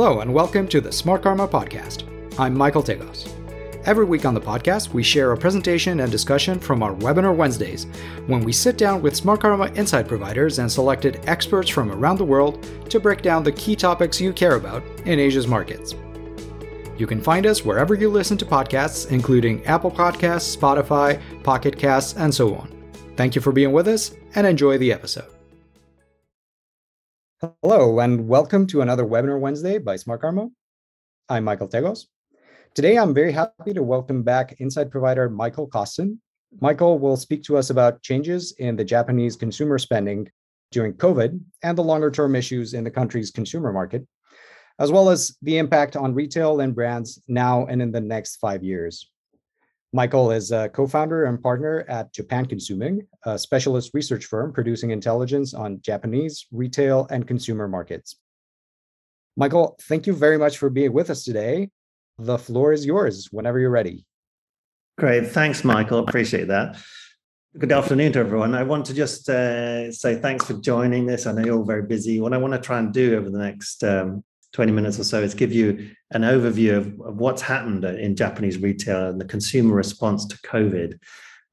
Hello, 0.00 0.20
and 0.20 0.32
welcome 0.32 0.68
to 0.68 0.80
the 0.80 0.90
Smartkarma 0.90 1.50
Podcast. 1.50 2.04
I'm 2.38 2.56
Michael 2.56 2.84
Tegos. 2.84 3.28
Every 3.84 4.04
week 4.04 4.24
on 4.24 4.32
the 4.32 4.40
podcast, 4.40 4.90
we 4.94 5.02
share 5.02 5.32
a 5.32 5.36
presentation 5.36 5.98
and 5.98 6.12
discussion 6.12 6.60
from 6.60 6.84
our 6.84 6.94
Webinar 6.94 7.34
Wednesdays, 7.34 7.88
when 8.28 8.44
we 8.44 8.52
sit 8.52 8.78
down 8.78 9.02
with 9.02 9.20
Smartkarma 9.20 9.76
insight 9.76 10.06
providers 10.06 10.60
and 10.60 10.70
selected 10.70 11.20
experts 11.26 11.68
from 11.68 11.90
around 11.90 12.18
the 12.18 12.24
world 12.24 12.64
to 12.88 13.00
break 13.00 13.22
down 13.22 13.42
the 13.42 13.50
key 13.50 13.74
topics 13.74 14.20
you 14.20 14.32
care 14.32 14.54
about 14.54 14.84
in 15.04 15.18
Asia's 15.18 15.48
markets. 15.48 15.96
You 16.96 17.08
can 17.08 17.20
find 17.20 17.44
us 17.44 17.64
wherever 17.64 17.96
you 17.96 18.08
listen 18.08 18.38
to 18.38 18.46
podcasts, 18.46 19.10
including 19.10 19.66
Apple 19.66 19.90
Podcasts, 19.90 20.56
Spotify, 20.56 21.20
Pocket 21.42 21.76
Casts, 21.76 22.14
and 22.16 22.32
so 22.32 22.54
on. 22.54 22.72
Thank 23.16 23.34
you 23.34 23.40
for 23.40 23.50
being 23.50 23.72
with 23.72 23.88
us, 23.88 24.12
and 24.36 24.46
enjoy 24.46 24.78
the 24.78 24.92
episode. 24.92 25.37
Hello, 27.40 28.00
and 28.00 28.26
welcome 28.26 28.66
to 28.66 28.80
another 28.80 29.04
Webinar 29.04 29.38
Wednesday 29.38 29.78
by 29.78 29.94
Smartkarma. 29.94 30.50
I'm 31.28 31.44
Michael 31.44 31.68
Tegos. 31.68 32.06
Today, 32.74 32.98
I'm 32.98 33.14
very 33.14 33.30
happy 33.30 33.72
to 33.74 33.82
welcome 33.84 34.24
back 34.24 34.56
Insight 34.58 34.90
provider 34.90 35.30
Michael 35.30 35.68
Causton. 35.68 36.20
Michael 36.60 36.98
will 36.98 37.16
speak 37.16 37.44
to 37.44 37.56
us 37.56 37.70
about 37.70 38.02
changes 38.02 38.56
in 38.58 38.74
the 38.74 38.82
Japanese 38.82 39.36
consumer 39.36 39.78
spending 39.78 40.28
during 40.72 40.94
COVID 40.94 41.40
and 41.62 41.78
the 41.78 41.84
longer 41.84 42.10
term 42.10 42.34
issues 42.34 42.74
in 42.74 42.82
the 42.82 42.90
country's 42.90 43.30
consumer 43.30 43.72
market, 43.72 44.04
as 44.80 44.90
well 44.90 45.08
as 45.08 45.36
the 45.40 45.58
impact 45.58 45.94
on 45.94 46.14
retail 46.14 46.58
and 46.58 46.74
brands 46.74 47.22
now 47.28 47.66
and 47.66 47.80
in 47.80 47.92
the 47.92 48.00
next 48.00 48.38
five 48.38 48.64
years. 48.64 49.08
Michael 49.92 50.30
is 50.30 50.52
a 50.52 50.68
co 50.68 50.86
founder 50.86 51.24
and 51.24 51.42
partner 51.42 51.84
at 51.88 52.12
Japan 52.12 52.44
Consuming, 52.44 53.06
a 53.24 53.38
specialist 53.38 53.92
research 53.94 54.26
firm 54.26 54.52
producing 54.52 54.90
intelligence 54.90 55.54
on 55.54 55.80
Japanese 55.80 56.46
retail 56.52 57.06
and 57.10 57.26
consumer 57.26 57.66
markets. 57.66 58.16
Michael, 59.36 59.78
thank 59.82 60.06
you 60.06 60.12
very 60.12 60.36
much 60.36 60.58
for 60.58 60.68
being 60.68 60.92
with 60.92 61.08
us 61.08 61.24
today. 61.24 61.70
The 62.18 62.36
floor 62.36 62.72
is 62.72 62.84
yours 62.84 63.28
whenever 63.30 63.58
you're 63.58 63.70
ready. 63.70 64.04
Great. 64.98 65.28
Thanks, 65.28 65.64
Michael. 65.64 66.00
Appreciate 66.00 66.48
that. 66.48 66.76
Good 67.56 67.72
afternoon 67.72 68.12
to 68.12 68.18
everyone. 68.18 68.54
I 68.54 68.64
want 68.64 68.84
to 68.86 68.94
just 68.94 69.28
uh, 69.28 69.90
say 69.90 70.16
thanks 70.16 70.44
for 70.44 70.54
joining 70.54 71.06
this. 71.06 71.26
I 71.26 71.32
know 71.32 71.44
you're 71.44 71.56
all 71.56 71.64
very 71.64 71.84
busy. 71.84 72.20
What 72.20 72.34
I 72.34 72.36
want 72.36 72.52
to 72.52 72.60
try 72.60 72.78
and 72.78 72.92
do 72.92 73.16
over 73.16 73.30
the 73.30 73.38
next 73.38 73.82
um, 73.84 74.22
20 74.52 74.72
minutes 74.72 74.98
or 74.98 75.04
so 75.04 75.22
is 75.22 75.34
give 75.34 75.52
you 75.52 75.90
an 76.10 76.22
overview 76.22 76.76
of, 76.76 76.86
of 77.00 77.16
what's 77.16 77.42
happened 77.42 77.84
in 77.84 78.16
Japanese 78.16 78.58
retail 78.58 79.08
and 79.08 79.20
the 79.20 79.24
consumer 79.24 79.74
response 79.74 80.26
to 80.26 80.38
COVID. 80.38 80.98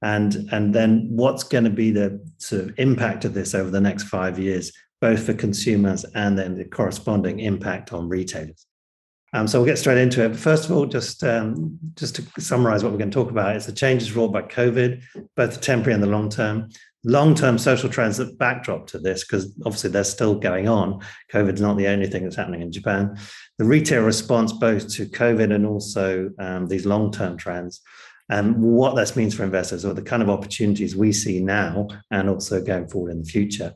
And, 0.01 0.35
and 0.51 0.73
then 0.73 1.07
what's 1.09 1.43
going 1.43 1.63
to 1.63 1.69
be 1.69 1.91
the 1.91 2.25
sort 2.38 2.63
of 2.63 2.73
impact 2.77 3.25
of 3.25 3.33
this 3.33 3.55
over 3.55 3.69
the 3.69 3.81
next 3.81 4.03
five 4.03 4.38
years, 4.38 4.71
both 5.01 5.25
for 5.25 5.33
consumers 5.33 6.05
and 6.16 6.38
then 6.38 6.55
the 6.55 6.66
corresponding 6.66 7.39
impact 7.39 7.91
on 7.91 8.07
retailers. 8.07 8.66
Um, 9.33 9.49
so 9.49 9.59
we'll 9.59 9.66
get 9.66 9.77
straight 9.77 9.97
into 9.97 10.23
it. 10.23 10.29
But 10.29 10.39
first 10.39 10.66
of 10.66 10.71
all, 10.71 10.85
just 10.85 11.21
um, 11.23 11.77
just 11.95 12.16
to 12.16 12.41
summarize 12.41 12.83
what 12.83 12.93
we're 12.93 12.99
going 12.99 13.11
to 13.11 13.16
talk 13.16 13.31
about 13.31 13.57
is 13.57 13.66
the 13.66 13.73
changes 13.73 14.16
wrought 14.16 14.31
by 14.31 14.43
COVID, 14.43 15.01
both 15.35 15.55
the 15.55 15.59
temporary 15.59 15.93
and 15.93 16.01
the 16.01 16.07
long 16.07 16.29
term, 16.29 16.69
long-term 17.05 17.57
social 17.57 17.89
trends 17.89 18.17
that 18.17 18.37
backdrop 18.37 18.87
to 18.87 18.99
this, 18.99 19.23
because 19.23 19.53
obviously 19.65 19.91
they're 19.91 20.03
still 20.03 20.35
going 20.35 20.67
on. 20.67 20.99
COVID 21.31 21.53
is 21.53 21.61
not 21.61 21.77
the 21.77 21.87
only 21.87 22.07
thing 22.07 22.23
that's 22.23 22.35
happening 22.35 22.61
in 22.61 22.71
Japan. 22.71 23.17
The 23.57 23.65
retail 23.65 24.03
response 24.03 24.51
both 24.51 24.89
to 24.95 25.05
COVID 25.05 25.53
and 25.53 25.65
also 25.65 26.31
um, 26.39 26.67
these 26.67 26.85
long-term 26.85 27.37
trends, 27.37 27.81
and 28.27 28.57
what 28.57 28.95
this 28.95 29.15
means 29.15 29.35
for 29.35 29.43
investors, 29.43 29.85
or 29.85 29.93
the 29.93 30.01
kind 30.01 30.23
of 30.23 30.29
opportunities 30.29 30.95
we 30.95 31.13
see 31.13 31.39
now 31.39 31.88
and 32.09 32.27
also 32.27 32.61
going 32.61 32.88
forward 32.88 33.11
in 33.11 33.19
the 33.19 33.29
future. 33.29 33.75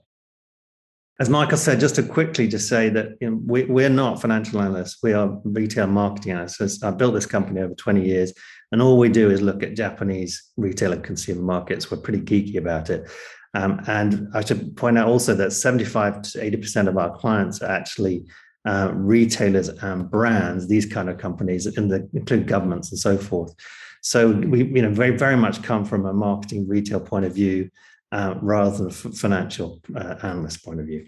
As 1.19 1.29
Michael 1.29 1.57
said, 1.57 1.81
just 1.81 1.95
to 1.95 2.03
quickly 2.03 2.47
just 2.47 2.69
say 2.69 2.87
that 2.89 3.17
you 3.19 3.29
know, 3.29 3.39
we, 3.45 3.65
we're 3.65 3.89
not 3.89 4.21
financial 4.21 4.61
analysts. 4.61 4.99
We 5.03 5.11
are 5.11 5.37
retail 5.43 5.87
marketing 5.87 6.31
analysts. 6.31 6.81
I 6.81 6.91
built 6.91 7.13
this 7.13 7.25
company 7.25 7.59
over 7.59 7.75
20 7.75 8.05
years 8.05 8.33
and 8.71 8.81
all 8.81 8.97
we 8.97 9.09
do 9.09 9.29
is 9.29 9.41
look 9.41 9.61
at 9.61 9.75
Japanese 9.75 10.41
retail 10.55 10.93
and 10.93 11.03
consumer 11.03 11.41
markets. 11.41 11.91
We're 11.91 11.97
pretty 11.97 12.21
geeky 12.21 12.57
about 12.57 12.89
it. 12.89 13.09
Um, 13.53 13.81
and 13.87 14.29
I 14.33 14.45
should 14.45 14.77
point 14.77 14.97
out 14.97 15.07
also 15.07 15.35
that 15.35 15.51
75 15.51 16.21
to 16.21 16.39
80% 16.39 16.87
of 16.87 16.97
our 16.97 17.17
clients 17.17 17.61
are 17.61 17.71
actually 17.71 18.25
uh, 18.65 18.91
retailers 18.93 19.69
and 19.69 20.09
brands, 20.09 20.67
these 20.67 20.85
kind 20.85 21.09
of 21.09 21.17
companies, 21.17 21.65
the, 21.65 22.07
include 22.13 22.47
governments 22.47 22.91
and 22.91 22.99
so 22.99 23.17
forth. 23.17 23.53
So 24.01 24.31
we, 24.31 24.63
you 24.63 24.81
know, 24.81 24.91
very, 24.91 25.17
very 25.17 25.35
much 25.35 25.63
come 25.63 25.83
from 25.83 26.05
a 26.05 26.13
marketing 26.13 26.67
retail 26.67 27.01
point 27.01 27.25
of 27.25 27.33
view 27.33 27.69
uh, 28.11 28.35
rather 28.41 28.77
than 28.77 28.89
financial 28.89 29.81
uh, 29.95 30.15
analyst 30.23 30.63
point 30.63 30.79
of 30.79 30.85
view. 30.85 31.07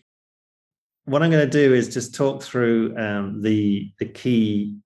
What 1.05 1.23
I'm 1.23 1.31
going 1.31 1.49
to 1.49 1.51
do 1.51 1.73
is 1.73 1.93
just 1.93 2.13
talk 2.13 2.43
through 2.43 2.95
um, 2.97 3.41
the 3.41 3.91
the 3.99 4.05
key 4.05 4.77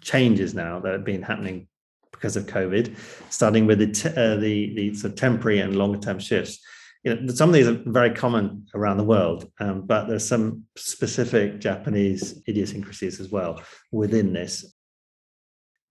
changes 0.00 0.54
now 0.54 0.80
that 0.80 0.92
have 0.92 1.04
been 1.04 1.22
happening 1.22 1.68
because 2.10 2.36
of 2.36 2.46
COVID, 2.46 2.96
starting 3.30 3.66
with 3.66 3.78
the 3.78 3.88
t- 3.88 4.08
uh, 4.08 4.36
the, 4.36 4.74
the 4.74 4.94
sort 4.94 5.12
of 5.12 5.18
temporary 5.18 5.60
and 5.60 5.76
longer 5.76 5.98
term 5.98 6.18
shifts. 6.18 6.60
You 7.04 7.16
know, 7.16 7.34
some 7.34 7.48
of 7.48 7.54
these 7.54 7.66
are 7.66 7.82
very 7.86 8.10
common 8.10 8.66
around 8.74 8.98
the 8.98 9.04
world, 9.04 9.50
um, 9.58 9.86
but 9.86 10.06
there's 10.06 10.26
some 10.26 10.64
specific 10.76 11.58
Japanese 11.58 12.42
idiosyncrasies 12.46 13.18
as 13.18 13.30
well 13.30 13.60
within 13.90 14.32
this. 14.32 14.71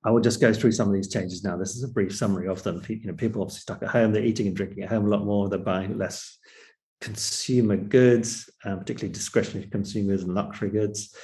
I 0.03 0.11
will 0.11 0.21
just 0.21 0.41
go 0.41 0.53
through 0.53 0.71
some 0.71 0.87
of 0.87 0.93
these 0.93 1.09
changes 1.09 1.43
now. 1.43 1.57
This 1.57 1.75
is 1.75 1.83
a 1.83 1.87
brief 1.87 2.15
summary 2.15 2.47
of 2.47 2.63
them. 2.63 2.81
You 2.87 3.05
know, 3.05 3.13
people 3.13 3.41
obviously 3.41 3.61
stuck 3.61 3.83
at 3.83 3.89
home. 3.89 4.11
They're 4.11 4.23
eating 4.23 4.47
and 4.47 4.55
drinking 4.55 4.83
at 4.83 4.89
home 4.89 5.05
a 5.05 5.09
lot 5.09 5.25
more. 5.25 5.47
They're 5.47 5.59
buying 5.59 5.97
less 5.97 6.37
consumer 6.99 7.77
goods, 7.77 8.49
um, 8.65 8.79
particularly 8.79 9.13
discretionary 9.13 9.67
consumers 9.69 10.23
and 10.23 10.33
luxury 10.33 10.69
goods 10.69 11.15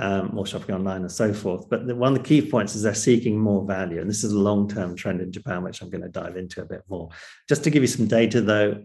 um, 0.00 0.30
more 0.32 0.46
shopping 0.46 0.74
online 0.74 1.02
and 1.02 1.12
so 1.12 1.32
forth. 1.32 1.68
But 1.68 1.86
the, 1.86 1.94
one 1.94 2.12
of 2.12 2.18
the 2.18 2.24
key 2.24 2.48
points 2.48 2.74
is 2.74 2.82
they're 2.82 2.94
seeking 2.94 3.38
more 3.38 3.64
value. 3.66 4.00
And 4.00 4.08
this 4.08 4.24
is 4.24 4.32
a 4.32 4.38
long 4.38 4.68
term 4.68 4.96
trend 4.96 5.20
in 5.20 5.30
Japan, 5.30 5.62
which 5.62 5.82
I'm 5.82 5.90
going 5.90 6.02
to 6.02 6.08
dive 6.08 6.36
into 6.36 6.62
a 6.62 6.64
bit 6.64 6.82
more. 6.88 7.10
Just 7.48 7.64
to 7.64 7.70
give 7.70 7.82
you 7.82 7.86
some 7.86 8.06
data, 8.06 8.40
though, 8.40 8.82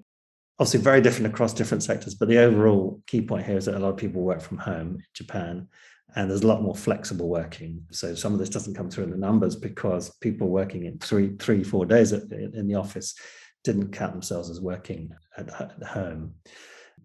obviously 0.60 0.82
very 0.82 1.02
different 1.02 1.34
across 1.34 1.54
different 1.54 1.84
sectors. 1.84 2.16
But 2.16 2.28
the 2.28 2.40
overall 2.40 3.02
key 3.08 3.22
point 3.22 3.46
here 3.46 3.58
is 3.58 3.66
that 3.66 3.76
a 3.76 3.80
lot 3.80 3.90
of 3.90 3.98
people 3.98 4.22
work 4.22 4.42
from 4.42 4.58
home 4.58 4.96
in 4.96 5.04
Japan. 5.14 5.68
And 6.16 6.30
there's 6.30 6.44
a 6.44 6.48
lot 6.48 6.62
more 6.62 6.76
flexible 6.76 7.28
working. 7.28 7.84
So 7.92 8.16
some 8.16 8.34
of 8.34 8.40
this 8.40 8.50
doesn't 8.50 8.76
come 8.76 8.90
through 8.90 9.06
in 9.06 9.12
the 9.12 9.18
numbers 9.18 9.56
because 9.56 10.16
people 10.22 10.48
working 10.48 10.86
in 10.86 10.98
three, 11.00 11.36
three, 11.38 11.64
four 11.64 11.86
days 11.86 12.14
in 12.14 12.68
the 12.68 12.76
office 12.76 13.16
didn't 13.64 13.92
count 13.92 14.14
themselves 14.14 14.50
as 14.50 14.62
working 14.62 15.12
at 15.38 15.50
home 15.86 16.36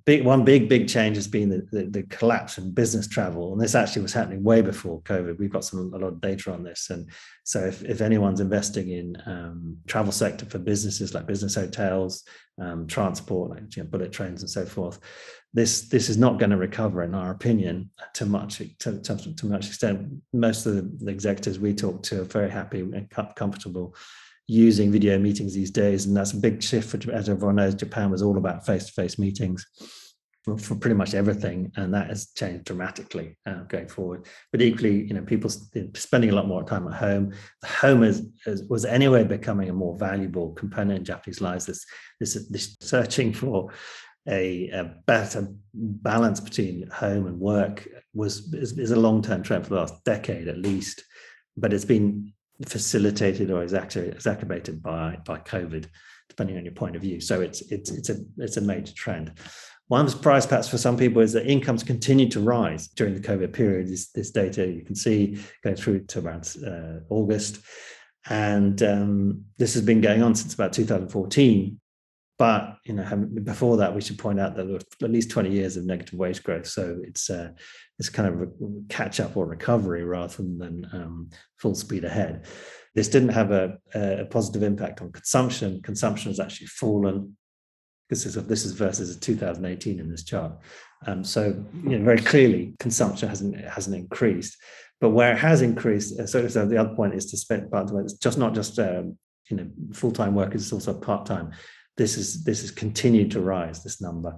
big 0.05 0.25
one 0.25 0.45
big 0.45 0.69
big 0.69 0.89
change 0.89 1.17
has 1.17 1.29
been 1.29 1.49
the, 1.49 1.67
the, 1.73 1.85
the, 1.91 2.03
collapse 2.05 2.59
in 2.59 2.73
business 2.73 3.07
travel 3.07 3.53
and 3.53 3.61
this 3.61 3.75
actually 3.75 4.03
was 4.03 4.13
happening 4.13 4.43
way 4.43 4.61
before 4.61 5.01
covid 5.03 5.39
we've 5.39 5.53
got 5.53 5.65
some 5.65 5.93
a 5.95 5.99
lot 5.99 6.09
of 6.09 6.21
data 6.21 6.53
on 6.53 6.63
this 6.63 6.91
and 6.91 7.11
so 7.45 7.61
if, 7.61 7.83
if 7.85 8.01
anyone's 8.01 8.41
investing 8.41 8.91
in 8.91 9.17
um, 9.27 9.77
travel 9.87 10.13
sector 10.13 10.47
for 10.47 10.59
businesses 10.59 11.15
like 11.15 11.27
business 11.27 11.55
hotels 11.55 12.25
um, 12.61 12.87
transport 12.87 13.51
like 13.51 13.77
you 13.77 13.83
know, 13.83 13.89
bullet 13.89 14.13
trains 14.13 14.43
and 14.43 14.51
so 14.51 14.65
forth 14.65 15.01
this 15.53 15.89
this 15.89 16.09
is 16.09 16.17
not 16.17 16.39
going 16.39 16.51
to 16.51 16.57
recover 16.57 17.03
in 17.03 17.15
our 17.15 17.33
opinion 17.33 17.91
to 18.15 18.25
much 18.25 18.59
to, 18.79 19.01
to, 19.01 19.35
to 19.35 19.47
much 19.47 19.67
extent 19.67 20.09
most 20.33 20.65
of 20.65 21.01
the, 21.01 21.11
executives 21.11 21.59
we 21.59 21.75
talk 21.75 22.03
to 22.05 22.21
are 22.21 22.25
very 22.25 22.51
happy 22.51 22.81
and 22.81 23.11
comfortable 23.35 23.95
using 24.51 24.91
video 24.91 25.17
meetings 25.17 25.55
these 25.55 25.71
days. 25.71 26.07
And 26.07 26.17
that's 26.17 26.33
a 26.33 26.37
big 26.37 26.61
shift 26.61 26.91
for, 26.91 27.13
as 27.13 27.29
everyone 27.29 27.55
knows, 27.55 27.77
Japan 27.77 28.11
was 28.11 28.21
all 28.21 28.37
about 28.37 28.67
face 28.67 28.87
to 28.87 28.93
face 28.93 29.17
meetings 29.17 29.65
for, 30.43 30.59
for, 30.59 30.75
pretty 30.75 30.97
much 30.97 31.15
everything. 31.15 31.71
And 31.77 31.95
that 31.95 32.09
has 32.09 32.33
changed 32.37 32.65
dramatically 32.65 33.39
uh, 33.47 33.63
going 33.69 33.87
forward. 33.87 34.27
But 34.51 34.61
equally, 34.61 35.05
you 35.05 35.15
know, 35.15 35.23
people 35.23 35.51
spending 35.95 36.31
a 36.31 36.35
lot 36.35 36.49
more 36.49 36.65
time 36.65 36.89
at 36.89 36.95
home. 36.95 37.33
The 37.63 37.69
home 37.69 38.03
is, 38.03 38.27
is, 38.45 38.65
was 38.65 38.85
anyway 38.85 39.23
becoming 39.23 39.71
a 39.71 39.73
more 39.73 39.97
valuable 39.97 40.51
component 40.55 40.99
in 40.99 41.05
Japanese 41.05 41.41
lives. 41.41 41.67
This, 41.67 41.87
this, 42.19 42.35
this 42.49 42.77
searching 42.81 43.33
for 43.33 43.71
a, 44.29 44.69
a, 44.69 44.85
better 45.07 45.49
balance 45.73 46.41
between 46.41 46.87
home 46.89 47.27
and 47.27 47.41
work 47.41 47.89
was 48.13 48.53
is, 48.53 48.79
is 48.79 48.91
a 48.91 49.01
long-term 49.01 49.43
trend 49.43 49.65
for 49.65 49.71
the 49.71 49.81
last 49.81 50.05
decade 50.05 50.47
at 50.47 50.59
least 50.59 51.03
but 51.57 51.73
it's 51.73 51.85
been 51.85 52.33
facilitated 52.67 53.51
or 53.51 53.63
exacerbated 53.63 54.83
by 54.83 55.19
by 55.25 55.39
COVID, 55.39 55.87
depending 56.29 56.57
on 56.57 56.65
your 56.65 56.75
point 56.75 56.97
of 56.97 57.03
view. 57.03 57.21
So 57.21 57.41
it's 57.41 57.63
it's 57.71 57.91
it's 57.91 58.11
a 58.11 58.17
it's 58.39 58.57
a 58.57 58.63
major 58.63 58.93
trend. 58.95 59.33
One 59.89 60.09
surprise 60.09 60.47
perhaps 60.47 60.69
for 60.69 60.79
some 60.79 60.97
people 60.97 61.21
is 61.21 61.33
that 61.33 61.51
incomes 61.51 61.83
continue 61.83 62.29
to 62.29 62.41
rise 62.41 62.89
during 62.89 63.15
the 63.15 63.21
COVID 63.21 63.53
period. 63.53 63.89
This, 63.89 64.11
this 64.13 64.31
data 64.31 64.67
you 64.67 64.85
can 64.85 64.95
see 64.95 65.39
going 65.65 65.77
through 65.77 66.05
to 66.07 66.21
around 66.21 66.57
uh, 66.65 67.01
August. 67.09 67.61
And 68.29 68.81
um, 68.83 69.45
this 69.59 69.75
has 69.75 69.83
been 69.83 70.01
going 70.01 70.23
on 70.23 70.35
since 70.35 70.55
about 70.55 70.75
2014. 70.75 71.80
But 72.41 72.79
you 72.87 72.95
know, 72.95 73.05
before 73.45 73.77
that, 73.77 73.95
we 73.95 74.01
should 74.01 74.19
point 74.19 74.41
out 74.41 74.57
that 74.57 74.65
there 74.65 74.73
were 74.73 75.07
at 75.07 75.11
least 75.11 75.31
20 75.31 75.51
years 75.51 75.77
of 75.77 75.85
negative 75.85 76.19
wage 76.19 76.43
growth. 76.43 76.67
So 76.67 76.99
it's 77.05 77.29
uh, 77.29 77.51
it's 77.99 78.09
kind 78.09 78.33
of 78.33 78.41
a 78.41 78.49
catch 78.89 79.21
up 79.21 79.37
or 79.37 79.45
recovery 79.45 80.05
rather 80.05 80.39
than 80.39 80.89
um, 80.95 81.29
full 81.59 81.75
speed 81.75 82.03
ahead. 82.03 82.47
This 82.95 83.09
didn't 83.09 83.29
have 83.29 83.51
a, 83.51 83.77
a, 83.95 84.25
positive 84.25 84.63
impact 84.63 85.03
on 85.03 85.13
consumption. 85.13 85.83
Consumption 85.83 86.31
has 86.31 86.41
actually 86.41 86.69
fallen. 86.69 87.37
This 88.09 88.25
is 88.25 88.37
this 88.47 88.65
is 88.65 88.73
versus 88.73 89.15
2018 89.19 90.01
in 90.01 90.11
this 90.11 90.25
chart. 90.25 90.53
Um, 91.07 91.23
so 91.23 91.63
you 91.85 91.99
know, 91.99 92.05
very 92.07 92.23
clearly, 92.23 92.73
consumption 92.81 93.29
hasn't 93.29 93.61
hasn't 93.67 93.97
increased. 93.97 94.57
But 94.99 95.11
where 95.11 95.33
it 95.33 95.39
has 95.41 95.61
increased, 95.61 96.19
uh, 96.19 96.27
so, 96.27 96.49
so 96.49 96.65
the 96.65 96.79
other 96.79 96.95
point 96.95 97.15
is 97.15 97.27
to 97.33 97.37
spend 97.37 97.71
part 97.71 97.91
of 97.91 97.97
it. 97.99 98.05
It's 98.05 98.15
just 98.15 98.39
not 98.39 98.55
just 98.55 98.79
um, 98.79 99.19
you 99.51 99.59
know 99.59 99.69
full 99.93 100.11
time 100.11 100.35
workers; 100.35 100.63
it's 100.63 100.73
also 100.73 100.95
part 100.95 101.27
time. 101.27 101.51
This 102.01 102.17
is 102.17 102.45
this 102.45 102.63
has 102.63 102.71
continued 102.71 103.31
to 103.33 103.43
rise. 103.43 103.83
This 103.83 104.01
number, 104.01 104.33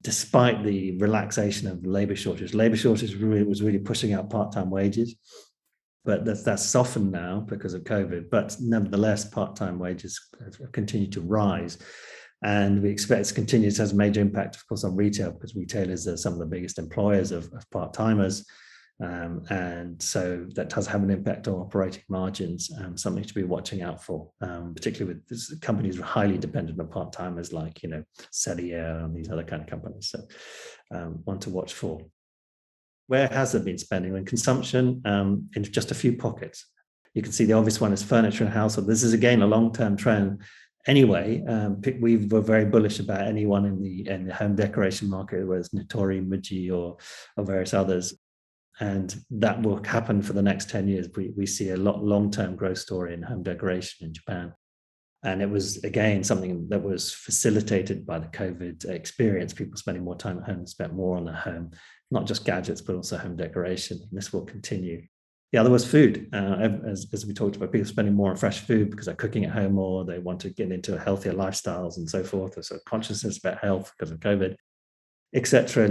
despite 0.00 0.64
the 0.64 0.96
relaxation 0.96 1.68
of 1.68 1.84
labor 1.84 2.16
shortage. 2.16 2.54
Labor 2.54 2.74
shortage 2.74 3.14
really, 3.16 3.42
was 3.42 3.62
really 3.62 3.78
pushing 3.78 4.14
out 4.14 4.30
part 4.30 4.50
time 4.52 4.70
wages, 4.70 5.14
but 6.06 6.24
that's 6.24 6.44
that's 6.44 6.64
softened 6.64 7.12
now 7.12 7.40
because 7.40 7.74
of 7.74 7.84
COVID. 7.84 8.30
But 8.30 8.56
nevertheless, 8.60 9.26
part 9.26 9.56
time 9.56 9.78
wages 9.78 10.18
have 10.40 10.72
continued 10.72 11.12
to 11.12 11.20
rise. 11.20 11.76
And 12.42 12.82
we 12.82 12.88
expect 12.88 13.26
to 13.26 13.34
continue 13.34 13.70
to 13.70 13.82
have 13.82 13.92
a 13.92 13.96
major 13.96 14.22
impact, 14.22 14.56
of 14.56 14.66
course, 14.66 14.84
on 14.84 14.96
retail 14.96 15.32
because 15.32 15.54
retailers 15.54 16.08
are 16.08 16.16
some 16.16 16.32
of 16.32 16.38
the 16.38 16.46
biggest 16.46 16.78
employers 16.78 17.30
of, 17.30 17.52
of 17.52 17.68
part 17.70 17.92
timers. 17.92 18.46
Um, 19.00 19.44
and 19.48 20.02
so 20.02 20.46
that 20.54 20.70
does 20.70 20.86
have 20.88 21.02
an 21.02 21.10
impact 21.10 21.46
on 21.46 21.54
operating 21.54 22.02
margins, 22.08 22.70
um, 22.78 22.96
something 22.96 23.22
to 23.22 23.34
be 23.34 23.44
watching 23.44 23.82
out 23.82 24.02
for, 24.02 24.30
um, 24.40 24.74
particularly 24.74 25.20
with 25.28 25.60
companies 25.60 26.00
highly 26.00 26.36
dependent 26.36 26.80
on 26.80 26.88
part 26.88 27.12
timers 27.12 27.52
like, 27.52 27.82
you 27.82 27.88
know, 27.90 28.02
Cellier 28.32 29.04
and 29.04 29.14
these 29.14 29.30
other 29.30 29.44
kind 29.44 29.62
of 29.62 29.68
companies. 29.68 30.10
So, 30.10 30.20
um, 30.90 31.20
one 31.24 31.38
to 31.40 31.50
watch 31.50 31.74
for. 31.74 32.00
Where 33.06 33.28
has 33.28 33.52
there 33.52 33.62
been 33.62 33.78
spending? 33.78 34.16
In 34.16 34.24
consumption, 34.24 35.00
um, 35.04 35.48
in 35.54 35.62
just 35.62 35.92
a 35.92 35.94
few 35.94 36.16
pockets. 36.16 36.66
You 37.14 37.22
can 37.22 37.32
see 37.32 37.44
the 37.44 37.54
obvious 37.54 37.80
one 37.80 37.92
is 37.92 38.02
furniture 38.02 38.44
and 38.44 38.52
household. 38.52 38.88
This 38.88 39.02
is 39.02 39.12
again 39.12 39.42
a 39.42 39.46
long 39.46 39.72
term 39.72 39.96
trend 39.96 40.42
anyway, 40.88 41.44
um, 41.46 41.80
we 42.00 42.16
were 42.16 42.40
very 42.40 42.64
bullish 42.64 42.98
about 42.98 43.26
anyone 43.26 43.66
in 43.66 43.80
the 43.80 44.08
in 44.08 44.26
the 44.26 44.34
home 44.34 44.56
decoration 44.56 45.08
market, 45.08 45.46
whether 45.46 45.60
it's 45.60 45.68
Nitori, 45.68 46.26
Muji, 46.26 46.72
or, 46.72 46.96
or 47.36 47.44
various 47.44 47.74
others. 47.74 48.14
And 48.80 49.14
that 49.30 49.62
will 49.62 49.82
happen 49.82 50.22
for 50.22 50.32
the 50.32 50.42
next 50.42 50.70
10 50.70 50.86
years. 50.88 51.08
We, 51.16 51.32
we 51.36 51.46
see 51.46 51.70
a 51.70 51.76
lot 51.76 52.02
long-term 52.04 52.56
growth 52.56 52.78
story 52.78 53.14
in 53.14 53.22
home 53.22 53.42
decoration 53.42 54.06
in 54.06 54.14
Japan. 54.14 54.52
And 55.24 55.42
it 55.42 55.50
was 55.50 55.82
again 55.82 56.22
something 56.22 56.68
that 56.68 56.82
was 56.82 57.12
facilitated 57.12 58.06
by 58.06 58.20
the 58.20 58.28
COVID 58.28 58.84
experience. 58.84 59.52
People 59.52 59.76
spending 59.76 60.04
more 60.04 60.16
time 60.16 60.38
at 60.38 60.44
home, 60.44 60.64
spent 60.66 60.94
more 60.94 61.16
on 61.16 61.24
their 61.24 61.34
home, 61.34 61.72
not 62.12 62.26
just 62.26 62.44
gadgets, 62.44 62.80
but 62.80 62.94
also 62.94 63.18
home 63.18 63.36
decoration. 63.36 63.98
And 64.00 64.16
this 64.16 64.32
will 64.32 64.44
continue 64.44 65.02
the 65.52 65.58
other 65.58 65.70
was 65.70 65.90
food. 65.90 66.28
Uh, 66.32 66.68
as, 66.86 67.06
as 67.12 67.24
we 67.24 67.32
talked 67.32 67.56
about, 67.56 67.72
people 67.72 67.88
spending 67.88 68.14
more 68.14 68.30
on 68.30 68.36
fresh 68.36 68.60
food 68.60 68.90
because 68.90 69.06
they're 69.06 69.14
cooking 69.14 69.44
at 69.44 69.52
home 69.52 69.74
more, 69.74 70.04
they 70.04 70.18
want 70.18 70.40
to 70.40 70.50
get 70.50 70.70
into 70.70 70.98
healthier 70.98 71.32
lifestyles 71.32 71.96
and 71.96 72.08
so 72.08 72.22
forth. 72.22 72.62
So 72.62 72.78
consciousness 72.86 73.38
about 73.38 73.58
health 73.58 73.92
because 73.96 74.10
of 74.10 74.20
COVID, 74.20 74.56
etc. 75.34 75.88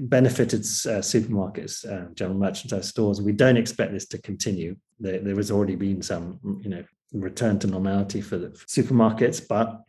Benefited 0.00 0.60
uh, 0.60 1.00
supermarkets, 1.00 1.86
uh, 1.88 2.12
general 2.14 2.38
merchandise 2.38 2.88
stores. 2.88 3.20
We 3.20 3.32
don't 3.32 3.56
expect 3.56 3.92
this 3.92 4.06
to 4.08 4.18
continue. 4.20 4.76
There, 4.98 5.20
there 5.20 5.36
has 5.36 5.50
already 5.50 5.76
been 5.76 6.02
some, 6.02 6.38
you 6.62 6.70
know, 6.70 6.84
return 7.12 7.58
to 7.60 7.66
normality 7.66 8.20
for 8.20 8.38
the 8.38 8.48
supermarkets, 8.48 9.46
but 9.46 9.82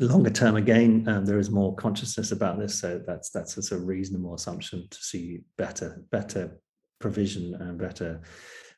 longer 0.00 0.30
term 0.30 0.54
again 0.54 1.08
um, 1.08 1.24
there 1.24 1.40
is 1.40 1.50
more 1.50 1.74
consciousness 1.74 2.30
about 2.30 2.56
this 2.56 2.78
so 2.78 3.02
that's 3.04 3.30
that's 3.30 3.56
a 3.56 3.62
sort 3.62 3.80
of 3.80 3.88
reasonable 3.88 4.32
assumption 4.32 4.86
to 4.90 4.98
see 5.02 5.40
better 5.56 6.04
better 6.12 6.56
provision 7.00 7.54
and 7.54 7.78
better 7.78 8.20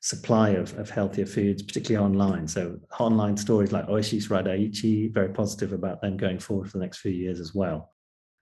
supply 0.01 0.51
of, 0.51 0.77
of 0.79 0.89
healthier 0.89 1.27
foods, 1.27 1.62
particularly 1.62 2.05
online. 2.05 2.49
So 2.49 2.79
online 2.99 3.37
stories 3.37 3.73
like 3.73 3.87
Oisix 3.87 4.31
ra 4.31 4.43
daichi, 4.43 5.12
very 5.12 5.29
positive 5.29 5.73
about 5.73 6.01
them 6.01 6.17
going 6.17 6.39
forward 6.39 6.71
for 6.71 6.79
the 6.79 6.85
next 6.85 6.99
few 6.99 7.12
years 7.12 7.41
as 7.41 7.55
well. 7.55 7.93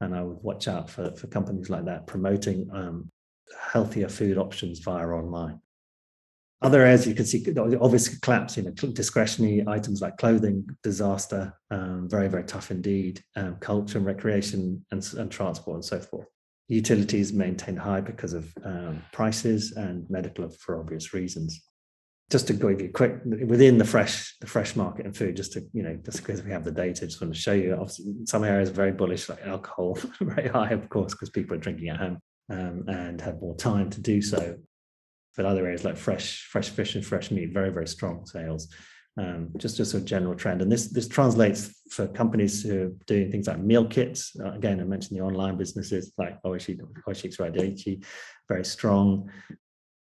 And 0.01 0.15
I 0.15 0.23
would 0.23 0.39
watch 0.43 0.69
out 0.69 0.89
for, 0.89 1.15
for 1.17 1.27
companies 1.27 1.71
like 1.71 1.85
that 1.87 2.07
promoting 2.07 2.69
um, 2.73 3.11
healthier 3.73 4.09
food 4.09 4.39
options 4.39 4.79
via 4.81 5.07
online. 5.07 5.61
Other 6.61 6.83
areas 6.83 7.07
you 7.07 7.15
can 7.15 7.25
see 7.25 7.45
obvious 7.81 8.19
collapse, 8.19 8.57
you 8.57 8.65
know, 8.65 8.71
discretionary 8.71 9.65
items 9.69 10.01
like 10.01 10.17
clothing, 10.17 10.67
disaster, 10.83 11.55
um, 11.71 12.09
very, 12.09 12.29
very 12.29 12.43
tough 12.45 12.73
indeed, 12.73 13.23
um, 13.37 13.57
culture 13.61 13.99
and 13.99 14.07
recreation 14.07 14.85
and, 14.91 15.09
and 15.17 15.31
transport 15.31 15.77
and 15.77 15.85
so 15.85 16.01
forth 16.01 16.27
utilities 16.69 17.33
maintained 17.33 17.79
high 17.79 18.01
because 18.01 18.35
of 18.35 18.53
um, 18.65 19.03
prices 19.13 19.73
and 19.73 20.09
medical 20.11 20.49
for 20.51 20.79
obvious 20.79 21.15
reasons. 21.15 21.68
Just 22.31 22.47
to 22.49 22.53
give 22.53 22.81
you 22.81 22.91
quick 22.93 23.21
within 23.25 23.79
the 23.79 23.85
fresh 23.85 24.37
the 24.41 24.47
fresh 24.47 24.77
market 24.77 25.07
and 25.07 25.17
food, 25.17 25.37
just 25.37 25.55
to 25.55 25.67
you 25.73 25.83
know, 25.83 25.99
just 26.05 26.19
because 26.19 26.43
we 26.43 26.51
have 26.51 26.65
the 26.65 26.71
data, 26.71 27.07
just 27.07 27.21
want 27.21 27.33
to 27.33 27.41
show 27.41 27.55
you. 27.55 27.73
Obviously, 27.73 28.15
some 28.25 28.45
areas 28.45 28.69
are 28.69 28.75
very 28.75 28.93
bullish, 28.93 29.29
like 29.29 29.43
alcohol, 29.47 29.99
very 30.21 30.49
high, 30.49 30.71
of 30.71 30.89
course, 30.91 31.15
because 31.15 31.31
people 31.31 31.57
are 31.57 31.61
drinking 31.61 31.89
at 31.89 31.97
home 31.97 32.19
um, 32.51 32.85
and 32.87 33.21
have 33.21 33.41
more 33.41 33.57
time 33.57 33.89
to 33.91 34.01
do 34.01 34.21
so. 34.21 34.57
But 35.37 35.47
other 35.47 35.65
areas 35.65 35.85
like 35.85 35.97
fresh 35.97 36.45
fresh 36.51 36.69
fish 36.69 36.97
and 36.97 37.07
fresh 37.07 37.31
meat, 37.31 37.53
very 37.53 37.71
very 37.71 37.89
strong 37.89 38.27
sales 38.27 38.69
um, 39.19 39.51
just 39.57 39.81
as 39.81 39.95
a 39.95 40.01
general 40.01 40.35
trend. 40.35 40.63
And 40.63 40.71
this 40.71 40.89
this 40.89 41.09
translates 41.09 41.75
for 41.91 42.07
companies 42.07 42.63
who 42.63 42.83
are 42.83 42.93
doing 43.07 43.31
things 43.31 43.49
like 43.49 43.59
meal 43.59 43.87
kits. 43.87 44.37
Uh, 44.39 44.53
again, 44.53 44.81
I 44.81 44.85
mentioned 44.85 45.19
the 45.19 45.25
online 45.25 45.57
businesses 45.57 46.13
like 46.19 46.41
Oisix, 46.43 46.79
Oishi's 47.07 47.37
Radaichi, 47.37 48.05
very 48.49 48.65
strong. 48.65 49.31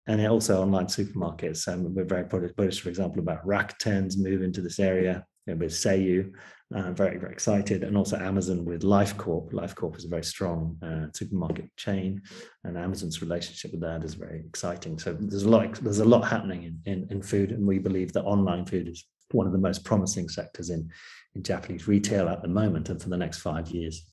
And 0.07 0.25
also 0.27 0.61
online 0.61 0.87
supermarkets. 0.87 1.67
Um, 1.67 1.95
we're 1.95 2.05
very 2.05 2.25
bullish, 2.25 2.81
for 2.81 2.91
example, 2.91 3.21
about 3.21 3.47
Rakuten's 3.47 4.19
move 4.19 4.43
into 4.43 4.61
this 4.61 4.79
area 4.79 5.25
you 5.47 5.55
know, 5.55 5.59
with 5.59 5.73
Seiyu. 5.73 6.31
Uh, 6.75 6.91
very, 6.93 7.19
very 7.19 7.33
excited. 7.33 7.85
And 7.85 7.97
also 7.97 8.19
Amazon 8.19 8.65
with 8.65 8.83
LifeCorp. 8.83 9.53
LifeCorp 9.53 9.97
is 9.97 10.05
a 10.05 10.09
very 10.09 10.25
strong 10.25 10.77
uh, 10.83 11.07
supermarket 11.15 11.75
chain, 11.77 12.21
and 12.65 12.77
Amazon's 12.77 13.23
relationship 13.23 13.71
with 13.71 13.83
that 13.83 14.03
is 14.03 14.15
very 14.15 14.41
exciting. 14.41 14.99
So 14.99 15.17
there's 15.19 15.45
a 15.45 15.49
lot, 15.49 15.75
there's 15.75 16.01
a 16.01 16.05
lot 16.05 16.27
happening 16.27 16.65
in, 16.65 16.93
in, 16.93 17.07
in 17.11 17.23
food, 17.23 17.53
and 17.53 17.67
we 17.67 17.79
believe 17.79 18.13
that 18.15 18.25
online 18.25 18.67
food 18.67 18.89
is 18.89 19.07
one 19.31 19.47
of 19.47 19.53
the 19.53 19.59
most 19.59 19.85
promising 19.85 20.29
sectors 20.29 20.71
in, 20.71 20.91
in 21.35 21.43
Japanese 21.43 21.87
retail 21.87 22.29
at 22.29 22.43
the 22.43 22.49
moment 22.49 22.89
and 22.89 23.01
for 23.01 23.09
the 23.09 23.17
next 23.17 23.39
five 23.39 23.69
years. 23.69 24.05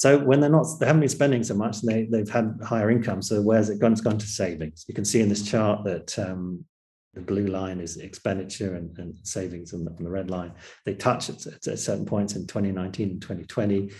So 0.00 0.18
when 0.18 0.40
they're 0.40 0.48
not, 0.48 0.66
they 0.80 0.86
haven't 0.86 1.00
been 1.00 1.10
spending 1.10 1.44
so 1.44 1.52
much, 1.52 1.82
they, 1.82 2.04
they've 2.04 2.26
had 2.26 2.58
higher 2.64 2.90
income. 2.90 3.20
So 3.20 3.42
where's 3.42 3.68
it 3.68 3.80
gone? 3.80 3.92
It's 3.92 4.00
gone 4.00 4.16
to 4.16 4.26
savings. 4.26 4.86
You 4.88 4.94
can 4.94 5.04
see 5.04 5.20
in 5.20 5.28
this 5.28 5.42
chart 5.42 5.84
that 5.84 6.18
um, 6.18 6.64
the 7.12 7.20
blue 7.20 7.48
line 7.48 7.80
is 7.80 7.98
expenditure 7.98 8.76
and, 8.76 8.96
and 8.96 9.14
savings 9.24 9.74
on 9.74 9.84
the, 9.84 9.90
on 9.90 10.02
the, 10.02 10.10
red 10.10 10.30
line. 10.30 10.52
They 10.86 10.94
touch 10.94 11.28
at, 11.28 11.46
at, 11.68 11.78
certain 11.78 12.06
points 12.06 12.34
in 12.34 12.46
2019 12.46 13.10
and 13.10 13.20
2020. 13.20 13.90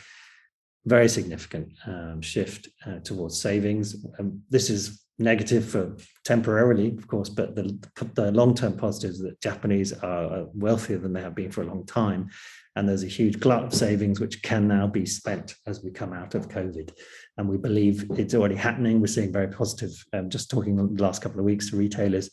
Very 0.87 1.07
significant 1.07 1.71
um, 1.87 2.23
shift 2.23 2.71
uh, 2.87 3.01
towards 3.01 3.39
savings. 3.39 4.03
Um, 4.19 4.41
this 4.49 4.71
is 4.71 5.05
negative 5.19 5.69
for 5.69 5.99
temporarily, 6.25 6.97
of 6.97 7.07
course, 7.09 7.29
but 7.29 7.55
the, 7.55 7.79
the 8.15 8.33
long-term 8.33 8.79
positive 8.79 9.11
is 9.11 9.21
that 9.21 9.43
Japanese 9.43 9.93
are 9.93 10.47
wealthier 10.55 10.97
than 10.97 11.13
they 11.13 11.21
have 11.21 11.35
been 11.35 11.51
for 11.51 11.61
a 11.61 11.67
long 11.67 11.85
time. 11.85 12.31
And 12.77 12.89
there's 12.89 13.03
a 13.03 13.09
huge 13.09 13.41
glut 13.41 13.65
of 13.65 13.75
savings 13.75 14.21
which 14.21 14.43
can 14.43 14.69
now 14.69 14.87
be 14.87 15.05
spent 15.05 15.55
as 15.67 15.83
we 15.83 15.91
come 15.91 16.13
out 16.13 16.35
of 16.35 16.49
COVID. 16.49 16.93
And 17.37 17.49
we 17.49 17.57
believe 17.57 18.07
it's 18.13 18.35
already 18.35 18.55
happening. 18.55 19.01
We're 19.01 19.09
seeing 19.09 19.33
very 19.33 19.49
positive, 19.49 19.91
um, 20.13 20.31
just 20.31 20.51
talking 20.51 20.77
the 20.77 21.03
last 21.03 21.21
couple 21.21 21.41
of 21.41 21.45
weeks 21.45 21.71
to 21.71 21.77
retailers, 21.77 22.31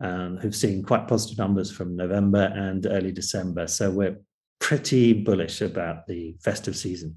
um, 0.00 0.38
who've 0.38 0.56
seen 0.56 0.82
quite 0.82 1.06
positive 1.06 1.38
numbers 1.38 1.70
from 1.70 1.96
November 1.96 2.52
and 2.54 2.86
early 2.86 3.12
December. 3.12 3.66
So 3.68 3.90
we're 3.90 4.18
pretty 4.58 5.12
bullish 5.12 5.60
about 5.60 6.06
the 6.06 6.36
festive 6.42 6.76
season 6.76 7.16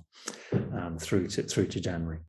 um, 0.73 0.97
through 0.99 1.27
to 1.27 1.43
through 1.43 1.67
to 1.67 1.79
January. 1.79 2.19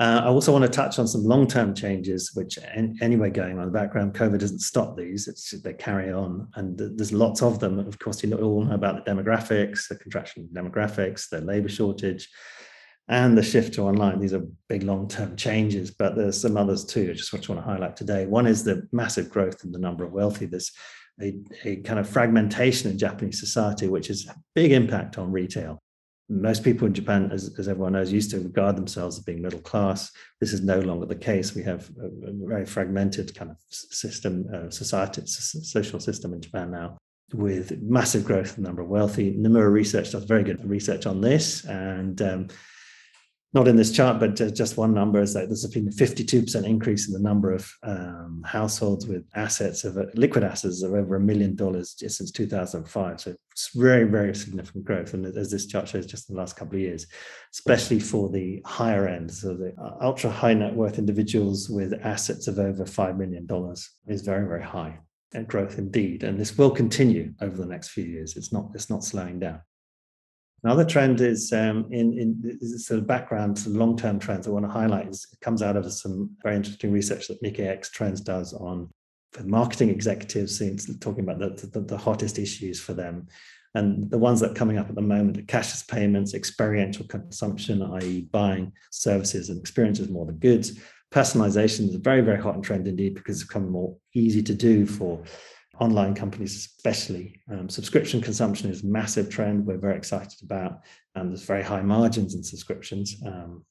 Uh, 0.00 0.22
I 0.24 0.26
also 0.26 0.50
want 0.50 0.64
to 0.64 0.70
touch 0.70 0.98
on 0.98 1.06
some 1.06 1.24
long-term 1.24 1.74
changes, 1.74 2.32
which 2.34 2.58
anyway 3.00 3.30
going 3.30 3.58
on 3.58 3.60
in 3.60 3.72
the 3.72 3.78
background. 3.78 4.14
COVID 4.14 4.38
doesn't 4.38 4.58
stop 4.58 4.96
these; 4.96 5.28
it's 5.28 5.50
they 5.62 5.72
carry 5.72 6.12
on, 6.12 6.48
and 6.56 6.76
th- 6.76 6.90
there's 6.96 7.12
lots 7.12 7.42
of 7.42 7.60
them. 7.60 7.78
Of 7.78 7.98
course, 8.00 8.22
you 8.24 8.34
all 8.34 8.64
know 8.64 8.74
about 8.74 9.04
the 9.04 9.10
demographics, 9.10 9.88
the 9.88 9.94
contraction 9.94 10.48
demographics, 10.52 11.28
the 11.28 11.40
labour 11.42 11.68
shortage, 11.68 12.28
and 13.06 13.38
the 13.38 13.42
shift 13.42 13.74
to 13.74 13.82
online. 13.82 14.18
These 14.18 14.34
are 14.34 14.44
big 14.68 14.82
long 14.82 15.06
term 15.06 15.36
changes, 15.36 15.92
but 15.92 16.16
there's 16.16 16.40
some 16.40 16.56
others 16.56 16.84
too. 16.84 17.10
I 17.10 17.14
just 17.14 17.32
want 17.32 17.44
to 17.44 17.60
highlight 17.60 17.96
today. 17.96 18.26
One 18.26 18.48
is 18.48 18.64
the 18.64 18.88
massive 18.90 19.30
growth 19.30 19.64
in 19.64 19.70
the 19.70 19.78
number 19.78 20.02
of 20.02 20.12
wealthy. 20.12 20.46
There's 20.46 20.72
a, 21.20 21.38
a 21.64 21.76
kind 21.76 22.00
of 22.00 22.08
fragmentation 22.08 22.90
in 22.90 22.98
Japanese 22.98 23.38
society, 23.38 23.88
which 23.88 24.08
has 24.08 24.26
a 24.26 24.34
big 24.56 24.72
impact 24.72 25.18
on 25.18 25.30
retail. 25.30 25.83
Most 26.28 26.64
people 26.64 26.86
in 26.86 26.94
Japan, 26.94 27.30
as, 27.32 27.54
as 27.58 27.68
everyone 27.68 27.92
knows, 27.92 28.10
used 28.10 28.30
to 28.30 28.40
regard 28.40 28.76
themselves 28.76 29.18
as 29.18 29.24
being 29.24 29.42
middle 29.42 29.60
class. 29.60 30.10
This 30.40 30.52
is 30.52 30.62
no 30.62 30.80
longer 30.80 31.06
the 31.06 31.14
case. 31.14 31.54
We 31.54 31.62
have 31.64 31.90
a, 32.00 32.06
a 32.06 32.32
very 32.32 32.64
fragmented 32.64 33.34
kind 33.34 33.50
of 33.50 33.58
system, 33.70 34.46
uh, 34.52 34.70
society, 34.70 35.22
social 35.26 36.00
system 36.00 36.32
in 36.32 36.40
Japan 36.40 36.70
now 36.70 36.96
with 37.32 37.80
massive 37.82 38.24
growth 38.24 38.56
in 38.56 38.62
the 38.62 38.68
number 38.68 38.82
of 38.82 38.88
wealthy. 38.88 39.34
Nomura 39.34 39.70
Research 39.70 40.12
does 40.12 40.24
very 40.24 40.44
good 40.44 40.64
research 40.68 41.06
on 41.06 41.20
this. 41.20 41.64
And 41.64 42.20
um, 42.22 42.48
not 43.54 43.68
in 43.68 43.76
this 43.76 43.92
chart, 43.92 44.18
but 44.18 44.34
just 44.34 44.76
one 44.76 44.92
number 44.92 45.22
is 45.22 45.32
that 45.32 45.46
there's 45.46 45.64
been 45.68 45.86
a 45.86 45.90
52% 45.92 46.64
increase 46.64 47.06
in 47.06 47.14
the 47.14 47.20
number 47.20 47.52
of 47.52 47.72
um, 47.84 48.42
households 48.44 49.06
with 49.06 49.24
assets 49.36 49.84
of 49.84 49.96
liquid 50.14 50.42
assets 50.42 50.82
of 50.82 50.92
over 50.92 51.14
a 51.14 51.20
million 51.20 51.54
dollars 51.54 51.94
just 51.94 52.18
since 52.18 52.32
2005. 52.32 53.20
So 53.20 53.36
it's 53.52 53.70
very, 53.72 54.04
very 54.04 54.34
significant 54.34 54.84
growth. 54.84 55.14
And 55.14 55.24
as 55.24 55.52
this 55.52 55.66
chart 55.66 55.86
shows, 55.86 56.04
just 56.04 56.28
in 56.28 56.34
the 56.34 56.40
last 56.40 56.56
couple 56.56 56.74
of 56.74 56.80
years, 56.80 57.06
especially 57.52 58.00
for 58.00 58.28
the 58.28 58.60
higher 58.66 59.06
end, 59.06 59.32
so 59.32 59.54
the 59.54 59.72
uh, 59.80 59.98
ultra 60.00 60.30
high 60.30 60.54
net 60.54 60.74
worth 60.74 60.98
individuals 60.98 61.70
with 61.70 61.94
assets 62.02 62.48
of 62.48 62.58
over 62.58 62.84
$5 62.84 63.16
million 63.16 63.46
is 64.08 64.22
very, 64.22 64.48
very 64.48 64.64
high 64.64 64.98
growth 65.46 65.78
indeed. 65.78 66.24
And 66.24 66.40
this 66.40 66.58
will 66.58 66.70
continue 66.70 67.34
over 67.40 67.56
the 67.56 67.66
next 67.66 67.90
few 67.90 68.04
years. 68.04 68.36
It's 68.36 68.52
not, 68.52 68.70
it's 68.74 68.90
not 68.90 69.04
slowing 69.04 69.38
down. 69.38 69.60
Another 70.64 70.84
trend 70.86 71.20
is 71.20 71.52
um, 71.52 71.86
in, 71.90 72.18
in 72.18 72.78
sort 72.78 72.98
of 72.98 73.06
background 73.06 73.58
to 73.58 73.68
long-term 73.68 74.18
trends 74.18 74.46
I 74.46 74.50
want 74.50 74.64
to 74.64 74.70
highlight 74.70 75.08
is 75.08 75.26
it 75.30 75.40
comes 75.40 75.60
out 75.60 75.76
of 75.76 75.92
some 75.92 76.30
very 76.42 76.56
interesting 76.56 76.90
research 76.90 77.28
that 77.28 77.42
Nikkei 77.42 77.68
X 77.68 77.90
Trends 77.90 78.22
does 78.22 78.54
on 78.54 78.88
for 79.32 79.42
marketing 79.42 79.90
executives, 79.90 80.62
talking 81.00 81.24
about 81.24 81.38
the, 81.38 81.66
the, 81.66 81.80
the 81.80 81.98
hottest 81.98 82.38
issues 82.38 82.80
for 82.80 82.94
them. 82.94 83.26
And 83.74 84.08
the 84.08 84.16
ones 84.16 84.40
that 84.40 84.52
are 84.52 84.54
coming 84.54 84.78
up 84.78 84.88
at 84.88 84.94
the 84.94 85.02
moment 85.02 85.36
are 85.36 85.42
cashless 85.42 85.86
payments, 85.86 86.32
experiential 86.32 87.06
consumption, 87.08 87.82
i.e., 87.82 88.28
buying 88.30 88.72
services 88.90 89.50
and 89.50 89.58
experiences 89.58 90.08
more 90.08 90.24
than 90.24 90.36
goods. 90.36 90.78
Personalization 91.12 91.88
is 91.88 91.94
a 91.94 91.98
very, 91.98 92.22
very 92.22 92.40
hot 92.40 92.54
and 92.54 92.64
trend 92.64 92.88
indeed 92.88 93.14
because 93.14 93.40
it's 93.40 93.48
become 93.48 93.68
more 93.68 93.96
easy 94.14 94.42
to 94.42 94.54
do 94.54 94.86
for 94.86 95.22
online 95.80 96.14
companies 96.14 96.54
especially. 96.56 97.40
Um, 97.50 97.68
subscription 97.68 98.20
consumption 98.20 98.70
is 98.70 98.82
a 98.82 98.86
massive 98.86 99.30
trend 99.30 99.66
we're 99.66 99.78
very 99.78 99.96
excited 99.96 100.38
about. 100.42 100.80
Um, 101.14 101.28
there's 101.28 101.44
very 101.44 101.62
high 101.62 101.82
margins 101.82 102.34
in 102.34 102.42
subscriptions. 102.42 103.16
Um, 103.26 103.64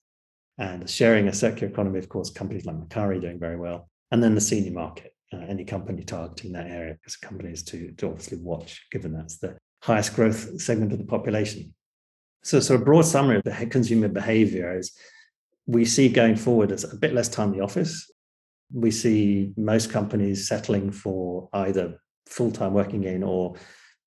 and 0.58 0.88
sharing 0.90 1.28
a 1.28 1.34
circular 1.34 1.72
economy, 1.72 2.00
of 2.00 2.10
course, 2.10 2.30
companies 2.30 2.66
like 2.66 2.76
Mercari 2.76 3.20
doing 3.20 3.40
very 3.40 3.58
well. 3.58 3.90
And 4.12 4.22
then 4.24 4.36
the 4.36 4.42
senior 4.42 4.72
market, 4.72 5.16
uh, 5.34 5.38
any 5.38 5.66
company 5.66 6.04
targeting 6.04 6.52
that 6.54 6.68
area 6.68 6.98
as 7.08 7.16
companies 7.16 7.64
to, 7.64 7.92
to 7.94 8.08
obviously 8.08 8.38
watch, 8.38 8.86
given 8.92 9.14
that's 9.14 9.38
the 9.38 9.58
highest 9.82 10.16
growth 10.16 10.62
segment 10.62 10.92
of 10.92 11.00
the 11.00 11.06
population. 11.06 11.74
So, 12.44 12.60
so 12.60 12.76
a 12.76 12.80
broad 12.80 13.06
summary 13.06 13.38
of 13.38 13.44
the 13.44 13.66
consumer 13.66 14.10
behavior 14.10 14.78
is 14.78 14.96
we 15.66 15.86
see 15.86 16.10
going 16.10 16.36
forward 16.36 16.72
as 16.72 16.84
a 16.84 16.96
bit 16.96 17.14
less 17.14 17.30
time 17.30 17.52
in 17.52 17.58
the 17.58 17.64
office, 17.64 18.12
we 18.74 18.90
see 18.92 19.54
most 19.56 19.92
companies 19.92 20.48
settling 20.48 20.92
for 20.92 21.48
either 21.54 22.00
full 22.26 22.52
time 22.52 22.74
working 22.74 23.04
in 23.04 23.24
or 23.24 23.56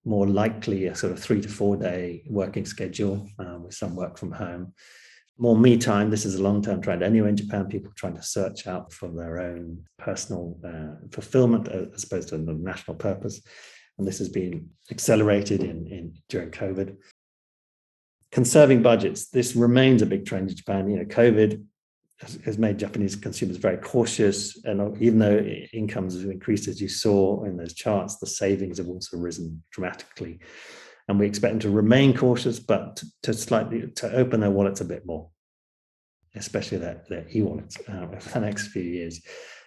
more 0.05 0.27
likely 0.27 0.87
a 0.87 0.95
sort 0.95 1.13
of 1.13 1.19
three 1.19 1.41
to 1.41 1.49
four 1.49 1.77
day 1.77 2.23
working 2.29 2.65
schedule 2.65 3.29
uh, 3.39 3.59
with 3.59 3.75
some 3.75 3.95
work 3.95 4.19
from 4.19 4.33
home. 4.33 4.73
More 5.39 5.57
me 5.57 5.77
time. 5.77 6.11
This 6.11 6.25
is 6.25 6.37
a 6.37 6.43
long 6.43 6.63
term 6.63 6.81
trend. 6.81 7.03
Anyway, 7.03 7.29
in 7.29 7.37
Japan, 7.37 7.67
people 7.67 7.93
trying 7.95 8.17
to 8.17 8.23
search 8.23 8.67
out 8.67 8.93
for 8.93 9.09
their 9.09 9.39
own 9.39 9.85
personal 9.99 10.59
uh, 10.65 11.07
fulfillment 11.11 11.69
uh, 11.69 11.87
as 11.95 12.05
opposed 12.05 12.29
to 12.31 12.39
the 12.39 12.55
national 12.55 12.97
purpose. 12.97 13.43
And 13.99 14.07
this 14.07 14.19
has 14.19 14.29
been 14.29 14.71
accelerated 14.91 15.63
in, 15.63 15.87
in 15.87 16.15
during 16.29 16.51
COVID. 16.51 16.97
Conserving 18.33 18.83
budgets. 18.83 19.29
This 19.29 19.55
remains 19.55 20.03
a 20.03 20.07
big 20.07 20.25
trend 20.25 20.51
in 20.51 20.57
Japan. 20.57 20.89
You 20.89 20.99
know, 20.99 21.05
COVID 21.05 21.65
has 22.19 22.59
made 22.59 22.79
Japanese 22.79 23.15
consumers 23.15 23.59
very 23.59 23.77
cautious. 23.77 24.65
And 24.65 25.01
even 25.03 25.19
though 25.19 25.39
incomes 25.73 26.19
have 26.19 26.31
increased, 26.31 26.69
as 26.69 26.81
you 26.81 26.89
saw 26.89 27.45
in 27.45 27.57
those 27.57 27.75
charts, 27.75 28.17
the 28.17 28.27
savings 28.27 28.79
have 28.79 28.89
also 28.89 29.19
risen 29.19 29.63
dramatically. 29.71 30.41
And 31.09 31.21
we 31.21 31.27
expect 31.27 31.53
them 31.53 31.61
to 31.61 31.71
remain 31.71 32.17
cautious, 32.17 32.59
but 32.59 33.03
to 33.23 33.35
slightly 33.35 33.89
to 33.97 34.13
open 34.13 34.41
their 34.41 34.51
wallets 34.51 34.81
a 34.81 34.85
bit 34.85 35.05
more, 35.05 35.29
especially 36.35 36.79
their, 36.79 37.03
their 37.09 37.27
e-wallets 37.33 37.77
uh, 37.87 38.07
the 38.33 38.41
next 38.41 38.69
few 38.69 38.83
years. 38.83 39.21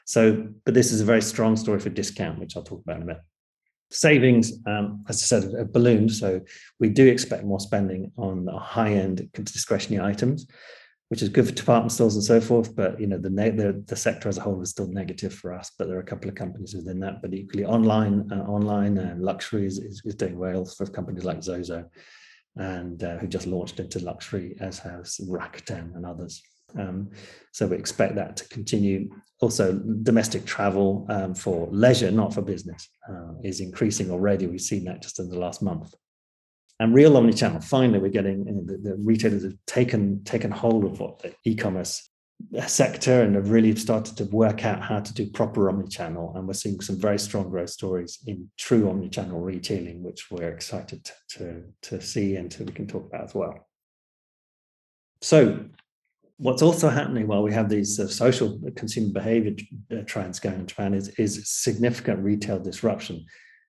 So, 0.06 0.48
but 0.66 0.74
this 0.74 0.92
is 0.92 1.02
a 1.02 1.06
very 1.06 1.22
strong 1.22 1.56
story 1.56 1.80
for 1.80 1.90
discount, 1.90 2.40
which 2.40 2.58
I'll 2.58 2.64
talk 2.64 2.82
about 2.82 2.98
in 2.98 3.04
a 3.04 3.06
minute. 3.06 3.22
Savings, 3.92 4.54
um, 4.66 5.04
as 5.08 5.18
I 5.18 5.26
said, 5.26 5.54
have 5.58 5.72
ballooned. 5.72 6.12
So 6.12 6.42
we 6.80 6.90
do 6.90 7.08
expect 7.08 7.44
more 7.44 7.60
spending 7.60 8.12
on 8.18 8.48
high-end 8.48 9.30
discretionary 9.34 10.04
items 10.06 10.48
which 11.10 11.24
is 11.24 11.30
good 11.30 11.48
for 11.48 11.52
department 11.52 11.92
stores 11.92 12.16
and 12.16 12.24
so 12.24 12.40
forth. 12.40 12.76
But 12.76 13.00
you 13.00 13.08
know, 13.08 13.18
the, 13.18 13.30
the, 13.30 13.84
the 13.86 13.96
sector 13.96 14.30
as 14.30 14.38
a 14.38 14.42
whole 14.42 14.62
is 14.62 14.70
still 14.70 14.88
negative 14.88 15.34
for 15.34 15.54
us. 15.54 15.72
But 15.78 15.88
there 15.88 15.98
are 15.98 16.02
a 16.02 16.06
couple 16.06 16.30
of 16.30 16.36
companies 16.36 16.76
within 16.76 17.00
that. 17.02 17.22
But 17.22 17.34
equally, 17.34 17.66
online, 17.66 18.32
uh, 18.32 18.44
online 18.44 18.98
and 18.98 19.22
luxury 19.22 19.66
is, 19.66 19.80
is, 19.80 20.02
is, 20.06 20.16
doing 20.16 20.38
well 20.38 20.66
for 20.66 20.86
companies 20.86 21.26
like 21.26 21.44
Zozo, 21.44 21.86
and 22.56 23.04
uh, 23.04 23.18
who 23.18 23.28
just 23.28 23.48
launched 23.48 23.80
into 23.80 24.00
luxury, 24.00 24.56
as 24.60 24.80
has 24.80 25.20
Rakuten 25.28 25.96
and 25.96 26.06
others. 26.06 26.42
Um, 26.78 27.10
so 27.52 27.66
we 27.66 27.78
expect 27.78 28.16
that 28.16 28.38
to 28.38 28.48
continue. 28.50 29.10
Also, 29.42 29.82
domestic 30.04 30.46
travel 30.46 31.08
um, 31.10 31.34
for 31.34 31.68
leisure, 31.72 32.12
not 32.12 32.34
for 32.34 32.44
business, 32.44 32.88
uh, 33.10 33.32
is 33.44 33.62
increasing 33.62 34.12
already. 34.12 34.46
We've 34.46 34.62
seen 34.62 34.84
that 34.84 35.02
just 35.02 35.20
in 35.20 35.30
the 35.30 35.40
last 35.40 35.64
month 35.64 35.96
and 36.80 36.94
real 36.94 37.14
omnichannel. 37.14 37.64
Finally, 37.64 38.00
we're 38.00 38.10
getting 38.10 38.46
you 38.46 38.54
know, 38.54 38.64
the, 38.66 38.78
the, 38.78 38.96
retailers 38.96 39.44
have 39.44 39.58
taken 39.68 40.24
taken 40.24 40.52
hold 40.52 40.86
of 40.86 41.00
what 41.00 41.20
the 41.20 41.34
e-commerce 41.46 42.10
sector 42.68 43.22
and 43.22 43.36
have 43.36 43.52
really 43.52 43.76
started 43.76 44.16
to 44.16 44.24
work 44.26 44.66
out 44.66 44.82
how 44.82 45.00
to 45.00 45.14
do 45.14 45.30
proper 45.30 45.72
omnichannel. 45.72 46.36
And 46.38 46.48
we're 46.48 46.54
seeing 46.54 46.80
some 46.80 47.00
very 47.00 47.20
strong 47.20 47.50
growth 47.50 47.70
stories 47.70 48.20
in 48.26 48.50
true 48.58 48.84
omnichannel 48.84 49.44
retailing, 49.44 50.04
which 50.04 50.32
we're 50.32 50.50
excited 50.50 51.10
to, 51.32 51.64
to 51.84 52.02
see 52.02 52.38
and 52.38 52.50
to, 52.52 52.64
we 52.64 52.72
can 52.72 52.88
talk 52.88 53.06
about 53.06 53.26
as 53.26 53.36
well. 53.36 53.68
So, 55.22 55.66
what's 56.38 56.62
also 56.62 56.88
happening 56.88 57.28
while 57.28 57.44
we 57.44 57.52
have 57.52 57.68
these 57.68 58.00
uh, 58.00 58.08
social 58.08 58.58
consumer 58.78 59.12
behavior 59.12 59.56
uh, 59.92 60.04
trends 60.06 60.40
going 60.40 60.62
in 60.62 60.68
Japan 60.68 60.94
is, 60.94 61.10
is 61.20 61.50
significant 61.50 62.24
retail 62.24 62.60
disruption. 62.60 63.26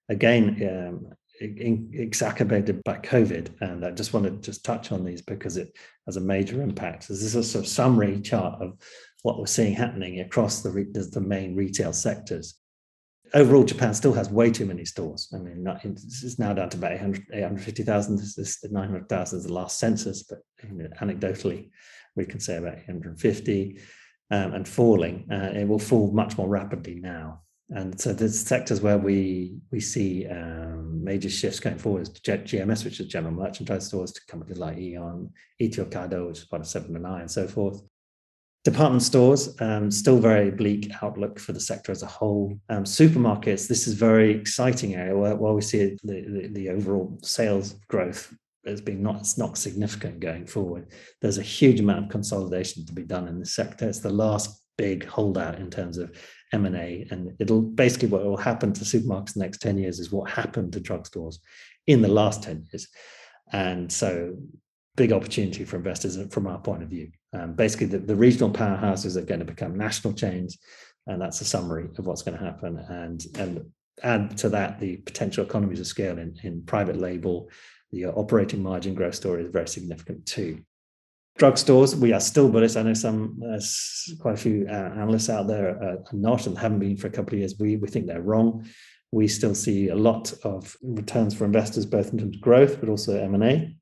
Again, 0.09 0.47
um, 0.71 1.13
exacerbated 1.41 2.83
by 2.85 2.99
COVID. 2.99 3.49
And 3.61 3.85
I 3.85 3.91
just 3.91 4.13
want 4.13 4.27
to 4.27 4.33
just 4.33 4.65
touch 4.65 4.93
on 4.93 5.05
these 5.05 5.23
because 5.23 5.57
it 5.57 5.77
has 6.07 6.17
a 6.17 6.21
major 6.21 6.63
impact. 6.63 7.05
So 7.05 7.15
this 7.15 7.23
is 7.23 7.35
a 7.35 7.43
sort 7.43 7.65
of 7.65 7.71
summary 7.71 8.21
chart 8.21 8.61
of 8.61 8.79
what 9.23 9.39
we're 9.39 9.47
seeing 9.47 9.75
happening 9.75 10.21
across 10.21 10.63
the, 10.63 10.71
the 11.13 11.21
main 11.21 11.57
retail 11.57 11.93
sectors. 11.93 12.57
Overall, 13.33 13.65
Japan 13.65 13.95
still 13.95 14.13
has 14.13 14.29
way 14.29 14.51
too 14.51 14.67
many 14.67 14.85
stores. 14.85 15.33
I 15.33 15.39
mean, 15.39 15.65
it's 15.85 16.39
now 16.39 16.53
down 16.53 16.69
to 16.71 16.77
about 16.77 16.93
800, 16.93 17.27
850,000. 17.33 18.17
This 18.17 18.37
is 18.39 18.59
900,000 18.69 19.39
is 19.39 19.45
the 19.45 19.53
last 19.53 19.79
census, 19.79 20.25
but 20.25 20.41
you 20.65 20.71
know, 20.75 20.89
anecdotally, 21.01 21.71
we 22.17 22.25
can 22.25 22.41
say 22.41 22.57
about 22.57 22.79
850 22.79 23.79
um, 24.33 24.55
and 24.55 24.67
falling. 24.67 25.29
Uh, 25.31 25.53
it 25.55 25.69
will 25.69 25.79
fall 25.79 26.11
much 26.13 26.37
more 26.37 26.49
rapidly 26.49 26.97
now 26.97 27.43
and 27.71 28.01
so 28.01 28.13
there's 28.13 28.39
sectors 28.39 28.81
where 28.81 28.99
we 28.99 29.55
we 29.71 29.81
see 29.81 30.27
um, 30.27 31.03
major 31.05 31.31
shifts 31.31 31.61
going 31.61 31.79
forward 31.79 32.03
is 32.03 32.11
GMS, 32.11 32.85
which 32.85 32.99
is 32.99 33.07
general 33.07 33.33
merchandise 33.33 33.87
stores, 33.87 34.13
to 34.13 34.21
companies 34.27 34.59
like 34.59 34.77
Aeon, 34.77 35.31
Ito-Yokado, 35.61 36.29
which 36.29 36.39
is 36.39 36.45
part 36.45 36.63
of 36.63 36.69
Seven 36.69 36.97
and 36.97 37.07
I, 37.07 37.21
and 37.21 37.31
so 37.31 37.47
forth. 37.47 37.83
Department 38.65 39.03
stores, 39.03 39.57
um, 39.61 39.91
still 39.91 40.19
very 40.19 40.51
bleak 40.51 40.93
outlook 41.01 41.39
for 41.39 41.53
the 41.53 41.61
sector 41.61 41.93
as 41.93 42.03
a 42.03 42.07
whole. 42.07 42.59
Um, 42.69 42.85
supermarkets, 42.85 43.67
this 43.67 43.87
is 43.87 43.95
very 43.95 44.33
exciting 44.33 44.97
area 44.97 45.17
where, 45.17 45.35
where 45.35 45.55
we 45.55 45.63
see 45.63 45.97
the, 46.03 46.21
the, 46.29 46.49
the 46.53 46.69
overall 46.69 47.19
sales 47.23 47.77
growth 47.89 48.35
has 48.67 48.83
been 48.83 49.03
not, 49.03 49.27
not 49.39 49.57
significant 49.57 50.21
going 50.21 50.47
forward. 50.47 50.89
There's 51.23 51.39
a 51.39 51.43
huge 51.43 51.81
amount 51.81 52.05
of 52.05 52.11
consolidation 52.11 52.85
to 52.85 52.93
be 52.93 53.05
done 53.05 53.29
in 53.29 53.39
this 53.39 53.55
sector. 53.55 53.89
It's 53.89 54.01
the 54.01 54.11
last 54.11 54.63
big 54.77 55.07
holdout 55.07 55.59
in 55.59 55.71
terms 55.71 55.97
of 55.97 56.15
M&A. 56.53 57.07
And 57.11 57.35
it'll 57.39 57.63
basically 57.63 58.09
what 58.09 58.25
will 58.25 58.37
happen 58.37 58.73
to 58.73 58.85
supermarkets 58.85 59.35
the 59.35 59.41
next 59.41 59.59
10 59.63 59.79
years 59.79 59.99
is 59.99 60.13
what 60.13 60.31
happened 60.31 60.73
to 60.73 60.81
drugstores 60.81 61.37
in 61.87 62.03
the 62.03 62.09
last 62.09 62.43
10 62.43 62.67
years. 62.73 62.89
And 63.53 63.91
so 63.91 64.37
big 64.97 65.13
opportunity 65.13 65.65
for 65.65 65.77
investors 65.77 66.19
from 66.33 66.47
our 66.47 66.59
point 66.59 66.83
of 66.83 66.89
view. 66.89 67.11
Um, 67.33 67.55
basically, 67.55 67.87
the, 67.87 67.99
the 67.99 68.17
regional 68.17 68.51
powerhouses 68.51 69.17
are 69.17 69.25
going 69.25 69.41
to 69.41 69.47
become 69.47 69.77
national 69.77 70.15
chains. 70.15 70.59
And 71.07 71.21
that's 71.21 71.41
a 71.41 71.45
summary 71.45 71.89
of 71.99 72.07
what's 72.07 72.23
going 72.23 72.39
to 72.39 72.45
happen. 72.45 72.79
And, 72.79 73.25
and 73.37 73.71
add 74.03 74.37
to 74.39 74.49
that 74.51 74.79
the 74.79 74.97
potential 74.99 75.45
economies 75.45 75.81
of 75.81 75.87
scale 75.87 76.19
in, 76.19 76.37
in 76.43 76.63
private 76.63 76.97
label, 76.97 77.49
the 77.93 78.07
operating 78.07 78.63
margin 78.63 78.95
growth 78.95 79.15
story 79.15 79.43
is 79.43 79.51
very 79.51 79.69
significant 79.69 80.27
too 80.27 80.63
drugstores, 81.39 81.95
we 81.95 82.13
are 82.13 82.21
still 82.21 82.49
bullish. 82.49 82.77
I 82.77 82.83
know 82.83 82.95
some, 82.95 83.41
uh, 83.43 83.61
quite 84.21 84.35
a 84.35 84.37
few 84.37 84.67
uh, 84.69 84.73
analysts 84.73 85.31
out 85.31 85.47
there 85.47 85.71
are 85.71 85.99
not 86.13 86.47
and 86.47 86.59
haven't 86.59 86.81
been 86.81 86.97
for 86.97 87.07
a 87.07 87.11
couple 87.11 87.35
of 87.35 87.39
years. 87.41 87.55
We, 87.59 87.77
we 87.77 87.89
think 87.89 88.07
they're 88.07 88.23
wrong. 88.23 88.67
We 89.13 89.27
still 89.27 89.55
see 89.55 89.89
a 89.89 89.97
lot 89.97 90.33
of 90.45 90.77
returns 90.83 91.35
for 91.35 91.45
investors, 91.45 91.87
both 91.87 92.13
in 92.13 92.19
terms 92.19 92.37
of 92.37 92.41
growth, 92.41 92.79
but 92.81 92.89
also 92.89 93.19
M&A. 93.19 93.77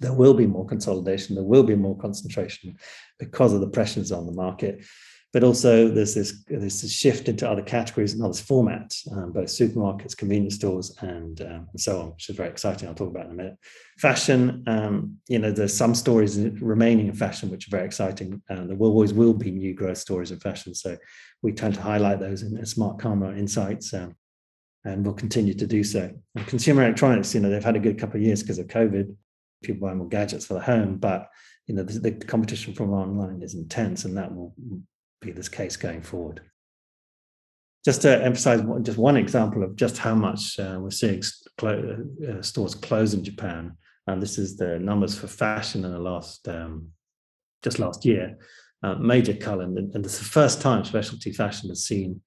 There 0.00 0.12
will 0.12 0.34
be 0.34 0.46
more 0.46 0.66
consolidation. 0.66 1.34
There 1.34 1.44
will 1.44 1.62
be 1.62 1.76
more 1.76 1.96
concentration 1.96 2.76
because 3.18 3.54
of 3.54 3.60
the 3.60 3.68
pressures 3.68 4.12
on 4.12 4.26
the 4.26 4.32
market. 4.32 4.84
But 5.32 5.44
also 5.44 5.88
there's 5.88 6.14
this 6.14 6.44
there's 6.44 6.80
this 6.80 6.92
shift 6.92 7.28
into 7.28 7.48
other 7.48 7.62
categories 7.62 8.14
and 8.14 8.22
other 8.22 8.32
formats, 8.32 9.10
um, 9.12 9.32
both 9.32 9.46
supermarkets, 9.48 10.16
convenience 10.16 10.54
stores, 10.54 10.96
and, 11.00 11.40
um, 11.42 11.68
and 11.70 11.80
so 11.80 12.00
on, 12.00 12.12
which 12.12 12.30
is 12.30 12.36
very 12.36 12.48
exciting. 12.48 12.88
I'll 12.88 12.94
talk 12.94 13.10
about 13.10 13.26
in 13.26 13.32
a 13.32 13.34
minute. 13.34 13.58
Fashion, 13.98 14.64
um, 14.66 15.16
you 15.28 15.38
know, 15.38 15.50
there's 15.50 15.76
some 15.76 15.94
stories 15.94 16.38
remaining 16.60 17.08
in 17.08 17.14
fashion 17.14 17.50
which 17.50 17.68
are 17.68 17.76
very 17.76 17.84
exciting. 17.84 18.40
Uh, 18.48 18.64
there 18.64 18.76
will 18.76 18.92
always 18.92 19.12
will 19.12 19.34
be 19.34 19.50
new 19.50 19.74
growth 19.74 19.98
stories 19.98 20.30
in 20.30 20.38
fashion, 20.40 20.74
so 20.74 20.96
we 21.42 21.52
tend 21.52 21.74
to 21.74 21.82
highlight 21.82 22.20
those 22.20 22.42
in, 22.42 22.56
Smartkarma 22.58 23.36
Insights. 23.36 23.92
Um, 23.92 24.16
and 24.84 25.04
we'll 25.04 25.14
continue 25.14 25.52
to 25.52 25.66
do 25.66 25.82
so. 25.82 26.08
And 26.36 26.46
consumer 26.46 26.84
electronics, 26.84 27.34
you 27.34 27.40
know, 27.40 27.50
they've 27.50 27.64
had 27.64 27.74
a 27.74 27.80
good 27.80 27.98
couple 27.98 28.20
of 28.20 28.22
years 28.22 28.42
because 28.42 28.60
of 28.60 28.68
COVID. 28.68 29.14
People 29.64 29.88
buy 29.88 29.94
more 29.94 30.08
gadgets 30.08 30.46
for 30.46 30.54
the 30.54 30.60
home, 30.60 30.98
but 30.98 31.28
you 31.66 31.74
know, 31.74 31.82
the, 31.82 31.98
the 31.98 32.12
competition 32.12 32.72
from 32.72 32.92
online 32.92 33.42
is 33.42 33.54
intense, 33.54 34.04
and 34.04 34.16
that 34.16 34.32
will 34.32 34.54
this 35.22 35.48
case 35.48 35.76
going 35.76 36.02
forward. 36.02 36.40
Just 37.84 38.02
to 38.02 38.24
emphasize 38.24 38.62
just 38.82 38.98
one 38.98 39.16
example 39.16 39.62
of 39.62 39.76
just 39.76 39.98
how 39.98 40.14
much 40.14 40.58
uh, 40.58 40.78
we're 40.80 40.90
seeing 40.90 41.22
uh, 41.62 42.42
stores 42.42 42.74
close 42.74 43.14
in 43.14 43.22
Japan, 43.22 43.76
and 44.06 44.20
this 44.20 44.38
is 44.38 44.56
the 44.56 44.78
numbers 44.78 45.16
for 45.16 45.28
fashion 45.28 45.84
in 45.84 45.92
the 45.92 45.98
last 45.98 46.48
um, 46.48 46.88
just 47.62 47.78
last 47.78 48.04
year, 48.04 48.38
uh, 48.82 48.94
major 48.94 49.34
Cullen, 49.34 49.78
and, 49.78 49.94
and 49.94 50.04
it's 50.04 50.18
the 50.18 50.24
first 50.24 50.60
time 50.60 50.84
specialty 50.84 51.32
fashion 51.32 51.68
has 51.68 51.84
seen 51.84 52.20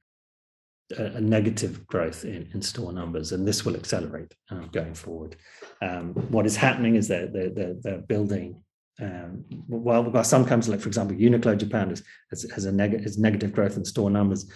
a, 0.98 1.05
a 1.05 1.22
negative 1.22 1.86
growth 1.88 2.25
in, 2.25 2.50
in 2.53 2.62
store 2.62 2.93
numbers, 2.93 3.31
and 3.31 3.48
this 3.48 3.65
will 3.65 3.75
accelerate 3.75 4.34
uh, 4.51 4.65
going 4.72 4.93
forward. 4.93 5.36
Um, 5.81 6.13
what 6.29 6.46
is 6.46 6.55
happening 6.55 6.96
is 6.96 7.08
that 7.10 7.34
they're, 7.34 7.50
they're, 7.50 7.75
they're 7.81 7.98
building 8.01 8.63
um, 9.01 9.46
got 10.12 10.25
some 10.25 10.46
companies 10.46 10.70
like, 10.70 10.82
for 10.82 10.88
example, 10.88 11.15
Uniqlo 11.15 11.58
Japan 11.58 11.89
has, 11.89 12.03
has, 12.29 12.50
has 12.51 12.65
a 12.65 12.72
neg- 12.72 13.01
has 13.03 13.18
negative 13.18 13.53
growth 13.53 13.77
in 13.77 13.86
store 13.86 14.10
numbers. 14.10 14.51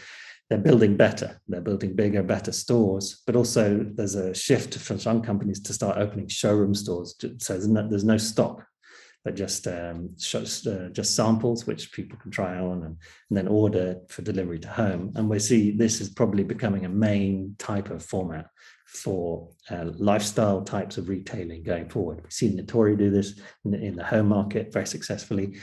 They're 0.49 0.59
building 0.59 0.97
better. 0.97 1.39
They're 1.47 1.61
building 1.61 1.95
bigger, 1.95 2.21
better 2.21 2.51
stores. 2.51 3.21
But 3.25 3.35
also, 3.35 3.85
there's 3.93 4.15
a 4.15 4.35
shift 4.35 4.77
from 4.77 4.99
some 4.99 5.21
companies 5.21 5.61
to 5.61 5.73
start 5.73 5.97
opening 5.97 6.27
showroom 6.27 6.75
stores. 6.75 7.15
So 7.39 7.53
there's 7.53 7.67
no, 7.67 7.87
there's 7.87 8.03
no 8.03 8.17
stock, 8.17 8.65
but 9.23 9.35
just 9.35 9.65
um, 9.67 10.09
just, 10.17 10.67
uh, 10.67 10.89
just 10.89 11.15
samples 11.15 11.65
which 11.65 11.93
people 11.93 12.19
can 12.21 12.29
try 12.29 12.57
on 12.57 12.83
and, 12.83 12.97
and 13.29 13.37
then 13.37 13.47
order 13.47 13.97
for 14.09 14.21
delivery 14.21 14.59
to 14.59 14.67
home. 14.67 15.13
And 15.15 15.29
we 15.29 15.39
see 15.39 15.71
this 15.71 16.01
is 16.01 16.09
probably 16.09 16.43
becoming 16.43 16.85
a 16.85 16.89
main 16.89 17.55
type 17.57 17.89
of 17.89 18.03
format 18.03 18.47
for 18.93 19.49
uh, 19.71 19.85
lifestyle 19.97 20.61
types 20.61 20.97
of 20.97 21.09
retailing 21.09 21.63
going 21.63 21.89
forward. 21.89 22.21
We've 22.21 22.31
seen 22.31 22.57
Nitori 22.57 22.97
do 22.97 23.09
this 23.09 23.39
in 23.65 23.71
the, 23.71 23.81
in 23.81 23.95
the, 23.95 24.03
home 24.03 24.27
market 24.27 24.71
very 24.71 24.85
successfully, 24.85 25.57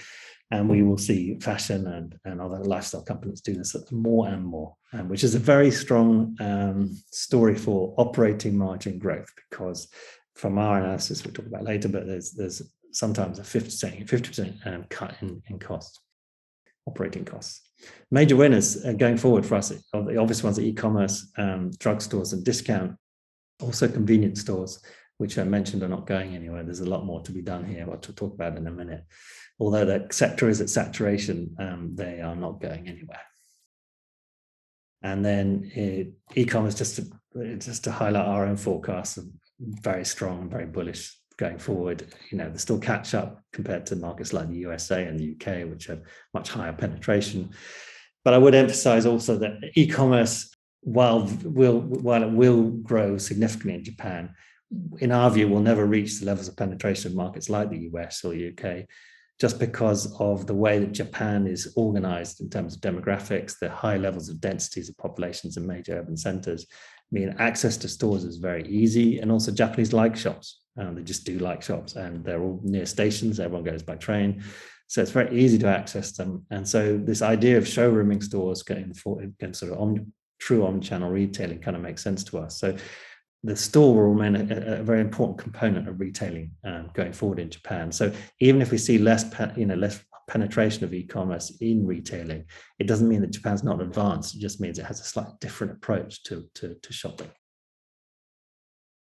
and 0.50 0.68
we 0.68 0.82
will 0.82 0.98
see 0.98 1.38
fashion 1.38 1.86
and, 1.86 2.18
and 2.24 2.40
other 2.40 2.58
lifestyle 2.58 3.02
companies 3.02 3.40
do 3.40 3.54
this 3.54 3.76
more 3.92 4.28
and 4.28 4.44
more, 4.44 4.74
um, 4.92 5.08
which 5.08 5.22
is 5.22 5.36
a 5.36 5.38
very 5.38 5.70
strong 5.70 6.36
um, 6.40 6.96
story 7.12 7.54
for 7.54 7.94
operating 7.98 8.58
margin 8.58 8.98
growth 8.98 9.28
because 9.48 9.88
from 10.34 10.58
our 10.58 10.78
analysis, 10.78 11.24
we'll 11.24 11.34
talk 11.34 11.46
about 11.46 11.64
later, 11.64 11.88
but 11.88 12.06
there's 12.06 12.32
there's 12.32 12.62
sometimes 12.92 13.38
a 13.38 13.42
50%, 13.42 14.08
50% 14.08 14.66
um, 14.66 14.84
cut 14.88 15.14
in, 15.20 15.40
in 15.48 15.58
costs, 15.58 16.00
operating 16.86 17.24
costs. 17.24 17.60
Major 18.10 18.36
winners 18.36 18.84
uh, 18.84 18.92
going 18.92 19.16
forward 19.16 19.46
for 19.46 19.54
us, 19.54 19.70
of 19.92 20.06
the 20.06 20.16
obvious 20.16 20.42
ones 20.42 20.58
are 20.58 20.62
e-commerce, 20.62 21.30
um, 21.38 21.70
drugstores 21.78 22.32
and 22.32 22.44
discount 22.44 22.96
also, 23.60 23.88
convenience 23.88 24.40
stores, 24.40 24.82
which 25.18 25.38
I 25.38 25.44
mentioned, 25.44 25.82
are 25.82 25.88
not 25.88 26.06
going 26.06 26.34
anywhere. 26.34 26.62
There's 26.62 26.80
a 26.80 26.88
lot 26.88 27.04
more 27.04 27.22
to 27.22 27.32
be 27.32 27.42
done 27.42 27.64
here, 27.64 27.86
what 27.86 28.02
to 28.02 28.12
talk 28.12 28.34
about 28.34 28.56
in 28.56 28.66
a 28.66 28.70
minute. 28.70 29.04
Although 29.58 29.84
the 29.84 30.06
sector 30.10 30.48
is 30.48 30.60
at 30.60 30.70
saturation, 30.70 31.54
um, 31.58 31.92
they 31.94 32.20
are 32.20 32.36
not 32.36 32.60
going 32.60 32.88
anywhere. 32.88 33.20
And 35.02 35.24
then 35.24 36.12
e-commerce, 36.34 36.74
just 36.74 36.96
to 36.96 37.10
just 37.58 37.84
to 37.84 37.92
highlight 37.92 38.26
our 38.26 38.44
own 38.44 38.56
forecasts, 38.56 39.18
are 39.18 39.24
very 39.60 40.04
strong, 40.04 40.50
very 40.50 40.66
bullish 40.66 41.16
going 41.36 41.58
forward. 41.58 42.12
You 42.30 42.38
know, 42.38 42.48
there's 42.48 42.62
still 42.62 42.78
catch 42.78 43.14
up 43.14 43.42
compared 43.52 43.86
to 43.86 43.96
markets 43.96 44.32
like 44.32 44.48
the 44.48 44.56
USA 44.56 45.06
and 45.06 45.18
the 45.18 45.34
UK, 45.34 45.68
which 45.70 45.86
have 45.86 46.02
much 46.34 46.50
higher 46.50 46.72
penetration. 46.72 47.50
But 48.24 48.34
I 48.34 48.38
would 48.38 48.54
emphasize 48.54 49.06
also 49.06 49.38
that 49.38 49.52
e-commerce 49.74 50.49
while 50.82 51.28
will 51.44 51.80
while 51.80 52.22
it 52.22 52.32
will 52.32 52.70
grow 52.70 53.18
significantly 53.18 53.74
in 53.74 53.84
Japan, 53.84 54.34
in 54.98 55.12
our 55.12 55.30
view, 55.30 55.48
will 55.48 55.60
never 55.60 55.84
reach 55.84 56.18
the 56.18 56.26
levels 56.26 56.48
of 56.48 56.56
penetration 56.56 57.10
of 57.10 57.16
markets 57.16 57.50
like 57.50 57.70
the 57.70 57.90
US 57.92 58.24
or 58.24 58.34
UK, 58.34 58.86
just 59.40 59.58
because 59.58 60.14
of 60.20 60.46
the 60.46 60.54
way 60.54 60.78
that 60.78 60.92
Japan 60.92 61.46
is 61.46 61.72
organized 61.76 62.40
in 62.40 62.48
terms 62.48 62.74
of 62.74 62.80
demographics, 62.80 63.58
the 63.58 63.68
high 63.68 63.96
levels 63.96 64.28
of 64.28 64.40
densities 64.40 64.88
of 64.88 64.96
populations 64.96 65.56
in 65.56 65.66
major 65.66 65.98
urban 65.98 66.16
centers. 66.16 66.66
I 66.70 67.10
mean, 67.10 67.34
access 67.38 67.76
to 67.78 67.88
stores 67.88 68.24
is 68.24 68.36
very 68.36 68.66
easy, 68.68 69.18
and 69.18 69.32
also 69.32 69.50
Japanese 69.50 69.92
like 69.92 70.16
shops. 70.16 70.60
Um, 70.78 70.94
they 70.94 71.02
just 71.02 71.26
do 71.26 71.38
like 71.38 71.62
shops, 71.62 71.96
and 71.96 72.24
they're 72.24 72.42
all 72.42 72.60
near 72.62 72.86
stations. 72.86 73.40
Everyone 73.40 73.64
goes 73.64 73.82
by 73.82 73.96
train, 73.96 74.44
so 74.86 75.02
it's 75.02 75.10
very 75.10 75.38
easy 75.38 75.58
to 75.58 75.66
access 75.66 76.12
them. 76.12 76.46
And 76.50 76.66
so 76.66 76.96
this 76.96 77.22
idea 77.22 77.58
of 77.58 77.64
showrooming 77.64 78.22
stores 78.22 78.62
getting, 78.62 78.94
for, 78.94 79.20
getting 79.38 79.54
sort 79.54 79.72
of 79.72 79.78
true 80.40 80.62
omnichannel 80.62 81.12
retailing 81.12 81.60
kind 81.60 81.76
of 81.76 81.82
makes 81.82 82.02
sense 82.02 82.24
to 82.24 82.38
us. 82.38 82.58
So 82.58 82.76
the 83.42 83.56
store 83.56 83.94
will 83.94 84.14
remain 84.14 84.36
a, 84.36 84.80
a 84.80 84.82
very 84.82 85.00
important 85.00 85.38
component 85.38 85.88
of 85.88 86.00
retailing 86.00 86.52
um, 86.64 86.90
going 86.94 87.12
forward 87.12 87.38
in 87.38 87.50
Japan. 87.50 87.92
So 87.92 88.12
even 88.40 88.60
if 88.60 88.70
we 88.70 88.78
see 88.78 88.98
less, 88.98 89.24
you 89.56 89.66
know, 89.66 89.76
less 89.76 90.02
penetration 90.28 90.84
of 90.84 90.92
e-commerce 90.92 91.56
in 91.60 91.86
retailing, 91.86 92.44
it 92.78 92.86
doesn't 92.86 93.08
mean 93.08 93.20
that 93.22 93.32
Japan's 93.32 93.64
not 93.64 93.80
advanced. 93.80 94.34
It 94.34 94.40
just 94.40 94.60
means 94.60 94.78
it 94.78 94.84
has 94.84 95.00
a 95.00 95.04
slightly 95.04 95.34
different 95.40 95.72
approach 95.72 96.22
to, 96.24 96.44
to, 96.54 96.74
to 96.74 96.92
shopping. 96.92 97.30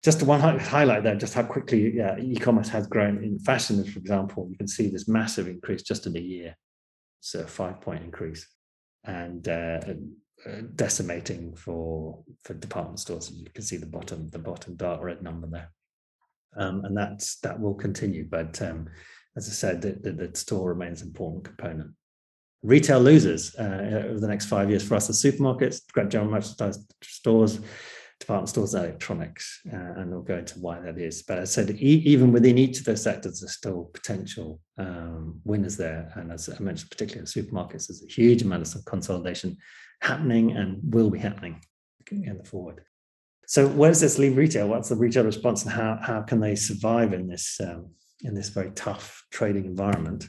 Just 0.03 0.19
to 0.19 0.25
one 0.25 0.39
highlight 0.39 1.03
there, 1.03 1.15
just 1.15 1.33
how 1.33 1.43
quickly 1.43 1.95
yeah, 1.95 2.17
e-commerce 2.19 2.69
has 2.69 2.85
grown 2.85 3.23
in 3.23 3.39
fashion, 3.39 3.83
for 3.83 3.97
example. 3.97 4.47
You 4.51 4.57
can 4.57 4.67
see 4.67 4.87
this 4.87 5.07
massive 5.07 5.47
increase 5.47 5.81
just 5.81 6.05
in 6.05 6.15
a 6.15 6.19
year. 6.19 6.55
So 7.21 7.39
a 7.39 7.47
five-point 7.47 8.03
increase. 8.03 8.47
And 9.03 9.47
uh, 9.47 9.79
decimating 10.75 11.55
for 11.55 12.23
for 12.43 12.53
department 12.53 12.99
stores. 12.99 13.31
You 13.31 13.49
can 13.53 13.63
see 13.63 13.77
the 13.77 13.85
bottom 13.85 14.29
the 14.29 14.39
bottom 14.39 14.75
dark 14.75 15.01
red 15.01 15.21
number 15.21 15.47
there, 15.47 15.71
um, 16.57 16.85
and 16.85 16.95
that's 16.95 17.37
that 17.39 17.59
will 17.59 17.73
continue. 17.73 18.27
But 18.29 18.61
um, 18.61 18.87
as 19.35 19.49
I 19.49 19.51
said, 19.51 19.81
the, 19.81 19.93
the, 19.93 20.27
the, 20.27 20.35
store 20.35 20.69
remains 20.69 21.01
an 21.01 21.07
important 21.07 21.43
component. 21.43 21.91
Retail 22.63 23.01
losers 23.01 23.55
uh, 23.55 24.05
over 24.09 24.19
the 24.19 24.27
next 24.27 24.45
five 24.45 24.69
years 24.69 24.87
for 24.87 24.95
us: 24.95 25.07
the 25.07 25.13
supermarkets, 25.13 25.81
general 26.09 26.31
merchandise 26.31 26.79
stores, 27.01 27.59
department 28.19 28.49
stores, 28.49 28.73
electronics, 28.73 29.61
uh, 29.71 29.75
and 29.75 30.11
we'll 30.11 30.21
go 30.21 30.37
into 30.37 30.59
why 30.59 30.79
that 30.79 30.97
is. 30.97 31.23
But 31.23 31.39
as 31.39 31.57
I 31.57 31.63
said 31.63 31.71
e- 31.71 32.03
even 32.05 32.31
within 32.31 32.57
each 32.57 32.79
of 32.79 32.85
those 32.85 33.03
sectors, 33.03 33.39
there's 33.39 33.53
still 33.53 33.89
potential 33.93 34.59
um, 34.77 35.41
winners 35.43 35.77
there. 35.77 36.11
And 36.15 36.31
as 36.31 36.49
I 36.49 36.61
mentioned, 36.61 36.91
particularly 36.91 37.21
in 37.21 37.25
supermarkets, 37.25 37.87
there's 37.87 38.03
a 38.03 38.11
huge 38.11 38.41
amount 38.41 38.73
of 38.73 38.85
consolidation 38.85 39.57
happening 40.01 40.51
and 40.51 40.79
will 40.83 41.09
be 41.09 41.19
happening 41.19 41.61
in 42.11 42.37
the 42.37 42.43
forward. 42.43 42.81
So 43.47 43.67
where 43.67 43.91
does 43.91 44.01
this 44.01 44.17
leave 44.17 44.37
retail? 44.37 44.67
What's 44.67 44.89
the 44.89 44.95
retail 44.95 45.23
response, 45.23 45.63
and 45.63 45.71
how 45.71 45.99
how 46.01 46.21
can 46.21 46.39
they 46.39 46.55
survive 46.55 47.13
in 47.13 47.27
this 47.27 47.59
um, 47.61 47.91
in 48.21 48.33
this 48.33 48.49
very 48.49 48.71
tough 48.71 49.23
trading 49.31 49.65
environment? 49.65 50.27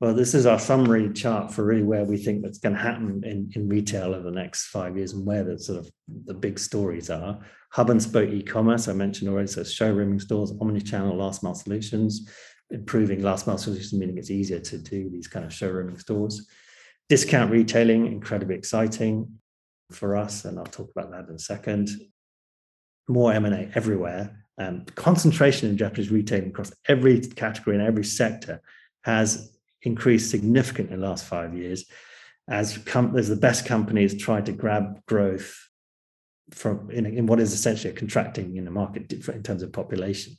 Well, 0.00 0.14
this 0.14 0.34
is 0.34 0.46
our 0.46 0.58
summary 0.58 1.12
chart 1.12 1.52
for 1.52 1.64
really 1.64 1.84
where 1.84 2.04
we 2.04 2.16
think 2.16 2.42
that's 2.42 2.58
going 2.58 2.74
to 2.74 2.82
happen 2.82 3.22
in, 3.24 3.52
in 3.54 3.68
retail 3.68 4.16
over 4.16 4.24
the 4.24 4.32
next 4.32 4.66
five 4.66 4.96
years 4.96 5.12
and 5.12 5.24
where 5.24 5.44
the 5.44 5.56
sort 5.56 5.78
of 5.78 5.88
the 6.26 6.34
big 6.34 6.58
stories 6.58 7.08
are. 7.08 7.38
Hub 7.70 7.88
and 7.88 8.02
spoke 8.02 8.28
e-commerce, 8.28 8.88
I 8.88 8.94
mentioned 8.94 9.30
already, 9.30 9.46
so 9.46 9.60
showrooming 9.60 10.20
stores, 10.20 10.52
omni-channel 10.60 11.16
last 11.16 11.44
mile 11.44 11.54
solutions, 11.54 12.28
improving 12.70 13.22
last 13.22 13.46
mile 13.46 13.58
solutions, 13.58 13.92
meaning 13.92 14.18
it's 14.18 14.30
easier 14.30 14.58
to 14.58 14.76
do 14.76 15.08
these 15.08 15.28
kind 15.28 15.46
of 15.46 15.52
showrooming 15.52 16.00
stores. 16.00 16.48
Discount 17.08 17.50
retailing, 17.50 18.06
incredibly 18.06 18.54
exciting 18.54 19.38
for 19.90 20.16
us, 20.16 20.44
and 20.44 20.58
I'll 20.58 20.64
talk 20.64 20.90
about 20.90 21.10
that 21.10 21.28
in 21.28 21.34
a 21.34 21.38
second. 21.38 21.90
More 23.08 23.32
M&A 23.32 23.70
everywhere. 23.74 24.44
Um, 24.58 24.84
concentration 24.94 25.68
in 25.68 25.76
Japanese 25.76 26.10
retailing 26.10 26.50
across 26.50 26.72
every 26.86 27.20
category 27.20 27.76
and 27.76 27.86
every 27.86 28.04
sector 28.04 28.60
has 29.04 29.56
increased 29.82 30.30
significantly 30.30 30.94
in 30.94 31.00
the 31.00 31.06
last 31.06 31.24
five 31.24 31.54
years 31.54 31.84
as, 32.48 32.78
com- 32.78 33.16
as 33.16 33.28
the 33.28 33.36
best 33.36 33.66
companies 33.66 34.16
try 34.16 34.40
to 34.40 34.52
grab 34.52 35.04
growth 35.06 35.58
from 36.50 36.90
in, 36.90 37.06
in, 37.06 37.26
what 37.26 37.40
is 37.40 37.52
essentially 37.52 37.92
a 37.92 37.96
contracting 37.96 38.56
in 38.56 38.64
the 38.64 38.70
market 38.70 39.12
in 39.12 39.42
terms 39.42 39.62
of 39.62 39.72
population 39.72 40.36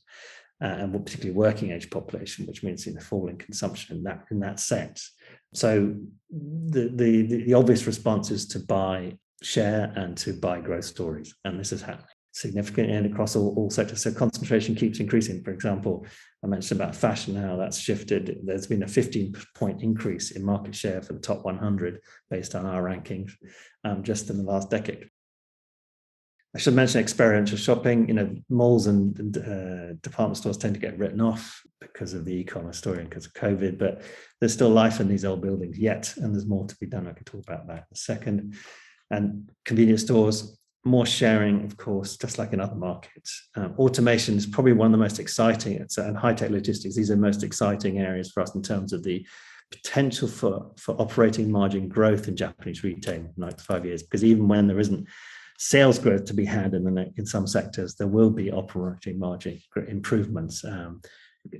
uh, 0.64 0.68
and 0.68 1.06
particularly 1.06 1.38
working 1.38 1.72
age 1.72 1.90
population, 1.90 2.46
which 2.46 2.64
means 2.64 2.88
in 2.88 2.98
a 2.98 3.02
fall 3.02 3.28
in 3.28 3.38
consumption 3.38 3.98
in 3.98 4.04
that 4.04 4.24
in 4.32 4.40
that 4.40 4.60
sense. 4.60 5.12
So 5.54 5.96
the, 6.32 6.90
the, 6.94 7.44
the 7.46 7.54
obvious 7.54 7.86
response 7.86 8.32
is 8.32 8.48
to 8.48 8.60
buy 8.60 9.18
share 9.44 9.92
and 9.96 10.18
to 10.18 10.34
buy 10.34 10.62
growth 10.62 10.86
stories, 10.86 11.36
and 11.44 11.60
this 11.60 11.72
is 11.72 11.82
happening. 11.82 12.08
significantly 12.32 12.96
and 12.96 13.06
across 13.06 13.36
all, 13.36 13.54
all 13.56 13.70
sectors. 13.70 14.02
So 14.02 14.12
concentration 14.12 14.74
keeps 14.74 15.00
increasing. 15.00 15.44
For 15.44 15.52
example, 15.52 16.06
I 16.44 16.48
mentioned 16.48 16.82
about 16.82 16.96
fashion 16.96 17.36
how 17.36 17.56
that's 17.58 17.78
shifted. 17.78 18.40
There's 18.44 18.68
been 18.68 18.84
a 18.84 18.88
15 18.88 19.36
point 19.56 19.84
increase 19.84 20.32
in 20.32 20.44
market 20.44 20.76
share 20.76 21.02
for 21.02 21.14
the 21.14 21.20
top 21.20 21.46
100 21.46 22.00
based 22.30 22.56
on 22.56 22.66
our 22.66 22.82
rankings 22.82 23.34
um, 23.84 24.04
just 24.04 24.30
in 24.30 24.38
the 24.38 24.44
last 24.44 24.70
decade. 24.70 25.10
I 26.56 26.60
should 26.60 26.76
mention 26.76 27.02
experiential 27.02 27.58
shopping. 27.58 28.08
You 28.08 28.14
know, 28.14 28.36
malls 28.50 28.88
and 28.88 29.38
uh, 29.38 29.94
department 30.02 30.38
stores 30.38 30.58
tend 30.58 30.76
to 30.76 30.80
get 30.80 31.00
written 31.00 31.20
off 31.20 31.62
because 31.82 32.14
of 32.14 32.26
the 32.26 32.34
e-commerce 32.34 32.78
story 32.78 33.00
and 33.00 33.10
because 33.10 33.26
of 33.26 33.34
COVID, 33.34 33.78
but 33.78 34.04
there's 34.40 34.54
still 34.54 34.70
life 34.70 35.00
in 35.00 35.08
these 35.08 35.26
old 35.26 35.42
buildings 35.42 35.78
yet, 35.78 36.14
and 36.18 36.34
there's 36.34 36.46
more 36.46 36.68
to 36.68 36.76
be 36.78 36.86
done. 36.86 37.08
I 37.08 37.14
could 37.14 37.26
talk 37.26 37.44
about 37.44 37.68
that 37.68 37.78
in 37.78 37.94
a 37.94 37.96
second. 37.96 38.56
And 39.10 39.52
convenience 39.66 40.02
stores, 40.02 40.60
more 40.86 41.06
sharing, 41.06 41.66
of 41.66 41.78
course, 41.78 42.18
just 42.18 42.38
like 42.38 42.54
in 42.54 42.60
other 42.60 42.76
markets. 42.76 43.50
Um, 43.56 43.74
automation 43.78 44.36
is 44.36 44.46
probably 44.46 44.74
one 44.74 44.88
of 44.88 44.92
the 44.92 44.98
most 44.98 45.20
exciting, 45.20 45.86
and 45.98 46.18
high-tech 46.18 46.52
logistics, 46.52 46.96
these 46.96 47.12
are 47.12 47.18
most 47.18 47.44
exciting 47.44 48.00
areas 48.00 48.32
for 48.32 48.42
us 48.42 48.54
in 48.54 48.62
terms 48.62 48.94
of 48.94 49.04
the 49.04 49.26
potential 49.72 50.28
for, 50.28 50.72
for 50.78 51.00
operating 51.02 51.52
margin 51.52 51.88
growth 51.88 52.28
in 52.28 52.36
Japanese 52.36 52.84
retail 52.84 53.16
in 53.16 53.34
the 53.36 53.46
next 53.46 53.64
five 53.64 53.86
years. 53.86 54.04
Because 54.04 54.24
even 54.24 54.48
when 54.48 54.68
there 54.68 54.80
isn't 54.80 55.08
sales 55.64 55.98
growth 55.98 56.26
to 56.26 56.34
be 56.34 56.44
had 56.44 56.74
in 56.74 56.84
the 56.84 57.14
in 57.16 57.26
some 57.26 57.48
sectors, 57.48 57.96
there 57.96 58.14
will 58.18 58.30
be 58.30 58.52
operating 58.52 59.18
margin 59.18 59.58
improvements. 59.88 60.66
Um, 60.66 61.02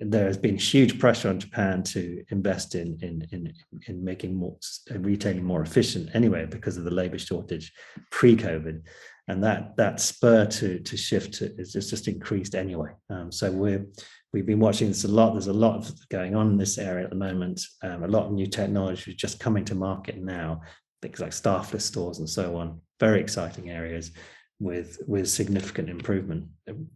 there 0.02 0.28
has 0.28 0.38
been 0.38 0.58
huge 0.58 1.00
pressure 1.00 1.30
on 1.30 1.40
Japan 1.40 1.84
to 1.84 2.24
invest 2.30 2.76
in 2.76 2.98
in 3.02 3.26
in, 3.32 3.54
in 3.88 4.04
making 4.04 4.36
more 4.36 4.58
retailing 4.92 5.46
more 5.46 5.62
efficient 5.62 6.10
anyway 6.14 6.46
because 6.46 6.76
of 6.78 6.84
the 6.84 6.98
labor 7.02 7.18
shortage 7.18 7.72
pre-COVID, 8.12 8.82
and 9.30 9.44
that 9.44 9.78
that 9.78 10.02
spur 10.02 10.46
to 10.48 10.80
to 10.80 10.98
shift 10.98 11.42
is 11.42 11.72
just, 11.72 11.90
just 11.90 12.08
increased 12.10 12.56
anyway. 12.56 12.92
Um, 13.10 13.32
so 13.32 13.52
we're 13.52 13.86
we've 14.34 14.50
been 14.52 14.66
watching 14.68 14.90
this 14.90 15.06
a 15.06 15.16
lot. 15.20 15.32
There's 15.32 15.48
a 15.48 15.54
lot 15.68 15.90
going 16.10 16.36
on 16.36 16.52
in 16.52 16.58
this 16.58 16.78
area 16.78 17.06
at 17.06 17.10
the 17.10 17.26
moment. 17.28 17.62
Um, 17.82 18.04
a 18.04 18.14
lot 18.16 18.26
of 18.26 18.34
new 18.34 18.48
technology 18.48 19.12
is 19.12 19.18
just 19.18 19.40
coming 19.40 19.64
to 19.66 19.76
market 19.76 20.18
now. 20.18 20.62
Things 21.02 21.20
like 21.20 21.34
staffless 21.34 21.86
stores 21.86 22.20
and 22.20 22.30
so 22.30 22.58
on. 22.58 22.82
Very 23.08 23.20
exciting 23.20 23.70
areas 23.70 24.12
with 24.60 24.98
with 25.08 25.28
significant 25.30 25.90
improvement 25.90 26.46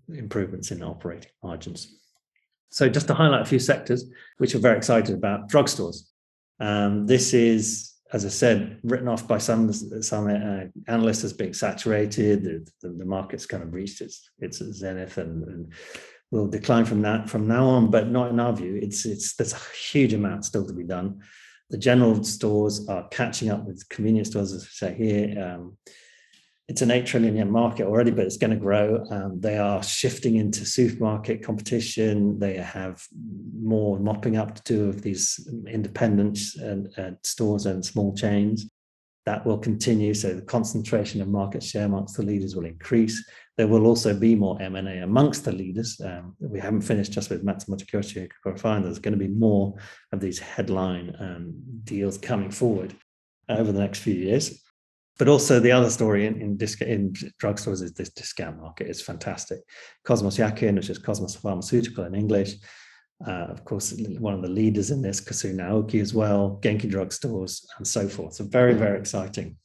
improvements 0.07 0.71
in 0.71 0.81
operating 0.81 1.31
margins. 1.43 1.81
So 2.69 2.89
just 2.89 3.07
to 3.07 3.13
highlight 3.13 3.41
a 3.41 3.51
few 3.53 3.59
sectors 3.59 4.05
which 4.37 4.53
we're 4.53 4.61
very 4.61 4.77
excited 4.77 5.15
about, 5.15 5.49
drugstores. 5.49 5.97
Um, 6.59 7.05
this 7.05 7.33
is, 7.33 7.93
as 8.13 8.25
I 8.25 8.29
said, 8.29 8.79
written 8.83 9.07
off 9.07 9.27
by 9.27 9.37
some 9.37 9.71
some 10.11 10.27
uh, 10.27 10.65
analysts 10.87 11.23
as 11.23 11.33
being 11.33 11.53
saturated. 11.53 12.43
The, 12.43 12.67
the, 12.81 12.89
the, 12.99 13.05
market's 13.05 13.45
kind 13.45 13.63
of 13.63 13.73
reached 13.73 14.01
its 14.01 14.29
its 14.39 14.57
zenith 14.57 15.17
and, 15.17 15.43
and 15.43 15.73
will 16.31 16.47
decline 16.47 16.85
from 16.85 17.01
that 17.03 17.29
from 17.29 17.47
now 17.47 17.65
on, 17.67 17.91
but 17.91 18.09
not 18.09 18.31
in 18.31 18.39
our 18.39 18.53
view. 18.53 18.79
It's 18.81 19.05
it's 19.05 19.35
there's 19.35 19.53
a 19.53 19.61
huge 19.91 20.13
amount 20.13 20.45
still 20.45 20.65
to 20.65 20.73
be 20.73 20.83
done. 20.83 21.21
The 21.69 21.77
general 21.77 22.23
stores 22.23 22.87
are 22.87 23.07
catching 23.09 23.49
up 23.49 23.65
with 23.65 23.87
convenience 23.89 24.29
stores, 24.29 24.53
as 24.53 24.63
I 24.63 24.87
say 24.87 24.95
here. 24.95 25.43
Um, 25.43 25.77
it's 26.67 26.81
an 26.81 26.91
8 26.91 27.05
trillion 27.05 27.37
yen 27.37 27.49
market 27.49 27.85
already, 27.85 28.11
but 28.11 28.25
it's 28.25 28.37
going 28.37 28.51
to 28.51 28.57
grow. 28.57 29.05
Um, 29.09 29.39
they 29.39 29.57
are 29.57 29.81
shifting 29.81 30.35
into 30.35 30.65
supermarket 30.65 31.41
competition. 31.41 32.39
They 32.39 32.57
have 32.57 33.01
more 33.57 33.99
mopping 33.99 34.35
up 34.35 34.55
to 34.55 34.63
do 34.63 34.89
of 34.89 35.01
these 35.01 35.47
independent 35.65 36.39
and, 36.59 36.89
uh, 36.97 37.11
stores 37.23 37.65
and 37.65 37.85
small 37.85 38.13
chains. 38.15 38.69
That 39.27 39.45
will 39.45 39.57
continue. 39.57 40.13
So 40.13 40.33
the 40.33 40.41
concentration 40.41 41.21
of 41.21 41.27
market 41.27 41.61
share 41.61 41.83
amongst 41.83 42.15
the 42.15 42.23
leaders 42.23 42.55
will 42.55 42.63
increase. 42.63 43.29
There 43.57 43.67
will 43.67 43.85
also 43.85 44.17
be 44.17 44.35
more 44.35 44.57
M&A 44.61 44.99
amongst 44.99 45.43
the 45.43 45.51
leaders. 45.51 45.99
Um, 45.99 46.37
we 46.39 46.61
haven't 46.61 46.83
finished 46.83 47.11
just 47.11 47.29
with 47.29 47.45
Matsumoto 47.45 47.85
Kiyoshi 47.85 48.21
and 48.21 48.31
Cocokara 48.45 48.83
There's 48.83 48.99
going 48.99 49.19
to 49.19 49.27
be 49.27 49.27
more 49.27 49.75
of 50.13 50.21
these 50.21 50.39
headline 50.39 51.13
um, 51.19 51.53
deals 51.83 52.17
coming 52.17 52.51
forward 52.51 52.95
over 53.49 53.73
the 53.73 53.81
next 53.81 53.99
few 53.99 54.13
years 54.13 54.63
but 55.19 55.27
also 55.27 55.59
the 55.59 55.71
other 55.71 55.89
story 55.89 56.25
in 56.27 56.39
in, 56.41 56.55
disc- 56.55 56.81
in 56.81 57.11
drugstores 57.41 57.81
is 57.81 57.91
this 57.93 58.11
discount 58.11 58.61
market 58.61 58.87
is 58.87 59.01
fantastic. 59.01 59.59
Cosmos 60.05 60.37
Yakuhin, 60.37 60.75
which 60.75 60.91
is 60.91 60.99
Cosmos 60.99 61.35
Pharmaceutical 61.35 62.05
in 62.05 62.13
English, 62.13 62.53
uh, 63.25 63.47
of 63.49 63.65
course, 63.65 63.93
one 64.19 64.33
of 64.33 64.41
the 64.41 64.49
leaders 64.49 64.91
in 64.91 65.01
this, 65.01 65.21
Kusuri 65.21 65.53
no 65.53 65.81
Aoki 65.81 66.01
as 66.01 66.13
well, 66.13 66.59
Genki 66.61 66.91
drugstores, 66.91 67.65
and 67.77 67.87
so 67.87 68.07
forth. 68.07 68.33
So 68.33 68.43
very, 68.43 68.73
very 68.73 68.99
exciting 68.99 69.57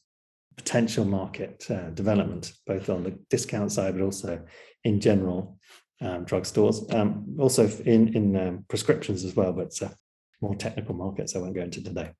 potential 0.57 1.05
market 1.05 1.65
uh, 1.71 1.91
development, 1.91 2.53
both 2.67 2.89
on 2.89 3.03
the 3.03 3.19
discount 3.31 3.73
side, 3.73 3.95
but 3.95 4.03
also 4.03 4.43
in 4.85 5.01
general 5.01 5.59
um, 6.01 6.25
drugstores. 6.25 6.93
Um, 6.95 7.37
also 7.39 7.69
in 7.85 8.15
in 8.15 8.37
um, 8.37 8.65
prescriptions 8.69 9.25
as 9.25 9.37
well, 9.37 9.53
but 9.53 9.67
it's 9.67 9.83
a 9.83 9.95
more 10.41 10.55
technical 10.55 10.95
markets 10.95 11.35
I 11.35 11.39
won't 11.39 11.55
go 11.55 11.63
into 11.63 11.83
today. 11.83 12.11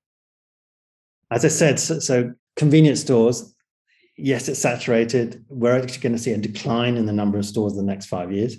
As 1.31 1.45
I 1.45 1.49
said, 1.49 1.79
so, 1.79 1.99
so 1.99 2.33
Convenience 2.55 3.01
stores, 3.01 3.55
yes, 4.15 4.47
it's 4.47 4.59
saturated. 4.59 5.43
We're 5.49 5.75
actually 5.75 6.01
going 6.01 6.13
to 6.13 6.21
see 6.21 6.33
a 6.33 6.37
decline 6.37 6.97
in 6.97 7.07
the 7.07 7.13
number 7.13 7.39
of 7.39 7.45
stores 7.45 7.73
in 7.73 7.85
the 7.85 7.91
next 7.91 8.05
five 8.05 8.31
years. 8.31 8.57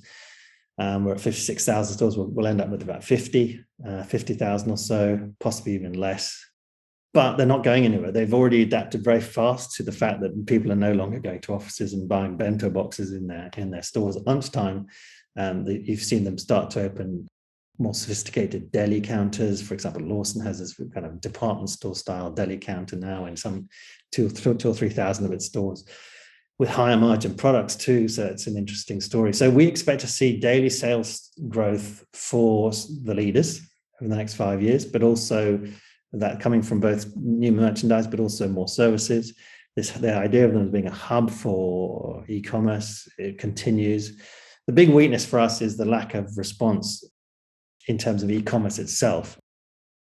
Um, 0.79 1.05
we're 1.05 1.13
at 1.13 1.21
56,000 1.21 1.97
stores. 1.97 2.17
We'll, 2.17 2.29
we'll, 2.29 2.47
end 2.47 2.61
up 2.61 2.69
with 2.69 2.83
about 2.83 3.05
50, 3.05 3.65
uh, 3.87 4.03
50,000 4.03 4.71
or 4.71 4.77
so, 4.77 5.31
possibly 5.39 5.75
even 5.75 5.93
less. 5.93 6.45
But 7.13 7.37
they're 7.37 7.47
not 7.47 7.63
going 7.63 7.85
anywhere. 7.85 8.11
They've 8.11 8.35
already 8.35 8.63
adapted 8.63 9.05
very 9.05 9.21
fast 9.21 9.77
to 9.77 9.85
the 9.85 9.93
fact 9.93 10.21
that 10.21 10.47
people 10.47 10.73
are 10.73 10.77
no 10.77 10.93
longer 10.93 11.21
going 11.21 11.41
to 11.43 11.55
offices 11.55 11.93
and 11.93 12.09
buying 12.09 12.37
bento 12.37 12.71
boxes 12.71 13.13
in 13.13 13.29
their 13.29 13.51
in 13.57 13.71
their 13.71 13.83
stores 13.83 14.17
at 14.17 14.27
lunchtime. 14.27 14.87
Um, 15.37 15.65
you've 15.65 16.03
seen 16.03 16.25
them 16.25 16.39
start 16.39 16.71
to 16.71 16.83
open 16.83 17.29
more 17.79 17.95
sophisticated 17.95 18.73
deli 18.73 19.01
counters. 19.01 19.63
For 19.63 19.75
example, 19.75 20.03
Lawson 20.03 20.45
has 20.45 20.59
this 20.59 20.75
kind 20.93 21.07
of 21.07 21.21
department 21.21 21.71
store 21.71 21.95
style 21.95 22.33
deli 22.33 22.59
counter 22.59 22.97
now 22.97 23.27
in 23.27 23.37
some 23.37 23.69
two, 24.11 24.29
two 24.29 24.71
or 24.71 24.75
three 24.75 24.91
thousand 24.91 25.25
of 25.25 25.33
its 25.33 25.47
stores 25.47 25.85
with 26.59 26.69
higher 26.69 26.97
margin 26.97 27.35
products 27.35 27.75
too. 27.77 28.09
So 28.09 28.27
it's 28.27 28.47
an 28.47 28.57
interesting 28.57 29.01
story. 29.01 29.33
So 29.33 29.51
we 29.51 29.67
expect 29.67 30.01
to 30.03 30.07
see 30.07 30.38
daily 30.38 30.71
sales 30.71 31.31
growth 31.49 32.05
for 32.12 32.71
the 33.03 33.14
leaders 33.14 33.61
over 34.01 34.09
the 34.09 34.17
next 34.17 34.35
five 34.35 34.62
years, 34.62 34.85
but 34.85 35.03
also 35.03 35.61
that 36.12 36.40
coming 36.40 36.62
from 36.62 36.81
both 36.81 37.07
new 37.17 37.53
merchandise, 37.53 38.07
but 38.07 38.21
also 38.21 38.49
more 38.49 38.69
services. 38.69 39.35
This 39.77 39.90
the 39.90 40.14
idea 40.14 40.45
of 40.45 40.53
them 40.53 40.62
as 40.62 40.71
being 40.71 40.87
a 40.87 40.93
hub 40.93 41.31
for 41.31 42.25
e-commerce 42.29 43.09
it 43.19 43.38
continues. 43.38 44.21
The 44.69 44.73
big 44.73 44.90
weakness 44.90 45.27
for 45.27 45.40
us 45.40 45.61
is 45.61 45.77
the 45.77 45.85
lack 45.85 46.14
of 46.14 46.38
response 46.38 47.05
in 47.88 47.99
terms 47.99 48.23
of 48.23 48.31
e-commerce 48.31 48.79
itself. 48.79 49.38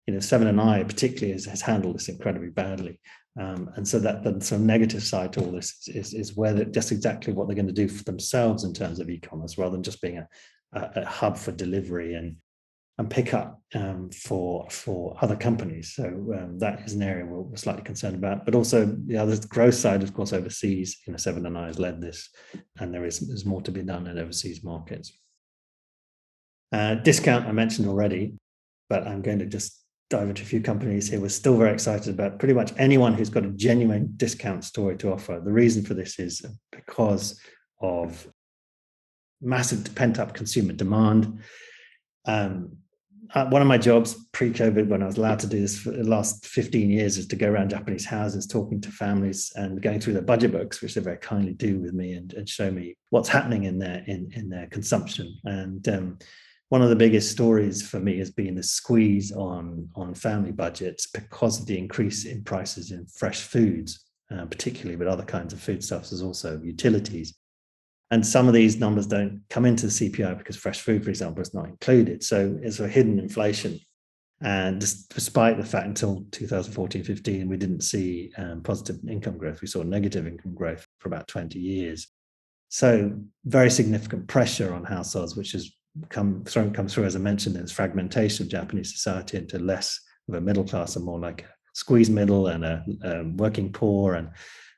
You 0.05 0.13
know, 0.13 0.19
Seven 0.19 0.47
and 0.47 0.61
I 0.61 0.83
particularly 0.83 1.33
has, 1.33 1.45
has 1.45 1.61
handled 1.61 1.95
this 1.95 2.09
incredibly 2.09 2.49
badly. 2.49 2.99
Um, 3.39 3.69
and 3.75 3.85
so 3.85 3.99
that 3.99 4.23
the 4.23 4.39
sort 4.39 4.61
of 4.61 4.67
negative 4.67 5.03
side 5.03 5.33
to 5.33 5.41
all 5.41 5.51
this 5.51 5.87
is, 5.87 6.13
is 6.13 6.37
where 6.37 6.63
just 6.65 6.91
exactly 6.91 7.33
what 7.33 7.47
they're 7.47 7.55
going 7.55 7.67
to 7.67 7.73
do 7.73 7.89
for 7.89 8.03
themselves 8.05 8.63
in 8.63 8.73
terms 8.73 8.99
of 8.99 9.09
e-commerce, 9.09 9.57
rather 9.57 9.71
than 9.71 9.83
just 9.83 10.01
being 10.01 10.19
a, 10.19 10.27
a, 10.73 11.01
a 11.01 11.05
hub 11.05 11.37
for 11.37 11.51
delivery 11.51 12.13
and 12.13 12.37
and 12.97 13.09
pickup 13.09 13.61
um, 13.73 14.09
for 14.09 14.69
for 14.69 15.17
other 15.21 15.35
companies. 15.35 15.93
So 15.95 16.05
um, 16.05 16.59
that 16.59 16.81
is 16.85 16.93
an 16.93 17.03
area 17.03 17.25
we're, 17.25 17.41
we're, 17.41 17.57
slightly 17.57 17.83
concerned 17.83 18.15
about. 18.15 18.45
But 18.45 18.55
also 18.55 18.85
the 18.85 19.17
other 19.17 19.37
growth 19.47 19.75
side, 19.75 20.01
of 20.01 20.13
course, 20.13 20.31
overseas. 20.31 20.97
You 21.05 21.11
know, 21.11 21.17
Seven 21.17 21.45
and 21.45 21.57
I 21.57 21.67
has 21.67 21.79
led 21.79 22.01
this, 22.01 22.29
and 22.79 22.93
there 22.93 23.05
is 23.05 23.19
there's 23.19 23.45
more 23.45 23.61
to 23.63 23.71
be 23.71 23.81
done 23.81 24.07
in 24.07 24.17
overseas 24.17 24.63
markets. 24.63 25.11
Uh, 26.71 26.95
discount 26.95 27.47
I 27.47 27.51
mentioned 27.51 27.87
already, 27.87 28.33
but 28.89 29.05
I'm 29.05 29.21
going 29.21 29.39
to 29.39 29.45
just 29.45 29.84
dive 30.09 30.29
into 30.29 30.43
a 30.43 30.45
few 30.45 30.61
companies 30.61 31.09
here. 31.09 31.19
We're 31.19 31.29
still 31.29 31.57
very 31.57 31.73
excited 31.73 32.13
about 32.13 32.39
pretty 32.39 32.53
much 32.53 32.73
anyone 32.77 33.13
who's 33.13 33.29
got 33.29 33.45
a 33.45 33.49
genuine 33.49 34.13
discount 34.17 34.63
story 34.63 34.97
to 34.97 35.11
offer. 35.11 35.41
The 35.43 35.51
reason 35.51 35.83
for 35.83 35.93
this 35.93 36.19
is 36.19 36.45
because 36.71 37.39
of 37.81 38.27
massive 39.41 39.93
pent 39.95 40.19
up 40.19 40.33
consumer 40.33 40.73
demand. 40.73 41.39
Um, 42.25 42.77
one 43.33 43.61
of 43.61 43.67
my 43.67 43.77
jobs 43.77 44.15
pre-COVID, 44.31 44.87
when 44.87 45.01
I 45.01 45.07
was 45.07 45.17
allowed 45.17 45.39
to 45.39 45.47
do 45.47 45.59
this 45.59 45.77
for 45.77 45.91
the 45.91 46.03
last 46.03 46.45
15 46.45 46.89
years, 46.89 47.17
is 47.17 47.27
to 47.27 47.35
go 47.35 47.49
around 47.49 47.71
Japanese 47.71 48.05
houses, 48.05 48.47
talking 48.47 48.79
to 48.81 48.91
families 48.91 49.51
and 49.55 49.81
going 49.81 49.99
through 49.99 50.13
their 50.13 50.21
budget 50.21 50.51
books, 50.51 50.81
which 50.81 50.93
they 50.93 51.01
very 51.01 51.17
kindly 51.17 51.53
do 51.53 51.79
with 51.79 51.93
me 51.93 52.13
and, 52.13 52.33
and 52.33 52.47
show 52.47 52.71
me 52.71 52.95
what's 53.09 53.27
happening 53.27 53.63
in 53.63 53.79
their 53.79 54.03
in, 54.07 54.31
in 54.33 54.49
their 54.49 54.67
consumption. 54.67 55.35
And 55.43 55.87
um, 55.89 56.19
one 56.69 56.81
of 56.81 56.89
the 56.89 56.95
biggest 56.95 57.31
stories 57.31 57.87
for 57.87 57.99
me 57.99 58.17
has 58.17 58.31
been 58.31 58.55
the 58.55 58.63
squeeze 58.63 59.31
on 59.31 59.87
on 59.95 60.13
family 60.13 60.51
budgets 60.51 61.07
because 61.07 61.59
of 61.59 61.67
the 61.67 61.77
increase 61.77 62.25
in 62.25 62.43
prices 62.43 62.91
in 62.91 63.05
fresh 63.05 63.41
foods, 63.41 64.03
uh, 64.31 64.45
particularly, 64.45 64.95
but 64.95 65.07
other 65.07 65.23
kinds 65.23 65.53
of 65.53 65.59
foodstuffs 65.59 66.11
as 66.11 66.21
also 66.21 66.59
utilities. 66.63 67.35
And 68.11 68.25
some 68.25 68.47
of 68.47 68.53
these 68.53 68.77
numbers 68.77 69.07
don't 69.07 69.41
come 69.49 69.65
into 69.65 69.87
the 69.87 69.91
CPI 69.91 70.37
because 70.37 70.55
fresh 70.55 70.81
food, 70.81 71.03
for 71.03 71.09
example, 71.09 71.41
is 71.41 71.53
not 71.53 71.67
included. 71.67 72.23
So 72.23 72.57
it's 72.61 72.79
a 72.79 72.87
hidden 72.87 73.19
inflation. 73.19 73.79
And 74.41 74.79
despite 74.79 75.57
the 75.57 75.63
fact 75.63 75.87
until 75.87 76.25
2014 76.31 77.03
15, 77.03 77.47
we 77.47 77.57
didn't 77.57 77.81
see 77.81 78.31
um, 78.37 78.61
positive 78.61 78.97
income 79.07 79.37
growth, 79.37 79.61
we 79.61 79.67
saw 79.67 79.83
negative 79.83 80.27
income 80.27 80.53
growth 80.53 80.85
for 80.99 81.07
about 81.07 81.27
20 81.27 81.57
years. 81.57 82.07
So 82.69 83.17
very 83.45 83.69
significant 83.69 84.27
pressure 84.27 84.73
on 84.73 84.83
households, 84.83 85.35
which 85.35 85.53
has 85.53 85.71
come 86.09 86.43
through, 86.45 86.71
come 86.71 86.87
through, 86.87 87.05
as 87.05 87.15
I 87.15 87.19
mentioned, 87.19 87.55
this 87.55 87.71
fragmentation 87.71 88.45
of 88.45 88.51
Japanese 88.51 88.91
society 88.91 89.37
into 89.37 89.59
less 89.59 89.99
of 90.27 90.35
a 90.35 90.41
middle 90.41 90.63
class 90.63 90.95
and 90.95 91.05
more 91.05 91.19
like 91.19 91.41
a 91.43 91.47
squeeze 91.73 92.09
middle 92.09 92.47
and 92.47 92.65
a, 92.65 92.83
a 93.03 93.23
working 93.23 93.71
poor 93.71 94.15
and 94.15 94.29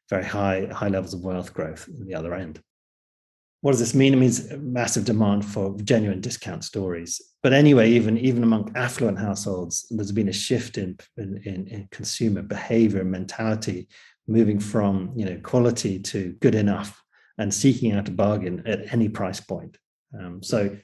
very 0.10 0.23
high 0.23 0.67
high 0.71 0.88
levels 0.88 1.13
of 1.13 1.21
wealth 1.21 1.53
growth 1.53 1.88
at 1.88 2.08
the 2.08 2.15
other 2.15 2.34
end. 2.34 2.62
What 3.62 3.71
does 3.71 3.80
this 3.80 3.95
mean? 3.95 4.13
It 4.13 4.17
means 4.17 4.51
massive 4.51 5.06
demand 5.06 5.43
for 5.43 5.75
genuine 5.84 6.21
discount 6.21 6.63
stories. 6.63 7.19
But 7.41 7.53
anyway, 7.53 7.89
even 7.91 8.17
even 8.17 8.43
among 8.43 8.71
affluent 8.75 9.19
households, 9.19 9.88
there's 9.89 10.12
been 10.12 10.30
a 10.30 10.34
shift 10.34 10.77
in 10.77 10.97
in, 11.17 11.67
in 11.67 11.88
consumer 11.91 12.41
behavior 12.43 13.01
and 13.01 13.12
mentality, 13.12 13.88
moving 14.27 14.60
from 14.60 15.12
you 15.15 15.25
know 15.25 15.39
quality 15.43 15.99
to 15.99 16.34
good 16.39 16.56
enough 16.56 17.01
and 17.39 17.53
seeking 17.53 17.93
out 17.93 18.08
a 18.08 18.12
bargain 18.12 18.63
at 18.65 18.93
any 18.93 19.10
price 19.10 19.39
point. 19.39 19.77
Um, 20.17 20.41
so 20.41 20.75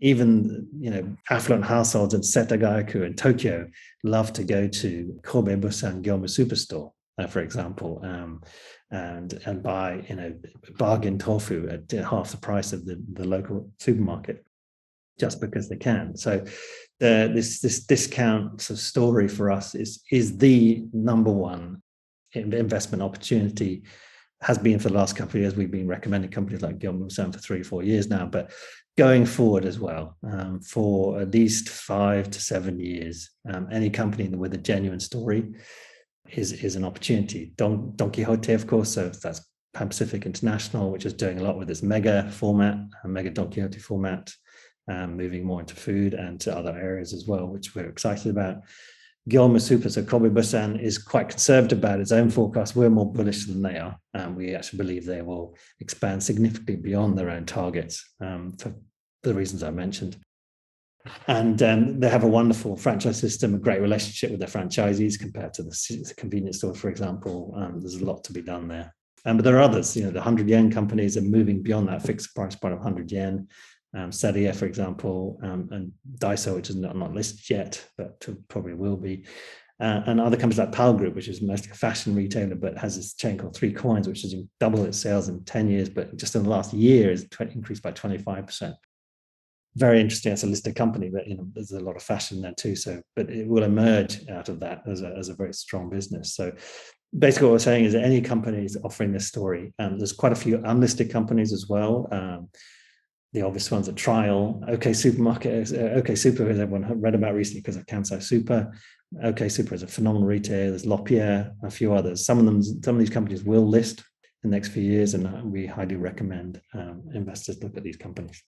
even 0.00 0.68
you 0.78 0.90
know 0.90 1.16
affluent 1.30 1.64
households 1.64 2.14
in 2.14 2.20
Setagaya-ku 2.20 3.02
in 3.02 3.14
Tokyo 3.14 3.68
love 4.04 4.32
to 4.34 4.44
go 4.44 4.68
to 4.68 5.18
Kobe 5.22 5.56
Bussan 5.56 6.02
Gyomu 6.02 6.26
Superstore, 6.26 6.92
uh, 7.18 7.26
for 7.26 7.40
example, 7.40 8.00
um, 8.04 8.42
and 8.90 9.40
and 9.46 9.62
buy 9.62 10.04
you 10.08 10.16
know 10.16 10.34
bargain 10.78 11.18
tofu 11.18 11.68
at 11.68 11.90
half 12.04 12.30
the 12.30 12.36
price 12.36 12.72
of 12.72 12.84
the, 12.86 13.02
the 13.14 13.26
local 13.26 13.70
supermarket, 13.80 14.44
just 15.18 15.40
because 15.40 15.68
they 15.68 15.76
can. 15.76 16.16
So 16.16 16.44
the, 17.00 17.30
this 17.34 17.60
this 17.60 17.84
discount 17.84 18.60
sort 18.60 18.78
of 18.78 18.84
story 18.84 19.28
for 19.28 19.50
us 19.50 19.74
is 19.74 20.02
is 20.12 20.38
the 20.38 20.84
number 20.92 21.32
one 21.32 21.82
investment 22.34 23.02
opportunity 23.02 23.82
has 24.40 24.58
been 24.58 24.78
for 24.78 24.88
the 24.88 24.94
last 24.94 25.16
couple 25.16 25.36
of 25.36 25.40
years. 25.40 25.56
We've 25.56 25.70
been 25.70 25.88
recommending 25.88 26.30
companies 26.30 26.62
like 26.62 26.78
Gyomu 26.78 27.08
Bussan 27.08 27.32
for 27.32 27.40
three, 27.40 27.62
four 27.62 27.82
years 27.82 28.08
now, 28.08 28.24
but 28.26 28.52
going 28.98 29.24
forward 29.24 29.64
as 29.64 29.78
well, 29.78 30.16
um, 30.24 30.58
for 30.60 31.20
at 31.20 31.30
least 31.30 31.68
five 31.68 32.28
to 32.28 32.40
seven 32.40 32.80
years, 32.80 33.30
um, 33.48 33.68
any 33.70 33.88
company 33.88 34.28
with 34.28 34.52
a 34.54 34.58
genuine 34.58 34.98
story 34.98 35.54
is, 36.32 36.52
is 36.52 36.74
an 36.74 36.84
opportunity. 36.84 37.52
Don, 37.54 37.94
Don 37.94 38.10
Quixote, 38.10 38.52
of 38.54 38.66
course, 38.66 38.92
so 38.92 39.08
that's 39.08 39.46
Pan 39.72 39.88
Pacific 39.88 40.26
International, 40.26 40.90
which 40.90 41.06
is 41.06 41.12
doing 41.12 41.38
a 41.38 41.44
lot 41.44 41.56
with 41.56 41.70
its 41.70 41.80
mega 41.80 42.28
format, 42.32 42.76
mega 43.04 43.30
Don 43.30 43.48
Quixote 43.52 43.78
format, 43.78 44.32
um, 44.90 45.16
moving 45.16 45.44
more 45.44 45.60
into 45.60 45.76
food 45.76 46.14
and 46.14 46.40
to 46.40 46.56
other 46.56 46.76
areas 46.76 47.12
as 47.12 47.24
well, 47.24 47.46
which 47.46 47.76
we're 47.76 47.88
excited 47.88 48.32
about. 48.32 48.56
Gyomu 49.30 49.60
Super, 49.60 49.90
so 49.90 50.02
Kobe 50.02 50.30
Bussan 50.30 50.80
is 50.80 50.98
quite 50.98 51.28
conservative 51.28 51.78
about 51.78 52.00
its 52.00 52.12
own 52.12 52.30
forecast. 52.30 52.74
We're 52.74 52.88
more 52.88 53.12
bullish 53.12 53.44
than 53.44 53.60
they 53.60 53.78
are. 53.78 53.96
And 54.14 54.34
we 54.34 54.54
actually 54.54 54.78
believe 54.78 55.04
they 55.04 55.20
will 55.20 55.54
expand 55.80 56.22
significantly 56.22 56.76
beyond 56.76 57.16
their 57.18 57.28
own 57.28 57.44
targets 57.44 58.04
um, 58.22 58.56
for 58.58 58.74
the 59.22 59.34
reasons 59.34 59.62
I 59.62 59.70
mentioned. 59.70 60.16
And 61.26 61.62
um, 61.62 62.00
they 62.00 62.08
have 62.08 62.24
a 62.24 62.28
wonderful 62.28 62.76
franchise 62.76 63.18
system, 63.18 63.54
a 63.54 63.58
great 63.58 63.80
relationship 63.80 64.30
with 64.30 64.40
their 64.40 64.48
franchisees 64.48 65.18
compared 65.18 65.54
to 65.54 65.62
the 65.62 66.14
convenience 66.16 66.58
store, 66.58 66.74
for 66.74 66.88
example. 66.88 67.54
Um, 67.56 67.80
there's 67.80 67.94
a 67.94 68.04
lot 68.04 68.24
to 68.24 68.32
be 68.32 68.42
done 68.42 68.68
there. 68.68 68.94
Um, 69.24 69.36
but 69.36 69.44
there 69.44 69.56
are 69.56 69.62
others, 69.62 69.96
you 69.96 70.04
know, 70.04 70.10
the 70.10 70.18
100 70.18 70.48
yen 70.48 70.70
companies 70.70 71.16
are 71.16 71.22
moving 71.22 71.62
beyond 71.62 71.88
that 71.88 72.02
fixed 72.02 72.34
price 72.34 72.54
point 72.54 72.74
of 72.74 72.80
100 72.80 73.10
yen 73.10 73.48
um, 73.94 74.12
Seria, 74.12 74.52
for 74.52 74.66
example, 74.66 75.38
um, 75.42 75.68
and 75.70 75.92
Daiso, 76.18 76.54
which 76.56 76.70
is 76.70 76.76
not, 76.76 76.96
not 76.96 77.14
listed 77.14 77.48
yet, 77.48 77.84
but 77.96 78.26
probably 78.48 78.74
will 78.74 78.96
be. 78.96 79.24
Uh, 79.80 80.02
and 80.06 80.20
other 80.20 80.36
companies 80.36 80.58
like 80.58 80.72
Pal 80.72 80.92
Group, 80.92 81.14
which 81.14 81.28
is 81.28 81.40
mostly 81.40 81.70
a 81.70 81.74
fashion 81.74 82.14
retailer, 82.14 82.56
but 82.56 82.76
has 82.76 82.96
this 82.96 83.14
chain 83.14 83.38
called 83.38 83.54
Three 83.54 83.72
Coins, 83.72 84.08
which 84.08 84.22
has 84.22 84.34
doubled 84.58 84.86
its 84.86 84.98
sales 84.98 85.28
in 85.28 85.44
10 85.44 85.68
years, 85.68 85.88
but 85.88 86.16
just 86.16 86.34
in 86.34 86.42
the 86.42 86.50
last 86.50 86.72
year 86.72 87.10
has 87.10 87.26
increased 87.54 87.82
by 87.82 87.92
25%. 87.92 88.74
Very 89.78 90.00
interesting 90.00 90.32
as 90.32 90.44
a 90.44 90.46
listed 90.46 90.74
company, 90.74 91.08
but 91.08 91.26
you 91.28 91.36
know, 91.36 91.46
there's 91.54 91.72
a 91.72 91.80
lot 91.88 91.96
of 91.96 92.02
fashion 92.02 92.42
there 92.42 92.54
too. 92.56 92.74
So, 92.76 93.00
but 93.16 93.30
it 93.30 93.46
will 93.46 93.62
emerge 93.62 94.28
out 94.28 94.48
of 94.48 94.60
that 94.60 94.82
as 94.86 95.02
a, 95.02 95.10
as 95.20 95.28
a 95.28 95.34
very 95.34 95.54
strong 95.54 95.88
business. 95.88 96.34
So 96.34 96.52
basically 97.16 97.46
what 97.46 97.52
we're 97.52 97.70
saying 97.70 97.84
is 97.84 97.92
that 97.94 98.04
any 98.04 98.20
company 98.20 98.64
is 98.64 98.76
offering 98.84 99.12
this 99.12 99.28
story. 99.28 99.72
Um, 99.78 99.98
there's 99.98 100.12
quite 100.12 100.32
a 100.32 100.42
few 100.44 100.62
unlisted 100.64 101.10
companies 101.10 101.52
as 101.52 101.66
well. 101.68 102.08
Um, 102.10 102.48
the 103.32 103.42
obvious 103.42 103.70
ones 103.70 103.88
are 103.88 103.92
Trial, 103.92 104.62
OK 104.68 104.92
Supermarket, 104.92 105.72
uh, 105.72 105.98
OK 105.98 106.14
Super, 106.14 106.48
as 106.48 106.58
everyone 106.58 107.00
read 107.00 107.14
about 107.14 107.34
recently 107.34 107.60
because 107.60 107.76
of 107.76 107.86
Kansai 107.86 108.22
Super. 108.22 108.72
OK 109.22 109.48
Super 109.48 109.74
is 109.74 109.82
a 109.82 109.86
phenomenal 109.86 110.26
retailer. 110.26 110.70
There's 110.70 110.86
Lopia, 110.86 111.52
a 111.62 111.70
few 111.70 111.92
others. 111.92 112.24
Some 112.24 112.38
of 112.38 112.46
them, 112.46 112.62
some 112.62 112.94
of 112.94 112.98
these 112.98 113.10
companies 113.10 113.44
will 113.44 113.66
list 113.66 114.02
in 114.44 114.50
the 114.50 114.56
next 114.56 114.68
few 114.68 114.82
years, 114.82 115.14
and 115.14 115.26
uh, 115.26 115.42
we 115.44 115.66
highly 115.66 115.96
recommend 115.96 116.60
um, 116.74 117.02
investors 117.14 117.62
look 117.62 117.76
at 117.76 117.82
these 117.82 117.96
companies. 117.96 118.42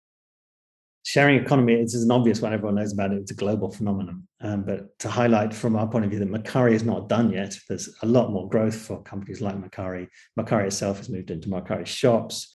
Sharing 1.04 1.42
economy 1.42 1.74
is 1.74 1.94
an 1.94 2.10
obvious 2.10 2.40
one. 2.40 2.52
Everyone 2.52 2.74
knows 2.74 2.92
about 2.92 3.12
it. 3.12 3.18
It's 3.18 3.30
a 3.30 3.34
global 3.34 3.70
phenomenon. 3.70 4.26
Um, 4.42 4.64
but 4.64 4.98
to 5.00 5.08
highlight 5.08 5.54
from 5.54 5.74
our 5.74 5.88
point 5.88 6.04
of 6.04 6.10
view 6.10 6.20
that 6.20 6.30
Mercari 6.30 6.72
is 6.72 6.84
not 6.84 7.08
done 7.08 7.32
yet, 7.32 7.56
there's 7.68 7.88
a 8.02 8.06
lot 8.06 8.30
more 8.30 8.48
growth 8.48 8.76
for 8.76 9.02
companies 9.02 9.40
like 9.40 9.56
Mercari. 9.56 10.08
Mercari 10.38 10.66
itself 10.66 10.98
has 10.98 11.08
moved 11.08 11.30
into 11.30 11.48
Mercari 11.48 11.86
shops. 11.86 12.58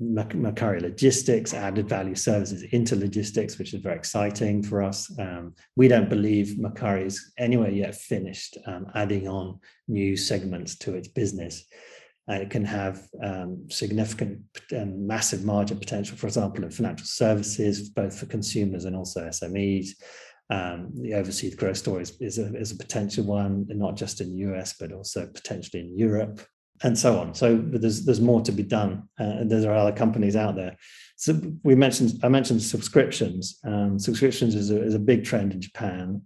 Mercari 0.00 0.80
Logistics, 0.80 1.54
added 1.54 1.88
value 1.88 2.14
services 2.14 2.62
into 2.72 2.94
logistics, 2.94 3.58
which 3.58 3.74
is 3.74 3.80
very 3.80 3.96
exciting 3.96 4.62
for 4.62 4.82
us. 4.82 5.10
Um, 5.18 5.54
we 5.74 5.88
don't 5.88 6.08
believe 6.08 6.56
Mercari 6.58 7.06
is 7.06 7.32
anywhere 7.36 7.70
yet 7.70 7.96
finished 7.96 8.58
um, 8.66 8.86
adding 8.94 9.26
on 9.26 9.58
new 9.88 10.16
segments 10.16 10.76
to 10.78 10.94
its 10.94 11.08
business. 11.08 11.64
Uh, 12.28 12.34
it 12.34 12.50
can 12.50 12.64
have 12.64 13.06
um, 13.22 13.66
significant 13.70 14.40
and 14.70 15.06
massive 15.06 15.44
margin 15.44 15.78
potential, 15.78 16.16
for 16.16 16.26
example, 16.26 16.62
in 16.62 16.70
financial 16.70 17.06
services, 17.06 17.88
both 17.88 18.18
for 18.18 18.26
consumers 18.26 18.84
and 18.84 18.94
also 18.94 19.26
SMEs. 19.26 19.90
Um, 20.50 20.90
the 20.94 21.14
overseas 21.14 21.54
growth 21.54 21.76
story 21.76 22.02
is, 22.02 22.16
is, 22.20 22.38
a, 22.38 22.54
is 22.56 22.72
a 22.72 22.76
potential 22.76 23.24
one, 23.24 23.66
not 23.68 23.96
just 23.96 24.20
in 24.20 24.32
the 24.32 24.50
US, 24.50 24.74
but 24.78 24.92
also 24.92 25.26
potentially 25.26 25.82
in 25.82 25.98
Europe 25.98 26.40
and 26.82 26.98
so 26.98 27.18
on. 27.18 27.34
So 27.34 27.56
there's 27.56 28.04
there's 28.04 28.20
more 28.20 28.40
to 28.42 28.52
be 28.52 28.62
done, 28.62 29.08
uh, 29.20 29.24
and 29.24 29.50
there 29.50 29.72
are 29.72 29.76
other 29.76 29.96
companies 29.96 30.36
out 30.36 30.54
there. 30.54 30.76
So 31.16 31.40
we 31.64 31.74
mentioned 31.74 32.20
I 32.22 32.28
mentioned 32.28 32.62
subscriptions. 32.62 33.58
Um, 33.64 33.98
subscriptions 33.98 34.54
is 34.54 34.70
a, 34.70 34.82
is 34.82 34.94
a 34.94 35.00
big 35.00 35.24
trend 35.24 35.52
in 35.52 35.60
Japan. 35.60 36.22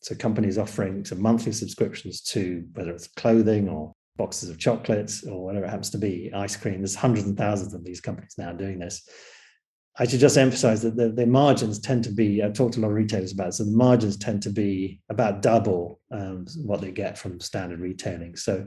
So 0.00 0.16
companies 0.16 0.58
offering 0.58 1.04
some 1.04 1.22
monthly 1.22 1.52
subscriptions 1.52 2.20
to 2.22 2.64
whether 2.72 2.90
it's 2.90 3.06
clothing 3.06 3.68
or 3.68 3.94
boxes 4.16 4.50
of 4.50 4.58
chocolates 4.58 5.24
or 5.26 5.44
whatever 5.44 5.66
it 5.66 5.70
happens 5.70 5.90
to 5.90 5.98
be, 5.98 6.30
ice 6.34 6.56
cream. 6.56 6.78
There's 6.78 6.94
hundreds 6.94 7.26
and 7.26 7.36
thousands 7.36 7.74
of 7.74 7.84
these 7.84 8.00
companies 8.00 8.34
now 8.38 8.52
doing 8.52 8.78
this. 8.78 9.08
I 9.98 10.06
should 10.06 10.20
just 10.20 10.38
emphasize 10.38 10.80
that 10.82 10.96
the, 10.96 11.10
the 11.10 11.26
margins 11.26 11.78
tend 11.78 12.04
to 12.04 12.10
be, 12.10 12.42
I've 12.42 12.54
talked 12.54 12.74
to 12.74 12.80
a 12.80 12.82
lot 12.82 12.88
of 12.88 12.94
retailers 12.94 13.32
about 13.32 13.48
it, 13.48 13.54
so 13.54 13.64
the 13.64 13.76
margins 13.76 14.16
tend 14.16 14.42
to 14.44 14.50
be 14.50 15.00
about 15.10 15.42
double 15.42 16.00
um, 16.10 16.46
what 16.64 16.80
they 16.80 16.90
get 16.90 17.18
from 17.18 17.40
standard 17.40 17.80
retailing. 17.80 18.36
So 18.36 18.66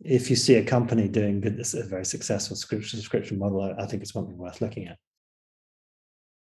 if 0.00 0.30
you 0.30 0.36
see 0.36 0.54
a 0.54 0.64
company 0.64 1.06
doing 1.06 1.40
this, 1.40 1.74
a 1.74 1.84
very 1.84 2.04
successful 2.04 2.56
subscription, 2.56 2.98
subscription 2.98 3.38
model, 3.38 3.60
I, 3.60 3.82
I 3.82 3.86
think 3.86 4.02
it's 4.02 4.12
something 4.12 4.38
worth 4.38 4.62
looking 4.62 4.86
at. 4.86 4.96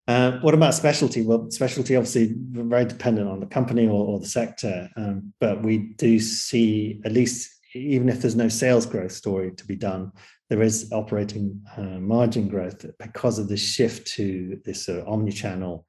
Uh, 0.07 0.39
what 0.41 0.55
about 0.55 0.75
specialty? 0.75 1.23
Well, 1.23 1.51
specialty 1.51 1.97
obviously 1.97 2.35
very 2.37 2.85
dependent 2.85 3.29
on 3.29 3.41
the 3.41 3.47
company 3.47 3.87
or, 3.87 4.07
or 4.07 4.19
the 4.19 4.27
sector, 4.27 4.91
um, 4.97 5.33
but 5.41 5.63
we 5.63 5.95
do 5.97 6.19
see 6.19 7.01
at 7.05 7.13
least 7.13 7.54
even 7.75 8.09
if 8.09 8.21
there's 8.21 8.37
no 8.37 8.49
sales 8.49 8.87
growth 8.87 9.13
story 9.13 9.53
to 9.53 9.67
be 9.67 9.77
done, 9.77 10.13
there 10.51 10.63
is 10.63 10.91
operating 10.93 11.61
uh, 11.77 11.83
margin 11.83 12.49
growth 12.49 12.85
because 12.99 13.39
of 13.39 13.49
the 13.49 13.57
shift 13.57 14.07
to 14.07 14.61
this 14.65 14.87
sort 14.87 15.01
of 15.01 15.09
omni-channel 15.09 15.87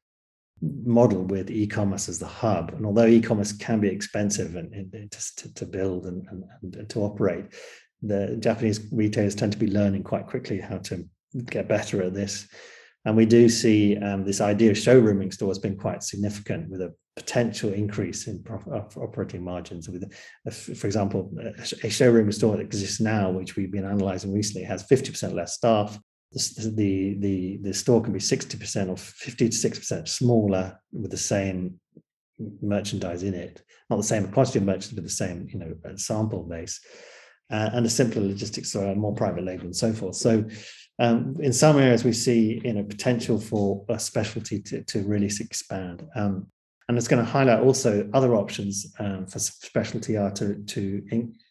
model 0.62 1.24
with 1.24 1.52
e-commerce 1.52 2.08
as 2.10 2.19
the 2.19 2.26
hub. 2.26 2.74
And 2.74 2.86
although 2.86 3.06
e-commerce 3.06 3.52
can 3.52 3.80
be 3.80 3.89
expensive 3.89 4.56
and, 4.56 4.74
and 4.74 5.12
to, 5.12 5.54
to, 5.54 5.65
build 5.65 6.06
and, 6.06 6.26
and, 6.30 6.76
and, 6.76 6.89
to 6.89 7.02
operate, 7.02 7.45
the 8.02 8.38
Japanese 8.39 8.88
retailers 8.91 9.36
tend 9.36 9.52
to 9.52 9.58
be 9.58 9.67
learning 9.67 10.04
quite 10.04 10.28
quickly 10.28 10.60
how 10.60 10.78
to 10.80 11.08
get 11.45 11.67
better 11.67 12.02
at 12.04 12.13
this. 12.13 12.48
And 13.06 13.15
we 13.15 13.26
do 13.26 13.48
see 13.48 13.98
um, 13.98 14.26
this 14.26 14.41
idea 14.41 14.72
of 14.72 14.78
showrooming 14.78 15.32
stores 15.32 15.60
being 15.60 15.78
quite 15.78 16.02
significant 16.02 16.70
with 16.70 16.82
a 16.82 16.94
potential 17.15 17.72
increase 17.72 18.28
in 18.28 18.44
operating 18.98 19.44
margins. 19.44 19.88
With, 19.88 20.12
for 20.52 20.88
example, 20.88 21.32
a 21.84 21.89
showroom 21.89 22.32
store 22.32 22.58
that 22.58 22.63
exists 22.63 23.00
now, 23.00 23.30
which 23.30 23.56
we've 23.56 23.72
been 23.72 23.86
analyzing 23.86 24.34
recently, 24.34 24.65
has 24.65 24.84
50% 24.88 25.34
less 25.34 25.54
staff, 25.54 26.00
the 26.36 27.15
the 27.20 27.60
the 27.62 27.74
store 27.74 28.02
can 28.02 28.12
be 28.12 28.20
60% 28.20 28.89
or 28.89 28.98
50 28.98 29.50
to 29.50 29.56
6% 29.56 30.08
smaller 30.08 30.80
with 30.91 31.12
the 31.12 31.18
same 31.18 31.80
merchandise 32.62 33.24
in 33.24 33.34
it. 33.34 33.63
Not 33.89 33.98
the 33.98 34.04
same 34.04 34.28
quantity 34.32 34.60
of 34.60 34.65
merchandise 34.65 34.96
but 34.96 35.04
the 35.04 35.10
same 35.10 35.48
you 35.50 35.60
know 35.60 35.74
sample 35.96 36.44
base. 36.44 36.82
Uh, 37.52 37.70
and 37.74 37.86
a 37.86 37.89
simpler 37.89 38.24
logistics 38.24 38.72
so 38.72 38.94
more 38.96 39.13
private 39.13 39.44
label 39.44 39.65
and 39.65 39.76
so 39.76 39.94
forth. 39.94 40.15
So 40.15 40.44
um, 40.99 41.36
in 41.39 41.51
some 41.51 41.77
areas 41.77 42.03
we 42.03 42.13
see 42.13 42.62
you 42.63 42.73
know 42.73 42.84
potential 42.84 43.39
for 43.39 43.86
a 43.89 43.99
specialty 43.99 44.60
to, 44.60 44.84
to 44.84 45.03
really 45.03 45.29
expand 45.39 46.08
um, 46.15 46.47
and 46.88 46.97
it's 46.97 47.08
going 47.08 47.23
to 47.23 47.29
highlight 47.29 47.60
also 47.60 48.10
other 48.13 48.36
options 48.36 48.93
um, 48.99 49.25
for 49.25 49.39
specialty 49.39 50.17
are 50.17 50.31
to, 50.31 50.55
to 50.65 51.01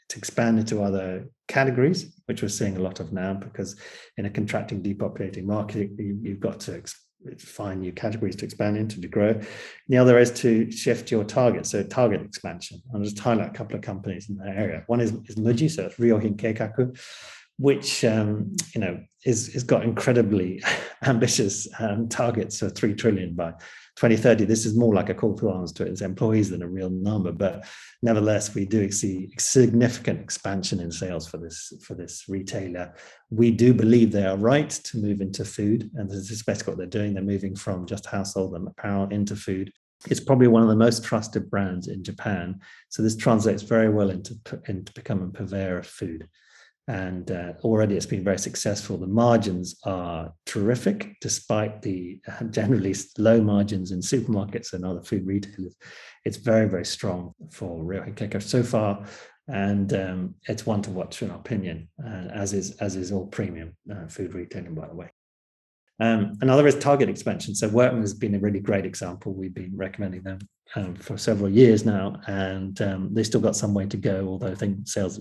to 0.09 0.19
expand 0.19 0.59
into 0.59 0.83
other 0.83 1.29
categories, 1.49 2.21
which 2.27 2.43
we're 2.43 2.49
seeing 2.49 2.77
a 2.77 2.81
lot 2.81 3.01
of 3.01 3.13
now, 3.13 3.35
because 3.35 3.77
in 4.17 4.27
a 4.27 4.31
contracting, 4.31 4.83
depopulating 4.83 5.45
market, 5.45 5.91
you, 5.99 6.21
have 6.31 6.41
got 6.41 6.61
to 6.61 6.83
find 7.39 7.81
new 7.81 7.93
categories 7.93 8.37
to 8.37 8.45
expand 8.45 8.77
into 8.77 9.01
to 9.01 9.09
grow. 9.09 9.41
the 9.89 9.97
other 9.97 10.19
is 10.19 10.31
to 10.31 10.71
shift 10.71 11.11
your 11.11 11.25
target, 11.25 11.67
so 11.67 11.83
target 11.83 12.21
expansion. 12.23 12.81
I'll 12.95 13.03
just 13.03 13.19
highlight 13.19 13.49
a 13.49 13.53
couple 13.53 13.77
of 13.77 13.83
companies 13.83 14.29
in 14.29 14.37
that 14.37 14.57
area. 14.57 14.85
One 14.87 15.01
is, 15.01 15.13
is 15.27 15.37
Muji, 15.37 15.71
so 15.71 15.87
it's 15.87 15.97
Ryohin 15.97 16.37
Keikaku, 16.37 16.99
which 17.59 18.05
um, 18.05 18.53
you 18.75 18.81
know 18.81 19.01
is 19.25 19.49
is 19.51 19.63
got 19.63 19.85
incredibly 19.85 20.63
ambitious 21.05 21.69
um, 21.79 22.09
targets 22.09 22.59
for 22.59 22.69
three 22.69 22.95
trillion 22.95 23.35
by 23.35 23.53
2030. 23.97 24.45
This 24.45 24.67
is 24.67 24.77
more 24.77 24.93
like 24.93 25.09
a 25.09 25.15
call 25.15 25.37
to 25.37 25.51
arms 25.51 25.73
to 25.73 25.85
its 25.85 26.01
employees 26.01 26.51
than 26.51 26.63
a 26.63 26.69
real 26.69 26.91
number, 26.91 27.31
but 27.31 27.65
nevertheless, 28.03 28.55
we 28.55 28.65
do 28.65 28.91
see 28.91 29.33
significant 29.39 30.21
expansion 30.21 30.81
in 30.81 30.91
sales 30.91 31.29
for 31.29 31.39
this 31.39 31.73
for 31.83 31.95
this 31.95 32.25
retailer. 32.29 32.93
We 33.31 33.51
do 33.51 33.73
believe 33.73 34.11
they 34.11 34.27
are 34.27 34.37
right 34.37 34.71
to 34.71 34.99
move 34.99 35.21
into 35.21 35.45
food, 35.45 35.91
and 35.95 36.11
this 36.11 36.31
is 36.31 36.43
basically 36.43 36.73
what 36.73 36.79
they're 36.79 36.87
doing. 36.87 37.15
They're 37.15 37.23
moving 37.23 37.55
from 37.55 37.87
just 37.87 38.07
household 38.07 38.55
and 38.55 38.67
apparel 38.67 39.09
into 39.11 39.37
food. 39.37 39.73
It's 40.11 40.21
probably 40.21 40.49
one 40.49 40.63
of 40.63 40.69
the 40.69 40.77
most 40.77 41.03
trusted 41.03 41.49
brands 41.49 41.89
in 41.89 42.05
Japan. 42.05 42.61
So 42.91 43.03
this 43.03 43.17
translates 43.17 43.63
very 43.63 43.89
well 43.89 44.11
into, 44.11 44.35
into 44.67 44.93
becoming 44.93 45.29
a 45.29 45.39
purveyor 45.39 45.79
of 45.79 45.87
food 45.87 46.29
and 46.87 47.31
uh, 47.31 47.53
already 47.63 47.97
it's 47.97 48.07
been 48.07 48.25
very 48.25 48.39
successful. 48.39 48.99
The 48.99 49.07
margins 49.07 49.77
are 49.85 50.33
terrific, 50.45 51.17
despite 51.21 51.81
the 51.83 52.21
uh, 52.29 52.45
generally 52.45 52.95
low 53.17 53.41
margins 53.41 53.91
in 53.91 54.01
supermarkets 54.01 54.73
and 54.73 54.85
other 54.85 55.03
food 55.03 55.27
retailers. 55.27 55.75
It's 56.25 56.37
very, 56.37 56.69
very 56.69 56.85
strong 56.85 57.33
for 57.51 57.83
Ryohin 57.83 58.15
Keikaku 58.15 58.43
so 58.43 58.63
far, 58.63 59.05
and 59.49 59.93
um, 59.95 60.35
it's 60.49 60.67
one 60.67 60.83
to 60.83 60.91
watch 60.91 61.23
in 61.23 61.31
our 61.31 61.39
opinion, 61.39 61.89
uh, 62.05 62.29
as 62.33 62.53
is 62.53 62.73
as 62.79 62.97
is 62.97 63.13
all 63.13 63.27
premium 63.27 63.77
uh, 63.91 64.07
food 64.09 64.35
retailing, 64.35 64.75
by 64.75 64.89
the 64.89 64.95
way. 64.95 65.11
Um, 66.01 66.37
another 66.41 66.67
is 66.67 66.75
target 66.77 67.09
expansion. 67.09 67.55
So 67.55 67.69
Workman 67.69 68.01
has 68.01 68.15
been 68.15 68.35
a 68.35 68.41
really 68.41 68.61
great 68.61 68.85
example. 68.85 69.33
We've 69.33 69.55
been 69.55 69.77
recommending 69.77 70.23
them 70.23 70.41
um, 70.75 70.97
for 70.97 71.17
several 71.17 71.49
years 71.49 71.85
now, 71.85 72.21
and 72.27 72.81
um, 72.83 73.15
they 73.15 73.23
still 73.23 73.41
got 73.41 73.57
some 73.57 73.75
way 73.75 73.87
to 73.87 73.97
go. 73.97 74.27
Although 74.29 74.49
I 74.49 74.55
think 74.55 74.89
sales 74.89 75.21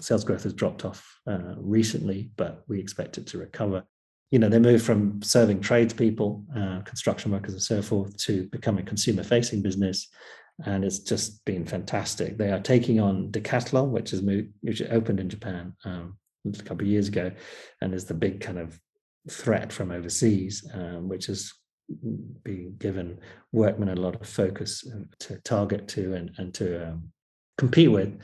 sales 0.00 0.24
growth 0.24 0.44
has 0.44 0.54
dropped 0.54 0.84
off 0.84 1.20
uh, 1.26 1.54
recently, 1.56 2.30
but 2.36 2.64
we 2.68 2.80
expect 2.80 3.18
it 3.18 3.26
to 3.28 3.38
recover. 3.38 3.84
You 4.30 4.38
know, 4.38 4.48
they 4.48 4.58
moved 4.58 4.84
from 4.84 5.20
serving 5.22 5.60
tradespeople, 5.60 6.44
uh, 6.56 6.80
construction 6.80 7.32
workers, 7.32 7.52
and 7.52 7.62
so 7.62 7.82
forth, 7.82 8.16
to 8.18 8.44
becoming 8.48 8.84
a 8.84 8.88
consumer-facing 8.88 9.60
business, 9.60 10.08
and 10.64 10.84
it's 10.84 11.00
just 11.00 11.44
been 11.44 11.66
fantastic. 11.66 12.38
They 12.38 12.50
are 12.50 12.60
taking 12.60 13.00
on 13.00 13.30
Decathlon, 13.30 13.90
which 13.90 14.10
has 14.12 14.22
moved, 14.22 14.48
which 14.62 14.80
opened 14.82 15.20
in 15.20 15.28
Japan 15.28 15.74
um, 15.84 16.16
a 16.46 16.62
couple 16.62 16.86
of 16.86 16.92
years 16.92 17.08
ago, 17.08 17.30
and 17.80 17.92
is 17.92 18.06
the 18.06 18.14
big 18.14 18.40
kind 18.40 18.58
of 18.58 18.80
threat 19.30 19.72
from 19.72 19.90
overseas, 19.90 20.66
um, 20.72 21.08
which 21.08 21.26
has 21.26 21.52
been 22.42 22.74
given 22.78 23.18
Workman 23.52 23.90
a 23.90 23.96
lot 23.96 24.14
of 24.20 24.26
focus 24.26 24.84
uh, 24.90 25.04
to 25.20 25.38
target 25.40 25.88
to 25.88 26.14
and, 26.14 26.30
and 26.38 26.54
to 26.54 26.88
um, 26.88 27.12
compete 27.58 27.90
with 27.90 28.18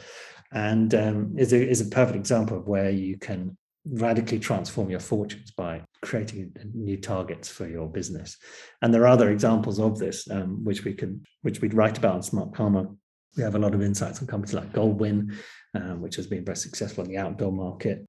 and 0.53 0.95
um, 0.95 1.35
is, 1.37 1.53
a, 1.53 1.69
is 1.69 1.81
a 1.81 1.87
perfect 1.87 2.17
example 2.17 2.57
of 2.57 2.67
where 2.67 2.91
you 2.91 3.19
can 3.19 3.57
radically 3.91 4.39
transform 4.39 4.91
your 4.91 5.01
fortunes 5.01 5.51
by 5.51 5.83
creating 6.03 6.53
new 6.75 6.97
targets 6.97 7.49
for 7.49 7.67
your 7.67 7.89
business. 7.89 8.37
And 8.83 8.93
there 8.93 9.03
are 9.03 9.09
other 9.09 9.31
examples 9.31 9.79
of 9.79 9.99
this, 9.99 10.31
um, 10.31 10.65
which 10.65 10.85
we 10.85 10.95
can, 10.95 11.25
which 11.43 11.61
we'd 11.61 11.75
write 11.75 11.99
about 11.99 12.17
in 12.17 12.23
Smartkarma. 12.23 12.95
We 13.37 13.43
have 13.43 13.55
a 13.55 13.59
lot 13.59 13.75
of 13.75 13.83
insights 13.83 14.21
on 14.21 14.27
companies 14.27 14.55
like 14.55 14.73
Goldwin, 14.73 15.35
um, 15.75 16.01
which 16.01 16.17
has 16.17 16.27
been 16.27 16.45
very 16.45 16.57
successful 16.57 17.05
in 17.05 17.11
the 17.11 17.19
outdoor 17.19 17.53
market, 17.53 18.07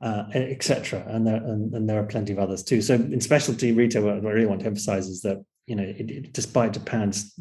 uh, 0.00 0.24
etc. 0.34 1.04
And 1.06 1.26
there 1.26 1.36
and, 1.36 1.72
and, 1.74 1.88
there 1.88 2.00
are 2.00 2.06
plenty 2.06 2.32
of 2.32 2.38
others 2.38 2.62
too. 2.62 2.82
So 2.82 2.94
in 2.94 3.20
specialty 3.20 3.72
retail, 3.72 4.04
what 4.04 4.14
I 4.14 4.18
really 4.18 4.46
want 4.46 4.60
to 4.60 4.66
emphasize 4.66 5.06
is 5.08 5.22
that 5.22 5.42
you 5.66 5.76
know, 5.76 5.82
it, 5.82 6.10
it, 6.10 6.32
despite 6.32 6.72
Japan's 6.72 7.34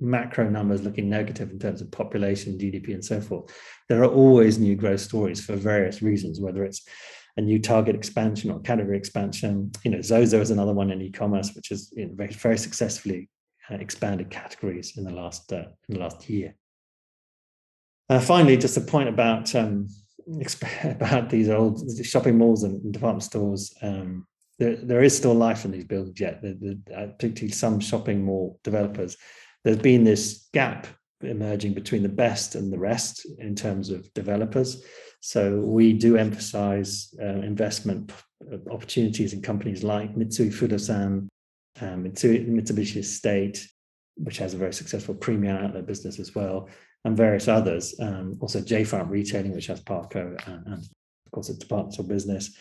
macro 0.00 0.48
numbers 0.48 0.82
looking 0.82 1.08
negative 1.08 1.50
in 1.50 1.58
terms 1.58 1.80
of 1.80 1.90
population, 1.90 2.58
GDP, 2.58 2.94
and 2.94 3.04
so 3.04 3.20
forth, 3.20 3.54
there 3.88 4.02
are 4.02 4.10
always 4.10 4.58
new 4.58 4.74
growth 4.74 5.00
stories 5.00 5.44
for 5.44 5.54
various 5.56 6.02
reasons, 6.02 6.40
whether 6.40 6.64
it's 6.64 6.86
a 7.36 7.40
new 7.40 7.60
target 7.60 7.94
expansion 7.94 8.50
or 8.50 8.60
category 8.60 8.96
expansion. 8.96 9.70
You 9.84 9.92
know, 9.92 10.00
Zozo 10.00 10.40
is 10.40 10.50
another 10.50 10.74
one 10.74 10.90
in 10.90 11.00
e-commerce, 11.00 11.54
which 11.54 11.68
has 11.68 11.92
you 11.96 12.06
know, 12.06 12.12
very, 12.14 12.32
very 12.32 12.58
successfully 12.58 13.28
uh, 13.70 13.74
expanded 13.76 14.30
categories 14.30 14.96
in 14.96 15.04
the 15.04 15.12
last 15.12 15.52
uh, 15.52 15.66
in 15.88 15.94
the 15.94 16.00
last 16.00 16.28
year. 16.28 16.56
Uh, 18.08 18.20
finally, 18.20 18.56
just 18.56 18.76
a 18.76 18.80
point 18.80 19.08
about 19.08 19.54
um, 19.54 19.88
about 20.84 21.30
these 21.30 21.48
old 21.48 21.82
shopping 22.04 22.38
malls 22.38 22.64
and 22.64 22.92
department 22.92 23.22
stores. 23.22 23.74
Um, 23.82 24.26
there, 24.58 24.76
there 24.76 25.02
is 25.02 25.16
still 25.16 25.34
life 25.34 25.64
in 25.64 25.70
these 25.70 25.84
buildings 25.84 26.20
yet. 26.20 26.42
Uh, 26.44 27.06
particularly 27.06 27.52
some 27.52 27.80
shopping 27.80 28.24
mall 28.24 28.58
developers, 28.64 29.16
there's 29.64 29.78
been 29.78 30.04
this 30.04 30.48
gap 30.52 30.86
emerging 31.22 31.74
between 31.74 32.02
the 32.02 32.08
best 32.08 32.54
and 32.54 32.72
the 32.72 32.78
rest 32.78 33.26
in 33.38 33.54
terms 33.54 33.90
of 33.90 34.12
developers. 34.14 34.84
So 35.20 35.60
we 35.60 35.92
do 35.92 36.16
emphasize 36.16 37.12
uh, 37.20 37.26
investment 37.26 38.12
opportunities 38.70 39.32
in 39.32 39.42
companies 39.42 39.82
like 39.82 40.14
Mitsui 40.14 40.52
Fudosan, 40.52 41.28
um, 41.80 42.04
Mitsubishi 42.04 42.98
Estate, 42.98 43.66
which 44.16 44.38
has 44.38 44.54
a 44.54 44.58
very 44.58 44.72
successful 44.72 45.14
premium 45.14 45.56
outlet 45.56 45.86
business 45.86 46.18
as 46.18 46.34
well, 46.34 46.68
and 47.04 47.16
various 47.16 47.48
others. 47.48 47.94
Um, 48.00 48.36
also, 48.40 48.60
J. 48.60 48.84
Front 48.84 49.10
Retailing, 49.10 49.54
which 49.54 49.66
has 49.66 49.82
Parco 49.82 50.36
and, 50.46 50.66
and 50.66 50.84
of 50.84 51.32
course, 51.32 51.48
a 51.48 51.54
departmental 51.58 52.04
business 52.04 52.56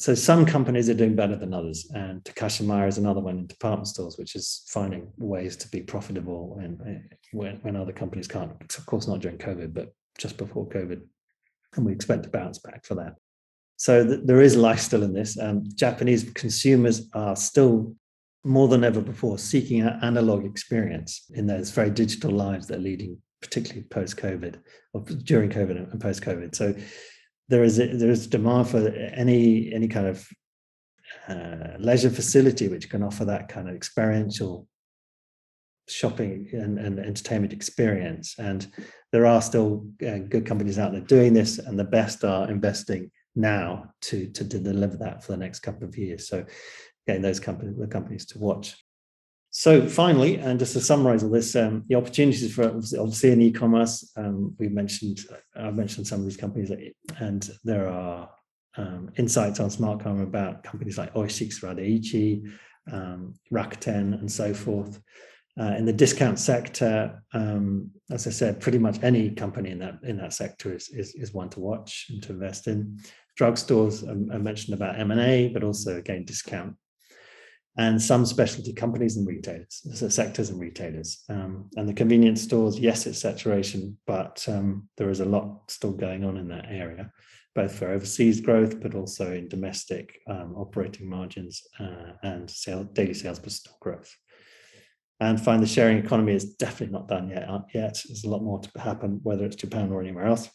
so 0.00 0.14
some 0.14 0.46
companies 0.46 0.88
are 0.88 0.94
doing 0.94 1.14
better 1.14 1.36
than 1.36 1.52
others, 1.52 1.90
and 1.94 2.24
Takashimaya 2.24 2.88
is 2.88 2.96
another 2.96 3.20
one 3.20 3.36
in 3.36 3.46
department 3.46 3.86
stores, 3.86 4.16
which 4.16 4.34
is 4.34 4.64
finding 4.68 5.12
ways 5.18 5.56
to 5.58 5.68
be 5.68 5.82
profitable 5.82 6.58
and 6.58 7.02
when, 7.32 7.56
when 7.56 7.76
other 7.76 7.92
companies 7.92 8.26
can't. 8.26 8.50
Of 8.78 8.86
course, 8.86 9.06
not 9.06 9.20
during 9.20 9.36
COVID, 9.36 9.74
but 9.74 9.92
just 10.16 10.38
before 10.38 10.66
COVID, 10.66 11.02
and 11.76 11.84
we 11.84 11.92
expect 11.92 12.22
to 12.22 12.30
bounce 12.30 12.56
back 12.56 12.86
for 12.86 12.94
that. 12.94 13.16
So 13.76 14.06
th- 14.06 14.20
there 14.24 14.40
is 14.40 14.56
life 14.56 14.80
still 14.80 15.02
in 15.02 15.12
this. 15.12 15.38
Um, 15.38 15.64
Japanese 15.74 16.30
consumers 16.32 17.10
are 17.12 17.36
still 17.36 17.94
more 18.42 18.68
than 18.68 18.84
ever 18.84 19.02
before 19.02 19.36
seeking 19.36 19.82
an 19.82 19.98
analog 20.00 20.46
experience 20.46 21.26
in 21.34 21.46
those 21.46 21.72
very 21.72 21.90
digital 21.90 22.30
lives 22.30 22.68
that 22.68 22.78
are 22.78 22.82
leading, 22.82 23.18
particularly 23.42 23.82
post 23.82 24.16
COVID 24.16 24.60
or 24.94 25.02
during 25.02 25.50
COVID 25.50 25.92
and 25.92 26.00
post 26.00 26.22
COVID. 26.22 26.54
So 26.54 26.74
there 27.50 27.64
is 27.64 27.78
a, 27.78 27.86
there 27.88 28.10
is 28.10 28.26
demand 28.26 28.68
for 28.68 28.88
any 28.88 29.72
any 29.72 29.88
kind 29.88 30.06
of 30.06 30.26
uh, 31.28 31.76
leisure 31.78 32.10
facility 32.10 32.68
which 32.68 32.88
can 32.88 33.02
offer 33.02 33.24
that 33.24 33.48
kind 33.48 33.68
of 33.68 33.74
experiential 33.74 34.66
shopping 35.88 36.48
and, 36.52 36.78
and 36.78 37.00
entertainment 37.00 37.52
experience. 37.52 38.36
And 38.38 38.66
there 39.12 39.26
are 39.26 39.42
still 39.42 39.86
uh, 40.06 40.18
good 40.18 40.46
companies 40.46 40.78
out 40.78 40.92
there 40.92 41.00
doing 41.00 41.34
this, 41.34 41.58
and 41.58 41.78
the 41.78 41.84
best 41.84 42.24
are 42.24 42.48
investing 42.48 43.10
now 43.34 43.90
to, 44.02 44.28
to, 44.30 44.44
deliver 44.44 44.96
that 44.98 45.24
for 45.24 45.32
the 45.32 45.38
next 45.38 45.60
couple 45.60 45.86
of 45.86 45.96
years. 45.96 46.28
So, 46.28 46.44
again, 47.06 47.22
those 47.22 47.40
companies, 47.40 47.76
the 47.76 47.86
companies 47.86 48.26
to 48.26 48.38
watch. 48.38 48.76
So 49.52 49.88
finally, 49.88 50.36
and 50.36 50.60
just 50.60 50.74
to 50.74 50.80
summarize 50.80 51.24
all 51.24 51.30
this, 51.30 51.56
um, 51.56 51.84
the 51.88 51.96
opportunities 51.96 52.54
for 52.54 52.68
obviously 52.68 53.32
in 53.32 53.42
e-commerce, 53.42 54.12
um, 54.16 54.54
we 54.60 54.68
mentioned, 54.68 55.20
I've 55.56 55.74
mentioned 55.74 56.06
some 56.06 56.20
of 56.20 56.24
these 56.24 56.36
companies, 56.36 56.70
and 57.18 57.50
there 57.64 57.88
are 57.88 58.30
um, 58.76 59.10
insights 59.16 59.58
on 59.58 59.68
Smartkarma 59.68 60.22
about 60.22 60.62
companies 60.62 60.96
like 60.96 61.12
Oisix 61.14 61.64
ra 61.64 61.74
daichi, 61.74 62.48
um, 62.92 63.34
Rakuten, 63.52 64.14
and 64.20 64.30
so 64.30 64.54
forth. 64.54 65.00
Uh, 65.60 65.74
in 65.76 65.84
the 65.84 65.92
discount 65.92 66.38
sector, 66.38 67.20
um, 67.34 67.90
as 68.12 68.28
I 68.28 68.30
said, 68.30 68.60
pretty 68.60 68.78
much 68.78 69.02
any 69.02 69.30
company 69.30 69.70
in 69.70 69.80
that 69.80 69.98
in 70.04 70.16
that 70.18 70.32
sector 70.32 70.72
is, 70.72 70.88
is, 70.90 71.14
is 71.16 71.34
one 71.34 71.50
to 71.50 71.60
watch 71.60 72.06
and 72.08 72.22
to 72.22 72.32
invest 72.32 72.68
in. 72.68 73.00
Drugstores, 73.38 74.08
um, 74.08 74.30
I 74.32 74.38
mentioned 74.38 74.74
about 74.74 74.98
M 74.98 75.10
and 75.10 75.20
A, 75.20 75.48
but 75.48 75.64
also 75.64 75.96
again 75.96 76.24
discount 76.24 76.76
and 77.76 78.00
some 78.00 78.26
specialty 78.26 78.72
companies 78.72 79.16
and 79.16 79.26
retailers, 79.26 79.82
so 79.94 80.08
sectors 80.08 80.50
and 80.50 80.60
retailers. 80.60 81.22
Um, 81.28 81.70
and 81.76 81.88
the 81.88 81.94
convenience 81.94 82.42
stores, 82.42 82.78
yes, 82.78 83.06
it's 83.06 83.20
saturation, 83.20 83.96
but 84.06 84.44
um, 84.48 84.88
there 84.96 85.10
is 85.10 85.20
a 85.20 85.24
lot 85.24 85.70
still 85.70 85.92
going 85.92 86.24
on 86.24 86.36
in 86.36 86.48
that 86.48 86.66
area, 86.68 87.12
both 87.54 87.74
for 87.74 87.88
overseas 87.88 88.40
growth, 88.40 88.80
but 88.80 88.94
also 88.94 89.32
in 89.32 89.48
domestic 89.48 90.20
um, 90.28 90.54
operating 90.56 91.08
margins 91.08 91.62
uh, 91.78 92.12
and 92.22 92.50
sale, 92.50 92.84
daily 92.84 93.14
sales 93.14 93.38
per 93.38 93.50
store 93.50 93.76
growth. 93.80 94.14
And 95.20 95.40
find 95.40 95.62
the 95.62 95.66
sharing 95.66 95.98
economy 95.98 96.32
is 96.32 96.54
definitely 96.54 96.94
not 96.94 97.08
done 97.08 97.28
yet. 97.28 97.48
Uh, 97.48 97.60
yet 97.74 98.02
there's 98.08 98.24
a 98.24 98.30
lot 98.30 98.42
more 98.42 98.58
to 98.60 98.80
happen, 98.80 99.20
whether 99.22 99.44
it's 99.44 99.56
Japan 99.56 99.92
or 99.92 100.00
anywhere 100.00 100.24
else. 100.24 100.48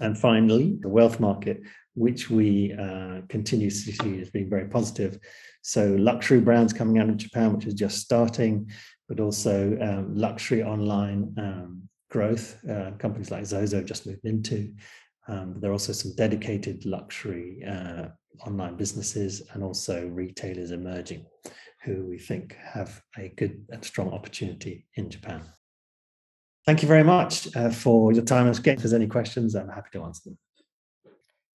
And 0.00 0.18
finally, 0.18 0.76
the 0.80 0.88
wealth 0.88 1.20
market, 1.20 1.60
which 1.94 2.30
we 2.30 2.72
uh, 2.74 3.20
continue 3.28 3.70
to 3.70 3.76
see 3.76 4.20
as 4.20 4.30
being 4.30 4.50
very 4.50 4.66
positive. 4.66 5.18
So 5.62 5.96
luxury 5.98 6.40
brands 6.40 6.72
coming 6.72 6.98
out 6.98 7.08
of 7.08 7.16
Japan, 7.16 7.54
which 7.54 7.66
is 7.66 7.74
just 7.74 7.98
starting, 7.98 8.70
but 9.08 9.20
also 9.20 9.78
um, 9.80 10.14
luxury 10.14 10.62
online 10.62 11.34
um, 11.38 11.88
growth. 12.10 12.58
Uh, 12.68 12.92
companies 12.98 13.30
like 13.30 13.46
Zozo 13.46 13.82
just 13.82 14.06
moved 14.06 14.24
into. 14.24 14.72
Um, 15.26 15.56
there 15.58 15.70
are 15.70 15.72
also 15.72 15.92
some 15.92 16.14
dedicated 16.16 16.84
luxury 16.84 17.64
uh, 17.66 18.08
online 18.46 18.76
businesses 18.76 19.42
and 19.52 19.62
also 19.62 20.06
retailers 20.08 20.70
emerging 20.70 21.24
who 21.82 22.06
we 22.06 22.18
think 22.18 22.56
have 22.62 23.02
a 23.18 23.28
good 23.36 23.64
and 23.70 23.84
strong 23.84 24.12
opportunity 24.12 24.86
in 24.96 25.10
Japan. 25.10 25.42
Thank 26.66 26.82
you 26.82 26.88
very 26.88 27.04
much 27.04 27.54
uh, 27.54 27.70
for 27.70 28.12
your 28.12 28.24
time. 28.24 28.48
If 28.48 28.62
there's 28.62 28.94
any 28.94 29.06
questions, 29.06 29.54
I'm 29.54 29.68
happy 29.68 29.90
to 29.92 30.02
answer 30.02 30.30
them. 30.30 30.38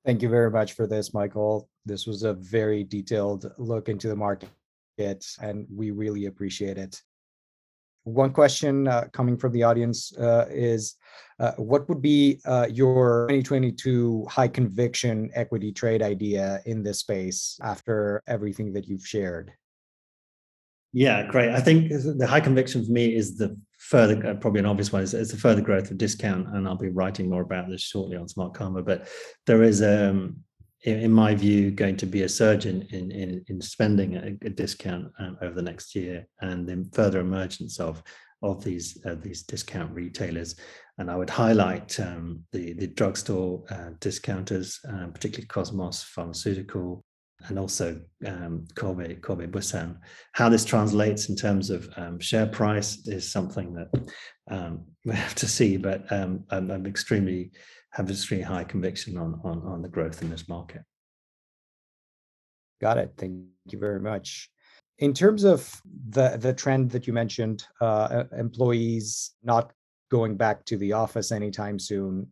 Thank 0.06 0.22
you 0.22 0.30
very 0.30 0.50
much 0.50 0.74
for 0.74 0.88
this, 0.88 1.14
Michael. 1.14 1.70
This 1.86 2.08
was 2.08 2.24
a 2.24 2.34
very 2.34 2.84
detailed 2.84 3.52
look 3.58 3.90
into 3.90 4.08
the 4.08 4.16
market, 4.16 4.50
and 5.42 5.68
we 5.74 5.92
really 5.92 6.26
appreciate 6.26 6.78
it. 6.78 7.02
One 8.04 8.32
question 8.32 8.88
uh, 8.88 9.06
coming 9.12 9.38
from 9.38 9.52
the 9.52 9.64
audience 9.64 10.18
uh, 10.18 10.46
is 10.50 10.96
uh, 11.40 11.52
what 11.58 11.88
would 11.90 12.02
be 12.02 12.40
uh, 12.46 12.68
your 12.72 13.28
2022 13.30 14.26
high 14.30 14.48
conviction 14.48 15.30
equity 15.36 15.72
trade 15.72 16.02
idea 16.02 16.62
in 16.66 16.82
this 16.82 17.00
space 17.00 17.60
after 17.62 18.24
everything 18.26 18.74
that 18.74 18.88
you've 18.88 19.06
shared? 19.06 19.52
Yeah, 20.94 21.28
great. 21.28 21.50
I 21.50 21.60
think 21.60 21.90
the 21.90 22.26
high 22.28 22.40
conviction 22.40 22.86
for 22.86 22.92
me 22.92 23.16
is 23.16 23.38
the 23.38 23.56
further, 23.90 24.16
uh, 24.28 24.36
probably 24.36 24.60
an 24.60 24.68
obvious 24.68 24.94
one, 24.94 25.02
is, 25.02 25.14
is 25.14 25.32
the 25.32 25.38
further 25.38 25.62
growth 25.62 25.90
of 25.90 25.98
discount. 25.98 26.48
And 26.50 26.68
I'll 26.68 26.76
be 26.76 26.90
writing 26.90 27.30
more 27.30 27.42
about 27.42 27.68
this 27.68 27.82
shortly 27.82 28.18
on 28.18 28.28
Smartkarma. 28.28 28.86
But 28.86 29.08
there 29.48 29.64
is, 29.64 29.82
um, 29.82 30.38
in, 30.84 31.00
in 31.00 31.12
my 31.12 31.34
view, 31.34 31.72
going 31.72 31.98
to 31.98 32.06
be 32.06 32.22
a 32.22 32.30
surge 32.30 32.68
in, 32.68 32.84
in, 32.84 33.12
in, 33.12 33.44
in 33.48 33.60
spending 33.62 34.16
a, 34.16 34.38
a 34.46 34.50
discount 34.50 35.12
um, 35.20 35.38
over 35.42 35.56
the 35.56 35.64
next 35.64 35.96
year 35.96 36.28
and 36.42 36.70
then 36.70 36.90
further 36.94 37.20
emergence 37.20 37.80
of 37.80 38.04
of 38.42 38.64
these 38.64 38.98
uh, 39.06 39.16
these 39.22 39.44
discount 39.44 39.94
retailers. 39.94 40.56
And 40.98 41.10
I 41.12 41.16
would 41.18 41.30
highlight 41.30 42.00
um, 42.00 42.44
the 42.54 42.74
the 42.74 42.88
drugstore 42.88 43.64
uh, 43.70 43.90
discounters, 44.00 44.80
uh, 44.88 45.08
particularly 45.08 45.48
Cosmos 45.48 46.04
Pharmaceutical, 46.04 47.04
and 47.48 47.58
also 47.58 48.00
um, 48.26 48.66
Kobe, 48.76 49.16
Kobe 49.16 49.48
Bussan. 49.48 49.98
How 50.34 50.50
this 50.50 50.66
translates 50.66 51.30
in 51.30 51.36
terms 51.36 51.70
of 51.70 51.90
um, 51.96 52.20
share 52.20 52.48
price 52.48 53.08
is 53.08 53.32
something 53.32 53.74
that 53.74 54.12
um, 54.50 54.86
we 55.06 55.16
have 55.16 55.36
to 55.36 55.48
see, 55.48 55.78
but 55.78 56.12
um, 56.12 56.44
I'm, 56.50 56.70
I'm, 56.70 56.86
extremely 56.86 57.52
have 57.92 58.10
extremely 58.10 58.46
high 58.46 58.66
conviction 58.66 59.18
on, 59.18 59.40
on, 59.44 59.62
on 59.66 59.82
the 59.82 59.90
growth 59.90 60.22
in 60.22 60.30
this 60.30 60.48
market. 60.48 60.82
Got 62.82 62.98
it. 62.98 63.14
Thank 63.18 63.46
you 63.72 63.80
very 63.80 64.00
much. 64.00 64.50
In 65.00 65.14
terms 65.14 65.44
of 65.46 65.82
the 66.10 66.38
the 66.38 66.54
trend 66.54 66.92
that 66.92 67.08
you 67.08 67.14
mentioned, 67.14 67.66
uh, 67.80 68.26
employees 68.38 69.34
not 69.44 69.72
going 70.12 70.36
back 70.36 70.66
to 70.66 70.78
the 70.78 70.94
office 70.94 71.32
anytime 71.32 71.80
soon, 71.80 72.28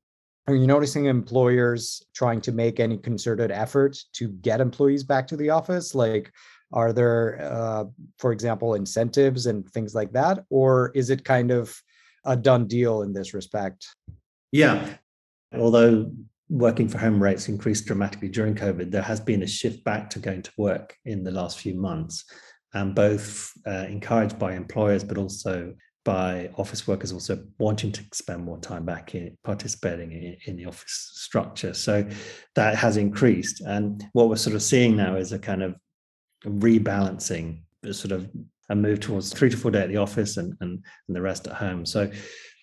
are 0.47 0.55
you 0.55 0.65
noticing 0.65 1.05
employers 1.05 2.01
trying 2.15 2.39
to 2.41 2.51
make 2.53 2.79
any 2.79 2.97
concerted 2.97 3.51
effort 3.51 3.97
to 4.13 4.29
get 4.29 4.61
employees 4.61 5.03
back 5.03 5.27
to 5.27 5.37
the 5.37 5.49
office? 5.49 5.93
Like, 5.93 6.31
are 6.71 6.93
there, 6.93 7.39
uh, 7.41 7.85
for 8.17 8.31
example, 8.31 8.75
incentives 8.75 9.45
and 9.45 9.67
things 9.69 9.93
like 9.93 10.11
that? 10.13 10.45
Or 10.49 10.91
is 10.95 11.09
it 11.09 11.25
kind 11.25 11.51
of 11.51 11.77
a 12.25 12.35
done 12.35 12.65
deal 12.65 13.01
in 13.01 13.13
this 13.13 13.33
respect? 13.33 13.87
Yeah. 14.51 14.87
Although 15.53 16.11
working 16.49 16.87
for 16.87 16.97
home 16.97 17.21
rates 17.21 17.49
increased 17.49 17.85
dramatically 17.85 18.29
during 18.29 18.55
COVID, 18.55 18.89
there 18.89 19.01
has 19.01 19.19
been 19.19 19.43
a 19.43 19.47
shift 19.47 19.83
back 19.83 20.09
to 20.11 20.19
going 20.19 20.41
to 20.43 20.51
work 20.57 20.95
in 21.03 21.23
the 21.23 21.31
last 21.31 21.59
few 21.59 21.75
months, 21.75 22.23
and 22.73 22.95
both 22.95 23.51
uh, 23.65 23.85
encouraged 23.89 24.39
by 24.39 24.53
employers, 24.53 25.03
but 25.03 25.17
also 25.17 25.73
by 26.07 26.49
office 26.55 26.87
workers 26.87 27.11
also 27.11 27.37
wanting 27.59 27.91
to 27.91 28.01
spend 28.13 28.41
more 28.41 28.57
time 28.59 28.85
back 28.85 29.13
in 29.13 29.37
participating 29.43 30.13
in, 30.13 30.37
in, 30.45 30.55
the 30.55 30.65
office 30.65 31.11
structure. 31.15 31.73
So 31.73 32.07
that 32.55 32.77
has 32.77 32.95
increased. 32.95 33.59
And 33.59 34.01
what 34.13 34.29
we're 34.29 34.37
sort 34.37 34.55
of 34.55 34.63
seeing 34.63 34.95
now 34.95 35.17
is 35.17 35.33
a 35.33 35.37
kind 35.37 35.61
of 35.61 35.75
rebalancing, 36.45 37.63
sort 37.91 38.13
of 38.13 38.29
a 38.69 38.75
move 38.75 39.01
towards 39.01 39.33
three 39.33 39.49
to 39.49 39.57
four 39.57 39.69
day 39.69 39.81
at 39.81 39.89
the 39.89 39.97
office 39.97 40.37
and, 40.37 40.53
and, 40.61 40.81
and 41.07 41.15
the 41.15 41.21
rest 41.21 41.45
at 41.45 41.55
home. 41.55 41.85
So 41.85 42.09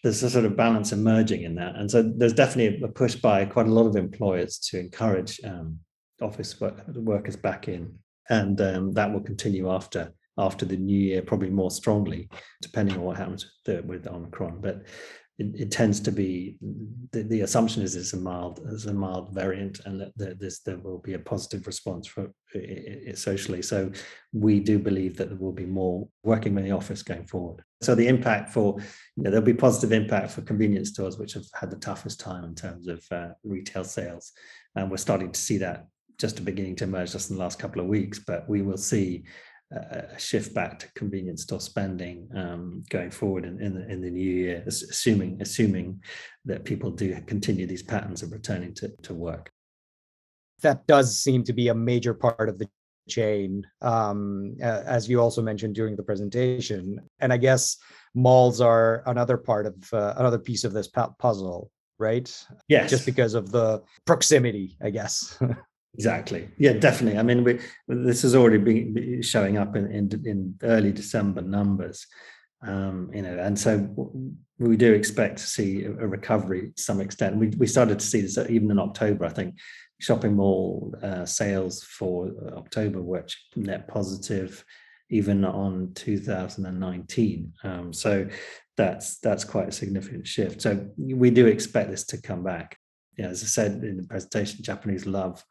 there's 0.03 0.23
a 0.23 0.31
sort 0.31 0.47
of 0.47 0.57
balance 0.57 0.93
emerging 0.93 1.43
in 1.43 1.55
that. 1.57 1.77
And 1.77 1.91
so 1.91 2.03
there's 2.03 2.33
definitely 2.33 2.83
a 2.83 2.89
push 2.89 3.15
by 3.15 3.45
quite 3.45 3.67
a 3.67 3.73
lot 3.73 3.87
of 3.87 3.95
employers 3.95 4.59
to 4.71 4.81
encourage 4.81 5.39
um, 5.45 5.81
office 6.23 6.59
work, 6.63 6.83
workers 6.89 7.37
back 7.37 7.69
in. 7.69 7.99
And 8.31 8.59
um, 8.63 8.93
that 8.93 9.13
will 9.13 9.21
continue 9.21 9.71
after 9.71 10.15
after 10.39 10.65
the 10.65 10.77
new 10.77 10.99
year, 10.99 11.23
probably 11.23 11.51
more 11.51 11.71
strongly, 11.71 12.29
depending 12.61 12.97
on 12.97 13.03
what 13.03 13.17
happens 13.17 13.51
with, 13.67 14.07
Omicron. 14.07 14.61
But 14.61 14.83
it, 15.39 15.47
it, 15.55 15.71
tends 15.73 15.99
to 15.99 16.13
be 16.13 16.57
the, 17.11 17.23
the 17.23 17.41
assumption 17.41 17.83
is 17.83 17.97
it's 17.97 18.13
a 18.13 18.17
mild 18.17 18.61
it's 18.71 18.85
a 18.85 18.95
mild 18.95 19.35
variant 19.35 19.81
and 19.85 20.01
that 20.01 20.13
there, 20.17 20.37
there 20.65 20.79
will 20.79 20.99
be 20.99 21.15
a 21.15 21.19
positive 21.19 21.67
response 21.67 22.07
for 22.07 22.31
it, 22.53 23.19
socially. 23.19 23.61
So 23.61 23.91
we 24.33 24.61
do 24.61 24.79
believe 24.79 25.17
that 25.17 25.31
there 25.31 25.39
will 25.39 25.53
be 25.53 25.67
more 25.67 26.07
working 26.23 26.57
in 26.57 26.65
the 26.65 26.71
office 26.71 27.03
going 27.03 27.27
forward. 27.27 27.65
So 27.83 27.97
the 27.97 28.07
impact 28.07 28.53
for 28.53 28.77
you 29.17 29.25
know 29.25 29.31
there'll 29.31 29.45
be 29.45 29.55
positive 29.55 29.93
impact 29.93 30.31
for 30.31 30.43
convenience 30.43 30.91
stores 30.91 31.19
which 31.19 31.33
have 31.33 31.47
had 31.53 31.71
the 31.71 31.79
toughest 31.79 32.21
time 32.21 32.45
in 32.45 32.55
terms 32.55 32.87
of 32.87 33.05
uh, 33.11 33.31
retail 33.43 33.83
sales. 33.85 34.33
And 34.77 34.89
we're 34.89 34.99
starting 34.99 35.33
to 35.33 35.41
see 35.41 35.59
that 35.59 35.87
just 36.17 36.45
beginning 36.45 36.77
to 36.77 36.85
emerge 36.85 37.13
just 37.13 37.31
in 37.31 37.37
the 37.37 37.43
last 37.43 37.59
couple 37.59 37.81
of 37.81 37.89
weeks 37.89 38.21
but 38.21 38.49
we 38.49 38.63
will 38.63 38.77
see 38.77 39.25
a 39.75 40.19
shift 40.19 40.55
back 40.55 40.79
to 40.79 40.93
convenience 40.95 41.43
store 41.43 41.61
spending 41.61 42.29
um, 42.37 42.85
going 42.91 43.11
forward 43.11 43.45
in, 43.45 43.61
in 43.61 43.75
the, 43.75 43.91
in, 43.91 44.01
the, 44.01 44.11
new 44.11 44.31
year, 44.31 44.63
assuming 44.67 45.39
assuming 45.41 46.01
that 46.45 46.65
people 46.65 46.91
do 46.91 47.21
continue 47.27 47.67
these 47.67 47.83
patterns 47.83 48.23
of 48.23 48.33
returning 48.33 48.75
to, 48.75 48.89
to 49.03 49.15
work. 49.15 49.51
That 50.63 50.87
does 50.87 51.19
seem 51.19 51.45
to 51.45 51.53
be 51.53 51.69
a 51.69 51.75
major 51.75 52.15
part 52.15 52.49
of 52.49 52.59
the 52.59 52.69
chain, 53.09 53.67
um, 53.83 54.57
as 54.61 55.09
you 55.09 55.21
also 55.21 55.43
mentioned 55.43 55.75
during 55.75 55.97
the 55.97 56.03
presentation. 56.03 57.01
And 57.21 57.33
I 57.33 57.37
guess 57.37 57.77
malls 58.15 58.61
are 58.61 59.03
another 59.07 59.37
part 59.37 59.67
of 59.67 59.75
uh, 59.93 60.15
another 60.17 60.39
piece 60.39 60.65
of 60.65 60.73
this 60.73 60.89
puzzle, 61.19 61.71
right? 61.99 62.47
Yes. 62.69 62.91
Just 62.91 63.07
because 63.07 63.35
of 63.35 63.51
the 63.51 63.83
proximity, 64.05 64.77
I 64.83 64.91
guess. 64.91 65.39
Exactly. 65.95 66.49
Yeah, 66.59 66.73
definitely. 66.73 67.19
I 67.19 67.23
mean, 67.23 67.45
we, 67.45 67.61
this 67.87 68.23
has 68.23 68.35
already 68.35 68.59
been 68.59 69.23
showing 69.23 69.57
up 69.57 69.77
in, 69.77 69.91
in, 69.91 70.11
in 70.25 70.55
early 70.63 70.93
December 70.93 71.41
numbers, 71.41 72.07
um, 72.63 73.11
you 73.15 73.23
know, 73.23 73.39
and 73.39 73.59
so 73.59 73.89
we 74.59 74.77
do 74.77 74.93
expect 74.93 75.39
to 75.39 75.47
see 75.47 75.85
a, 75.85 75.91
recovery 75.91 76.73
to 76.77 76.83
some 76.83 77.01
extent. 77.01 77.37
We, 77.37 77.49
we 77.49 77.67
started 77.67 78.01
to 78.01 78.07
see 78.07 78.21
this 78.21 78.39
even 78.39 78.71
in 78.71 78.79
October, 78.79 79.25
I 79.25 79.31
think. 79.31 79.59
Shopping 80.01 80.35
mall 80.35 80.93
uh, 81.03 81.25
sales 81.25 81.85
for 81.85 82.33
October 82.57 83.01
were 83.01 83.25
net 83.55 83.87
positive, 83.87 84.65
even 85.09 85.45
on 85.45 85.93
2019. 85.95 87.53
Um, 87.63 87.93
so 87.93 88.27
that's 88.77 89.19
that's 89.21 89.45
quite 89.45 89.69
a 89.69 89.73
significant 89.73 90.27
shift. 90.27 90.61
So 90.61 90.89
we 90.99 91.31
do 91.31 91.47
expect 91.47 91.91
this 91.91 92.05
to 92.07 92.21
come 92.21 92.43
back. 92.43 92.77
Yeah, 93.17 93.29
as 93.29 93.45
I 93.45 93.47
said 93.47 93.85
in 93.85 93.99
the 93.99 94.03
presentation, 94.03 94.65
Japanese 94.65 95.07
love 95.07 95.43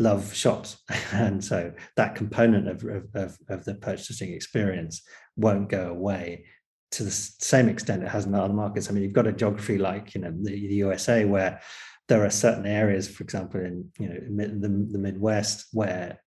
love 0.00 0.34
shops 0.34 0.78
and 1.12 1.44
so 1.44 1.72
that 1.96 2.14
component 2.14 2.68
of, 2.68 2.84
of, 3.14 3.38
of, 3.48 3.64
the 3.64 3.74
purchasing 3.74 4.32
experience 4.32 5.02
won't 5.36 5.68
go 5.68 5.88
away 5.88 6.44
to 6.90 7.04
the 7.04 7.10
same 7.10 7.68
extent 7.68 8.02
it 8.02 8.08
has 8.08 8.26
in 8.26 8.34
other 8.34 8.52
markets. 8.52 8.88
I 8.88 8.92
mean 8.92 9.04
you've 9.04 9.12
got 9.12 9.26
a 9.26 9.32
geography 9.32 9.78
like 9.78 10.14
you 10.14 10.22
know 10.22 10.32
the, 10.42 10.50
the 10.50 10.74
usa 10.74 11.24
where 11.24 11.60
there 12.08 12.24
are 12.24 12.30
certain 12.30 12.66
areas 12.66 13.08
for 13.08 13.22
example 13.22 13.60
in 13.60 13.88
you 13.98 14.08
know 14.08 14.44
the, 14.44 14.68
the 14.90 14.98
midwest 14.98 15.68
where 15.72 16.20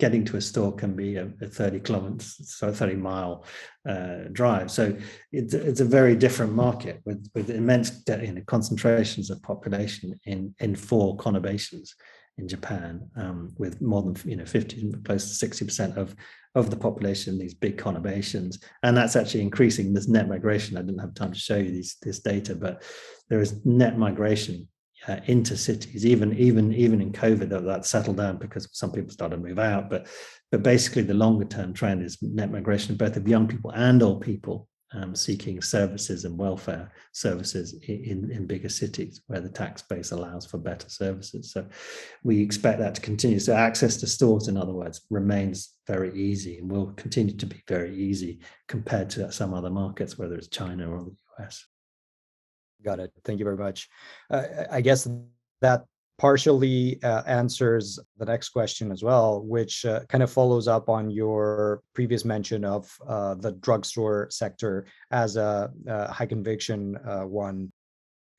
getting 0.00 0.24
to 0.24 0.36
a 0.36 0.40
store 0.40 0.72
can 0.72 0.94
be 0.94 1.16
a, 1.16 1.28
a 1.42 1.46
30 1.46 1.80
kilometers 1.80 2.36
so 2.44 2.72
30 2.72 2.94
mile 2.94 3.44
uh, 3.88 4.24
drive. 4.32 4.70
So 4.70 4.96
it's, 5.32 5.54
it's 5.54 5.80
a 5.80 5.84
very 5.84 6.14
different 6.14 6.52
market 6.52 7.00
with, 7.04 7.28
with 7.34 7.50
immense 7.50 8.02
you 8.06 8.32
know, 8.32 8.42
concentrations 8.46 9.30
of 9.30 9.42
population 9.42 10.18
in 10.24 10.54
in 10.60 10.76
four 10.76 11.16
conurbations 11.16 11.90
in 12.38 12.48
Japan, 12.48 13.08
um, 13.16 13.52
with 13.58 13.80
more 13.80 14.02
than 14.02 14.16
you 14.24 14.36
know 14.36 14.46
50, 14.46 14.92
close 15.04 15.28
to 15.28 15.34
60 15.34 15.64
percent 15.64 15.98
of 15.98 16.14
of 16.54 16.70
the 16.70 16.76
population 16.76 17.38
these 17.38 17.54
big 17.54 17.76
conurbations, 17.76 18.62
and 18.82 18.96
that's 18.96 19.16
actually 19.16 19.42
increasing. 19.42 19.92
This 19.92 20.08
net 20.08 20.28
migration. 20.28 20.76
I 20.76 20.82
didn't 20.82 21.00
have 21.00 21.14
time 21.14 21.32
to 21.32 21.38
show 21.38 21.56
you 21.56 21.70
these 21.70 21.96
this 22.02 22.20
data, 22.20 22.54
but 22.54 22.82
there 23.28 23.40
is 23.40 23.64
net 23.66 23.98
migration 23.98 24.68
uh, 25.06 25.20
into 25.26 25.56
cities. 25.56 26.06
Even 26.06 26.36
even 26.38 26.72
even 26.72 27.00
in 27.00 27.12
COVID, 27.12 27.48
that, 27.50 27.64
that 27.64 27.86
settled 27.86 28.16
down 28.16 28.38
because 28.38 28.68
some 28.72 28.92
people 28.92 29.10
started 29.10 29.36
to 29.36 29.42
move 29.42 29.58
out, 29.58 29.90
but 29.90 30.06
but 30.50 30.62
basically 30.62 31.02
the 31.02 31.14
longer 31.14 31.44
term 31.44 31.72
trend 31.74 32.02
is 32.02 32.18
net 32.22 32.50
migration, 32.50 32.96
both 32.96 33.16
of 33.16 33.28
young 33.28 33.48
people 33.48 33.70
and 33.72 34.02
old 34.02 34.22
people 34.22 34.68
um, 34.92 35.14
seeking 35.14 35.60
services 35.60 36.24
and 36.24 36.38
welfare 36.38 36.90
services 37.12 37.74
in, 37.88 38.30
in 38.30 38.46
bigger 38.46 38.68
cities 38.68 39.20
where 39.26 39.40
the 39.40 39.48
tax 39.48 39.82
base 39.82 40.12
allows 40.12 40.46
for 40.46 40.58
better 40.58 40.88
services. 40.88 41.52
So 41.52 41.66
we 42.22 42.40
expect 42.40 42.78
that 42.78 42.94
to 42.94 43.00
continue. 43.00 43.38
So 43.38 43.54
access 43.54 43.96
to 43.98 44.06
stores, 44.06 44.48
in 44.48 44.56
other 44.56 44.72
words, 44.72 45.02
remains 45.10 45.74
very 45.86 46.18
easy 46.18 46.58
and 46.58 46.70
will 46.70 46.92
continue 46.92 47.36
to 47.36 47.46
be 47.46 47.62
very 47.68 47.94
easy 47.94 48.40
compared 48.66 49.10
to 49.10 49.30
some 49.30 49.52
other 49.52 49.70
markets, 49.70 50.18
whether 50.18 50.34
it's 50.34 50.48
China 50.48 50.90
or 50.90 51.04
the 51.04 51.16
US. 51.38 51.66
Got 52.82 53.00
it. 53.00 53.12
Thank 53.24 53.40
you 53.40 53.44
very 53.44 53.56
much. 53.56 53.88
Uh, 54.30 54.44
I 54.70 54.80
guess 54.80 55.08
that 55.60 55.84
partially 56.18 57.00
uh, 57.04 57.22
answers 57.26 57.98
the 58.18 58.24
next 58.24 58.48
question 58.48 58.90
as 58.90 59.02
well, 59.02 59.40
which 59.44 59.84
uh, 59.86 60.00
kind 60.08 60.22
of 60.22 60.30
follows 60.30 60.66
up 60.66 60.88
on 60.88 61.10
your 61.10 61.80
previous 61.94 62.24
mention 62.24 62.64
of 62.64 62.92
uh, 63.06 63.34
the 63.34 63.52
drugstore 63.52 64.28
sector 64.30 64.86
as 65.12 65.36
a, 65.36 65.70
a 65.86 66.12
high 66.12 66.26
conviction 66.26 66.96
uh, 67.06 67.22
one. 67.22 67.72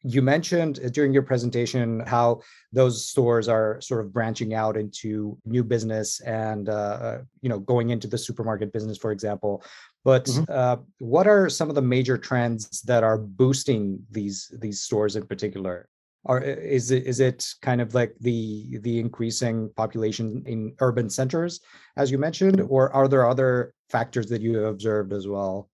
You 0.03 0.21
mentioned 0.21 0.93
during 0.93 1.13
your 1.13 1.23
presentation 1.23 2.01
how 2.01 2.41
those 2.71 3.05
stores 3.07 3.49
are 3.49 3.81
sort 3.81 3.99
of 4.05 4.13
branching 4.13 4.53
out 4.53 4.77
into 4.77 5.37
new 5.45 5.63
business 5.63 6.21
and 6.21 6.69
uh, 6.69 6.71
uh, 6.71 7.21
you 7.41 7.49
know 7.49 7.59
going 7.59 7.89
into 7.89 8.07
the 8.07 8.17
supermarket 8.17 8.71
business, 8.71 8.97
for 8.97 9.11
example. 9.11 9.61
But 10.05 10.25
mm-hmm. 10.25 10.81
what 10.99 11.27
are 11.27 11.49
some 11.49 11.67
of 11.67 11.75
the 11.75 11.81
major 11.81 12.17
trends 12.17 12.81
that 12.83 13.03
are 13.03 13.17
boosting 13.17 13.99
these 14.09 14.49
these 14.59 14.81
stores 14.81 15.17
in 15.17 15.25
particular? 15.25 15.89
Or 16.25 16.41
is 16.41 16.91
it 16.91 17.05
is 17.07 17.19
it 17.19 17.47
kind 17.61 17.79
of 17.79 17.93
like 17.93 18.13
the 18.19 18.77
the 18.81 18.99
increasing 18.99 19.69
population 19.75 20.43
in 20.45 20.75
urban 20.79 21.09
centers, 21.09 21.61
as 21.95 22.11
you 22.11 22.17
mentioned, 22.17 22.61
or 22.69 22.91
are 22.93 23.07
there 23.07 23.27
other 23.27 23.73
factors 23.89 24.27
that 24.27 24.41
you 24.41 24.57
have 24.57 24.65
observed 24.65 25.13
as 25.13 25.27
well? 25.27 25.69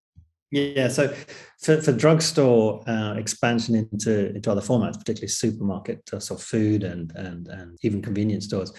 Yeah, 0.51 0.87
so 0.87 1.13
for, 1.59 1.81
for 1.81 1.91
drugstore 1.91 2.87
uh, 2.87 3.15
expansion 3.15 3.75
into 3.75 4.35
into 4.35 4.51
other 4.51 4.61
formats, 4.61 4.97
particularly 4.97 5.27
supermarket, 5.27 6.01
uh, 6.13 6.19
so 6.19 6.35
food 6.35 6.83
and 6.83 7.11
and 7.15 7.47
and 7.47 7.77
even 7.81 8.01
convenience 8.01 8.45
stores, 8.45 8.71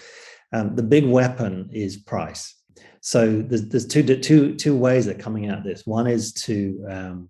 um, 0.53 0.75
the 0.75 0.83
big 0.83 1.05
weapon 1.05 1.69
is 1.73 1.97
price. 1.97 2.55
So 3.01 3.41
there's 3.41 3.67
there's 3.67 3.85
two 3.85 4.03
two 4.03 4.55
two 4.55 4.75
ways 4.75 5.05
that 5.05 5.19
coming 5.19 5.47
at 5.47 5.63
this. 5.63 5.85
One 5.85 6.07
is 6.07 6.33
to 6.45 6.85
um, 6.89 7.29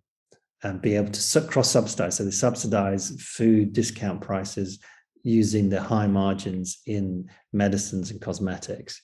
and 0.63 0.81
be 0.81 0.95
able 0.95 1.11
to 1.11 1.41
cross 1.41 1.71
subsidize. 1.71 2.17
So 2.17 2.23
they 2.23 2.31
subsidize 2.31 3.21
food 3.21 3.73
discount 3.73 4.21
prices 4.21 4.79
using 5.23 5.69
the 5.69 5.81
high 5.81 6.07
margins 6.07 6.79
in 6.85 7.29
medicines 7.53 8.11
and 8.11 8.21
cosmetics, 8.21 9.01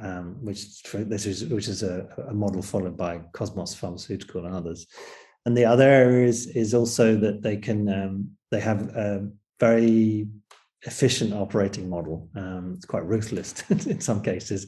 um, 0.00 0.36
which 0.42 0.82
this 0.92 1.26
is 1.26 1.44
which 1.46 1.68
is 1.68 1.82
a, 1.82 2.08
a, 2.28 2.34
model 2.34 2.62
followed 2.62 2.96
by 2.96 3.20
Cosmos 3.32 3.74
Pharmaceutical 3.74 4.44
and 4.44 4.54
others. 4.54 4.86
And 5.46 5.56
the 5.56 5.64
other 5.64 5.88
area 5.88 6.26
is, 6.26 6.48
is 6.48 6.74
also 6.74 7.16
that 7.16 7.42
they 7.42 7.56
can 7.56 7.88
um, 7.88 8.30
they 8.50 8.60
have 8.60 8.88
a 8.96 9.28
very 9.58 10.28
efficient 10.82 11.32
operating 11.32 11.88
model. 11.88 12.28
Um, 12.34 12.74
it's 12.76 12.86
quite 12.86 13.04
ruthless 13.04 13.62
in 13.70 14.00
some 14.00 14.22
cases. 14.22 14.66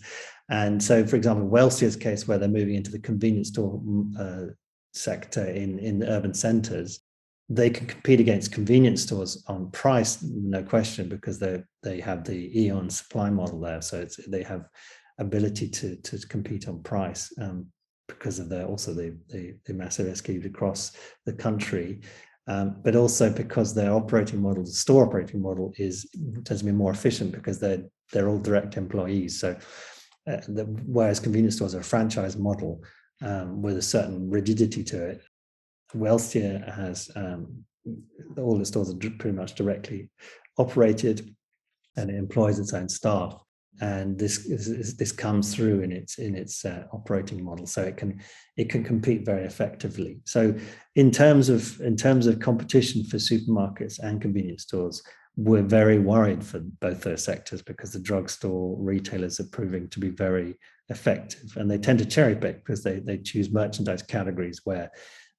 And 0.51 0.83
so, 0.83 1.07
for 1.07 1.17
example, 1.17 1.49
Welcia's 1.49 1.97
case, 1.97 2.29
where 2.29 2.39
they're 2.39 2.49
moving 2.49 2.75
into 2.75 2.91
the 2.91 2.99
convenience 2.99 3.49
store 3.49 3.81
uh, 4.19 4.53
sector 4.93 5.45
in, 5.45 5.79
in 5.79 6.03
urban 6.05 6.35
centers, 6.35 7.01
they 7.49 7.71
can 7.71 7.87
compete 7.87 8.21
against 8.21 8.53
convenience 8.53 9.03
stores 9.03 9.45
on 9.47 9.71
price, 9.71 10.23
no 10.23 10.63
question, 10.63 11.09
because 11.09 11.39
they 11.39 11.63
they 11.83 12.01
have 12.01 12.25
the 12.25 12.61
Aeon 12.61 12.89
supply 12.89 13.31
model 13.31 13.61
there. 13.61 13.83
So 13.83 14.01
it's 14.01 14.17
they 14.27 14.43
have 14.43 14.69
ability 15.19 15.69
to 15.69 15.97
to 15.97 16.19
compete 16.29 16.69
on 16.69 16.83
price 16.83 17.33
um, 17.41 17.67
because 18.09 18.39
of 18.39 18.49
the 18.49 18.67
also 18.67 18.95
the, 18.95 19.17
the, 19.29 19.55
the 19.67 19.75
massive 19.75 20.07
SKUs 20.07 20.47
across 20.47 20.93
the 21.27 21.33
country. 21.33 22.01
Um, 22.49 22.81
but 22.83 22.97
also 22.97 23.33
because 23.33 23.73
their 23.73 23.93
operating 23.93 24.43
model, 24.43 24.65
the 24.65 24.71
store 24.71 25.07
operating 25.07 25.41
model, 25.41 25.73
is 25.77 26.09
tends 26.45 26.61
to 26.61 26.65
be 26.65 26.73
more 26.73 26.91
efficient 26.91 27.33
because 27.33 27.59
they're 27.59 27.85
they're 28.13 28.29
all 28.29 28.39
direct 28.39 28.77
employees. 28.77 29.39
So, 29.41 29.57
uh, 30.29 30.41
the, 30.49 30.65
whereas 30.87 31.21
convenience 31.21 31.57
stores 31.57 31.75
are 31.75 31.81
a 31.81 31.85
franchise 31.85 32.37
model, 32.37 32.83
um, 33.23 33.63
with 33.63 33.77
a 33.79 33.83
certain 33.83 34.31
rigidity 34.31 34.85
to 34.85 35.05
it. 35.05 35.23
Welcia 35.95 36.73
has 36.75 37.11
um, 37.17 37.65
all 38.37 38.59
the 38.59 38.65
stores 38.65 38.91
are 38.91 38.97
pretty 38.97 39.37
much 39.37 39.55
directly 39.55 40.11
operated, 40.59 41.35
and 41.97 42.11
it 42.11 42.17
employs 42.17 42.59
its 42.59 42.73
own 42.73 42.89
staff. 42.89 43.39
And 43.81 44.19
this 44.19 44.47
this 44.99 45.13
comes 45.13 45.55
through 45.55 45.81
in 45.81 45.93
its 45.93 46.19
in 46.19 46.37
its 46.37 46.65
uh, 46.65 46.85
operating 46.93 47.43
model, 47.43 47.67
so 47.67 47.83
it 47.83 47.97
can 47.97 48.21
it 48.57 48.69
can 48.69 48.85
compete 48.85 49.25
very 49.25 49.45
effectively. 49.45 50.21
So 50.25 50.55
in 50.95 51.11
terms 51.11 51.49
of 51.49 51.81
in 51.81 51.97
terms 51.97 52.27
of 52.27 52.39
competition 52.39 53.05
for 53.05 53.17
supermarkets 53.17 53.99
and 53.99 54.21
convenience 54.21 54.65
stores, 54.65 55.03
we're 55.37 55.63
very 55.63 55.99
worried 55.99 56.45
for 56.45 56.59
both 56.59 57.03
those 57.03 57.25
sectors 57.25 57.63
because 57.63 57.93
the 57.93 57.99
drugstore 57.99 58.77
retailers 58.79 59.41
are 59.41 59.49
proving 59.49 59.89
to 59.89 59.99
be 59.99 60.11
very 60.11 60.59
effective 60.91 61.57
and 61.57 61.71
they 61.71 61.79
tend 61.79 61.99
to 61.99 62.05
cherry 62.05 62.37
pick 62.37 62.65
because 62.65 62.83
they, 62.83 63.01
they 63.01 63.17
choose 63.17 63.51
merchandise 63.51 64.03
categories 64.03 64.61
where 64.65 64.91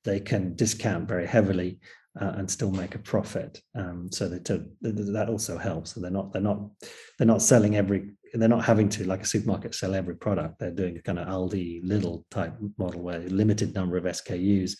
they 0.04 0.20
can 0.20 0.56
discount 0.56 1.08
very 1.08 1.28
heavily 1.28 1.80
uh, 2.20 2.34
and 2.38 2.50
still 2.50 2.72
make 2.72 2.96
a 2.96 3.00
profit. 3.00 3.62
Um, 3.76 4.10
so 4.12 4.30
that, 4.30 4.46
that 4.82 5.30
also 5.30 5.58
helps. 5.58 5.94
So 5.94 6.02
they're 6.02 6.12
not 6.12 6.34
they're 6.34 6.42
not 6.42 6.60
they're 7.18 7.28
not 7.28 7.42
selling 7.42 7.76
every 7.76 8.12
they're 8.42 8.50
not 8.50 8.66
having 8.66 8.90
to 8.90 9.06
like 9.06 9.22
a 9.22 9.28
supermarket 9.28 9.76
sell 9.76 9.94
every 9.94 10.16
product 10.16 10.58
they're 10.58 10.72
doing 10.72 10.98
a 10.98 11.02
kind 11.02 11.20
of 11.20 11.28
Aldi 11.28 11.84
Lidl 11.86 12.24
type 12.32 12.54
model 12.78 13.02
where 13.02 13.20
limited 13.20 13.74
number 13.76 13.98
of 13.98 14.04
skus 14.06 14.76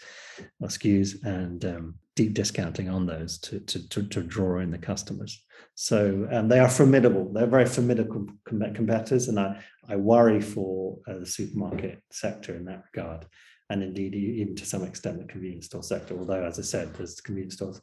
or 0.60 0.68
skus 0.70 1.24
and 1.24 1.64
um, 1.66 1.96
deep 2.16 2.34
discounting 2.34 2.90
on 2.90 3.06
those 3.06 3.38
to, 3.40 3.60
to, 3.62 3.88
to, 3.90 4.04
to, 4.08 4.22
draw 4.22 4.60
in 4.60 4.70
the 4.70 4.78
customers. 4.78 5.44
So 5.76 6.28
um, 6.32 6.48
they 6.48 6.60
are 6.60 6.70
formidable. 6.70 7.32
They're 7.34 7.48
very 7.48 7.66
formidable 7.66 8.28
competitors, 8.46 9.28
and 9.28 9.40
I, 9.40 9.60
I 9.90 9.96
worry 9.96 10.40
for 10.40 11.00
uh, 11.08 11.20
the 11.20 11.26
supermarket 11.26 12.02
sector 12.12 12.56
in 12.56 12.66
that 12.66 12.84
regard, 12.94 13.26
and 13.70 13.82
indeed 13.82 14.14
even 14.14 14.56
to 14.56 14.66
some 14.66 14.84
extent 14.84 15.20
the 15.20 15.26
convenience 15.26 15.66
store 15.68 15.84
sector. 15.84 16.18
Although, 16.18 16.46
as 16.46 16.60
I 16.60 16.64
said, 16.64 16.94
the 16.94 17.22
convenience 17.24 17.56
stores 17.56 17.82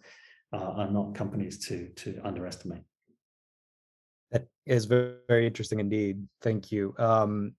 uh, 0.53 0.59
are 0.59 0.91
not 0.91 1.17
companies 1.17 1.67
to 1.67 1.89
to 1.97 2.21
underestimate. 2.23 2.83
That 4.33 4.47
is 4.67 4.85
very, 4.85 5.15
very 5.29 5.47
interesting 5.47 5.81
indeed. 5.81 6.27
Thank 6.43 6.71
you. 6.73 6.95
Um, 6.99 7.55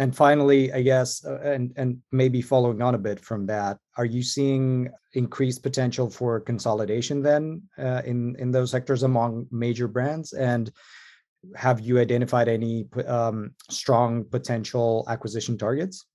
and 0.00 0.16
finally, 0.16 0.72
I 0.72 0.80
guess, 0.80 1.26
uh, 1.26 1.40
and 1.42 1.74
and 1.76 1.98
maybe 2.10 2.40
following 2.40 2.80
on 2.80 2.94
a 2.94 2.98
bit 2.98 3.20
from 3.20 3.46
that, 3.46 3.76
are 3.98 4.06
you 4.06 4.22
seeing 4.22 4.88
increased 5.12 5.62
potential 5.62 6.08
for 6.08 6.40
consolidation 6.40 7.22
then 7.22 7.62
uh, 7.78 8.00
in 8.06 8.34
in 8.36 8.50
those 8.50 8.70
sectors 8.70 9.02
among 9.02 9.46
major 9.50 9.88
brands? 9.88 10.32
And 10.32 10.72
have 11.54 11.80
you 11.80 11.98
identified 11.98 12.48
any 12.48 12.86
um, 13.06 13.54
strong 13.68 14.24
potential 14.24 15.04
acquisition 15.06 15.58
targets? 15.58 16.06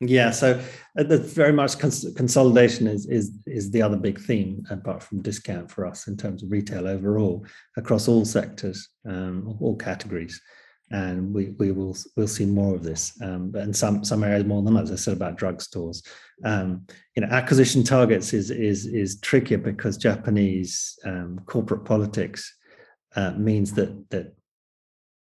Yeah, 0.00 0.30
so 0.30 0.60
uh, 0.98 1.04
very 1.04 1.52
much 1.52 1.78
cons- 1.78 2.12
consolidation 2.16 2.86
is 2.86 3.06
is 3.06 3.32
is 3.46 3.70
the 3.70 3.80
other 3.80 3.96
big 3.96 4.20
theme, 4.20 4.62
apart 4.70 5.02
from 5.02 5.22
discount 5.22 5.70
for 5.70 5.86
us 5.86 6.06
in 6.06 6.16
terms 6.18 6.42
of 6.42 6.52
retail 6.52 6.86
overall 6.86 7.46
across 7.78 8.06
all 8.06 8.26
sectors, 8.26 8.88
um, 9.08 9.56
all 9.60 9.74
categories 9.76 10.40
and 10.90 11.34
we, 11.34 11.50
we 11.58 11.72
will 11.72 11.96
we'll 12.16 12.28
see 12.28 12.46
more 12.46 12.74
of 12.74 12.82
this. 12.82 13.18
Um, 13.22 13.50
but 13.50 13.62
in 13.62 13.74
some 13.74 14.04
some 14.04 14.22
areas 14.22 14.44
more 14.44 14.62
than 14.62 14.76
others. 14.76 14.92
I 14.92 14.96
said 14.96 15.16
about 15.16 15.38
drugstores. 15.38 16.06
Um, 16.44 16.86
you 17.16 17.22
know, 17.22 17.28
acquisition 17.28 17.82
targets 17.82 18.32
is 18.32 18.50
is 18.50 18.86
is 18.86 19.20
trickier 19.20 19.58
because 19.58 19.96
Japanese 19.96 20.98
um, 21.04 21.40
corporate 21.46 21.84
politics 21.84 22.54
uh, 23.16 23.32
means 23.32 23.72
that 23.72 24.10
that 24.10 24.35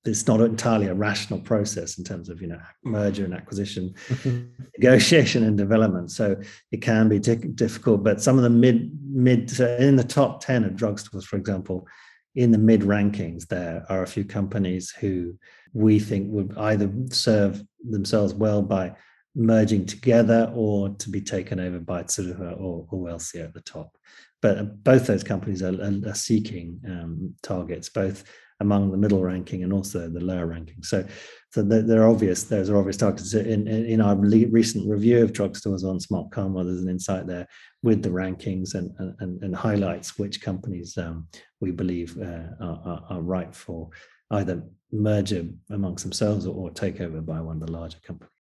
it's 0.07 0.27
not 0.27 0.41
entirely 0.41 0.87
a 0.87 0.95
rational 0.95 1.41
process 1.41 1.99
in 1.99 2.05
terms 2.05 2.29
of 2.29 2.41
you 2.43 2.47
know 2.47 2.61
merger 2.85 3.25
and 3.25 3.35
acquisition 3.35 3.95
negotiation 4.79 5.45
and 5.45 5.57
development 5.57 6.11
so 6.11 6.37
it 6.73 6.83
can 6.83 7.09
be 7.09 7.19
t- 7.19 7.35
difficult 7.35 8.05
but 8.05 8.21
some 8.21 8.37
of 8.37 8.43
the 8.43 8.51
mid 8.51 8.91
mid 9.03 9.59
in 9.61 9.97
the 9.97 10.05
top 10.05 10.41
10 10.45 10.65
of 10.65 10.73
drugstores 10.73 11.25
for 11.25 11.37
example 11.37 11.87
in 12.35 12.51
the 12.51 12.59
mid 12.59 12.81
rankings, 12.83 13.47
there 13.47 13.85
are 13.89 14.03
a 14.03 14.07
few 14.09 14.25
companies 14.25 14.91
who 14.91 15.35
we 15.73 15.99
think 15.99 16.27
would 16.31 16.57
either 16.59 16.91
serve 17.11 17.63
themselves 17.89 18.35
well 18.35 18.63
by 18.63 18.95
merging 19.37 19.87
together 19.87 20.51
or 20.55 20.91
to 20.97 21.11
be 21.11 21.21
taken 21.21 21.59
over 21.59 21.79
by 21.79 22.03
Tsuruha 22.03 22.53
or, 22.61 22.87
or 22.91 22.99
Welcia 22.99 23.45
at 23.45 23.55
the 23.55 23.61
top. 23.61 23.97
But 24.43 24.83
both 24.85 25.07
those 25.07 25.25
companies 25.25 25.63
are, 25.63 25.81
are, 25.81 26.11
are 26.11 26.15
seeking 26.15 26.81
um, 26.87 27.35
targets, 27.43 27.89
both 27.89 28.25
among 28.65 28.91
the 28.91 28.97
middle 28.97 29.23
ranking 29.23 29.63
and 29.63 29.73
also 29.73 30.09
the 30.09 30.21
lower 30.21 30.47
ranking. 30.47 30.83
So, 30.83 31.07
so 31.51 31.63
they're 31.63 32.09
obvious. 32.09 32.43
Those 32.43 32.69
are 32.71 32.77
obvious 32.77 32.97
targets. 32.97 33.35
In, 33.35 33.69
in 33.69 34.01
our 34.01 34.17
recent 34.17 34.89
review 34.89 35.23
of 35.23 35.33
drugstores 35.33 35.85
on 35.85 35.99
Smartkarma, 35.99 36.65
there's 36.65 36.83
an 36.83 36.89
insight 36.89 37.27
there 37.27 37.47
with 37.83 38.03
the 38.03 38.09
rankings 38.09 38.75
and, 38.75 38.91
and, 39.21 39.43
and 39.43 39.55
highlights 39.55 40.19
which 40.19 40.41
companies 40.41 40.99
um, 40.99 41.29
we 41.61 41.71
believe 41.71 42.19
uh, 42.21 42.49
are, 42.61 43.05
are, 43.11 43.21
right 43.21 43.55
for 43.55 43.91
either 44.33 44.63
merger 44.91 45.47
amongst 45.71 46.03
themselves 46.03 46.47
or, 46.47 46.55
or 46.55 46.71
takeover 46.71 47.25
by 47.25 47.41
one 47.41 47.61
of 47.61 47.67
the 47.67 47.73
larger 47.73 47.99
companies. 48.05 48.33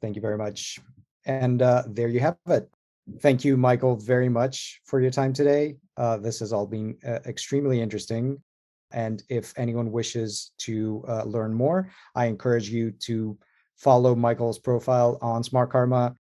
Thank 0.00 0.16
you 0.16 0.22
very 0.22 0.38
much. 0.38 0.80
And 1.24 1.62
uh, 1.62 1.84
there 1.86 2.08
you 2.08 2.20
have 2.20 2.38
it. 2.48 2.68
Thank 3.20 3.44
you, 3.44 3.56
Michael, 3.56 3.96
very 3.96 4.28
much 4.28 4.80
for 4.84 5.00
your 5.00 5.10
time 5.10 5.32
today. 5.32 5.76
Uh, 5.96 6.18
this 6.18 6.38
has 6.38 6.52
all 6.52 6.66
been 6.66 6.96
uh, 7.06 7.18
extremely 7.26 7.80
interesting. 7.80 8.40
And 8.92 9.22
if 9.28 9.52
anyone 9.56 9.90
wishes 9.90 10.52
to 10.58 11.04
uh, 11.08 11.24
learn 11.24 11.52
more, 11.52 11.90
I 12.14 12.26
encourage 12.26 12.68
you 12.68 12.92
to 13.06 13.36
follow 13.76 14.14
Michael's 14.14 14.58
profile 14.58 15.18
on 15.20 15.42
Smartkarma. 15.42 16.14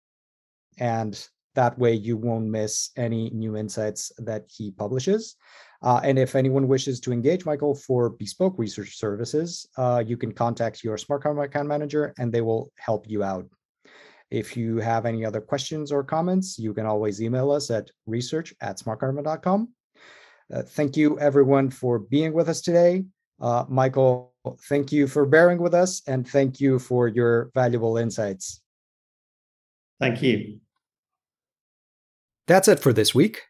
And 0.77 1.19
That 1.55 1.77
way, 1.77 1.93
you 1.93 2.15
won't 2.15 2.45
miss 2.45 2.91
any 2.95 3.31
new 3.31 3.57
insights 3.57 4.11
that 4.19 4.45
he 4.47 4.71
publishes. 4.71 5.35
Uh, 5.81 5.99
and 6.03 6.19
if 6.19 6.35
anyone 6.35 6.67
wishes 6.67 6.99
to 7.01 7.11
engage 7.11 7.45
Michael 7.45 7.75
for 7.75 8.11
bespoke 8.11 8.55
research 8.57 8.97
services, 8.97 9.67
uh, 9.77 10.03
you 10.05 10.15
can 10.15 10.31
contact 10.31 10.83
your 10.83 10.97
Smartkarma 10.97 11.45
account 11.45 11.67
manager 11.67 12.13
and 12.17 12.31
they 12.31 12.41
will 12.41 12.71
help 12.77 13.09
you 13.09 13.23
out. 13.23 13.45
If 14.31 14.55
you 14.55 14.77
have 14.77 15.05
any 15.05 15.25
other 15.25 15.41
questions 15.41 15.91
or 15.91 16.03
comments, 16.03 16.59
you 16.59 16.73
can 16.73 16.85
always 16.85 17.21
email 17.21 17.51
us 17.51 17.71
at 17.71 17.89
research 18.05 18.53
at 18.61 18.77
smartkarma.com. 18.77 19.69
Uh, 20.53 20.63
thank 20.63 20.97
you, 20.97 21.19
everyone, 21.19 21.69
for 21.69 21.99
being 21.99 22.33
with 22.33 22.49
us 22.49 22.61
today. 22.61 23.05
Uh, 23.41 23.65
Michael, 23.67 24.33
thank 24.67 24.91
you 24.91 25.07
for 25.07 25.25
bearing 25.25 25.59
with 25.59 25.73
us 25.73 26.01
and 26.07 26.27
thank 26.27 26.59
you 26.59 26.79
for 26.79 27.07
your 27.07 27.51
valuable 27.53 27.97
insights. 27.97 28.61
Thank 29.99 30.21
you. 30.21 30.59
That's 32.47 32.67
it 32.67 32.79
for 32.79 32.93
this 32.93 33.13
week. 33.13 33.43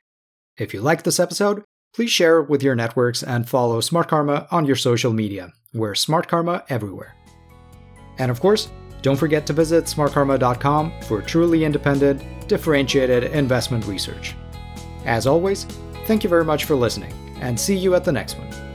If 0.57 0.73
you 0.73 0.81
liked 0.81 1.05
this 1.05 1.19
episode, 1.19 1.63
please 1.93 2.11
share 2.11 2.39
it 2.39 2.49
with 2.49 2.61
your 2.61 2.75
networks 2.75 3.23
and 3.23 3.47
follow 3.47 3.79
Smartkarma 3.81 4.47
on 4.51 4.65
your 4.65 4.75
social 4.75 5.13
media. 5.13 5.53
We're 5.73 5.93
Smartkarma 5.93 6.63
everywhere. 6.69 7.15
And 8.17 8.29
of 8.29 8.41
course, 8.41 8.69
don't 9.01 9.15
forget 9.15 9.45
to 9.47 9.53
visit 9.53 9.85
smartkarma.com 9.85 10.93
for 11.03 11.21
truly 11.21 11.63
independent, 11.63 12.47
differentiated 12.47 13.23
investment 13.31 13.85
research. 13.85 14.35
As 15.05 15.27
always, 15.27 15.65
thank 16.05 16.23
you 16.23 16.29
very 16.29 16.45
much 16.45 16.65
for 16.65 16.75
listening, 16.75 17.13
and 17.39 17.59
see 17.59 17.75
you 17.75 17.95
at 17.95 18.03
the 18.03 18.11
next 18.11 18.37
one. 18.37 18.68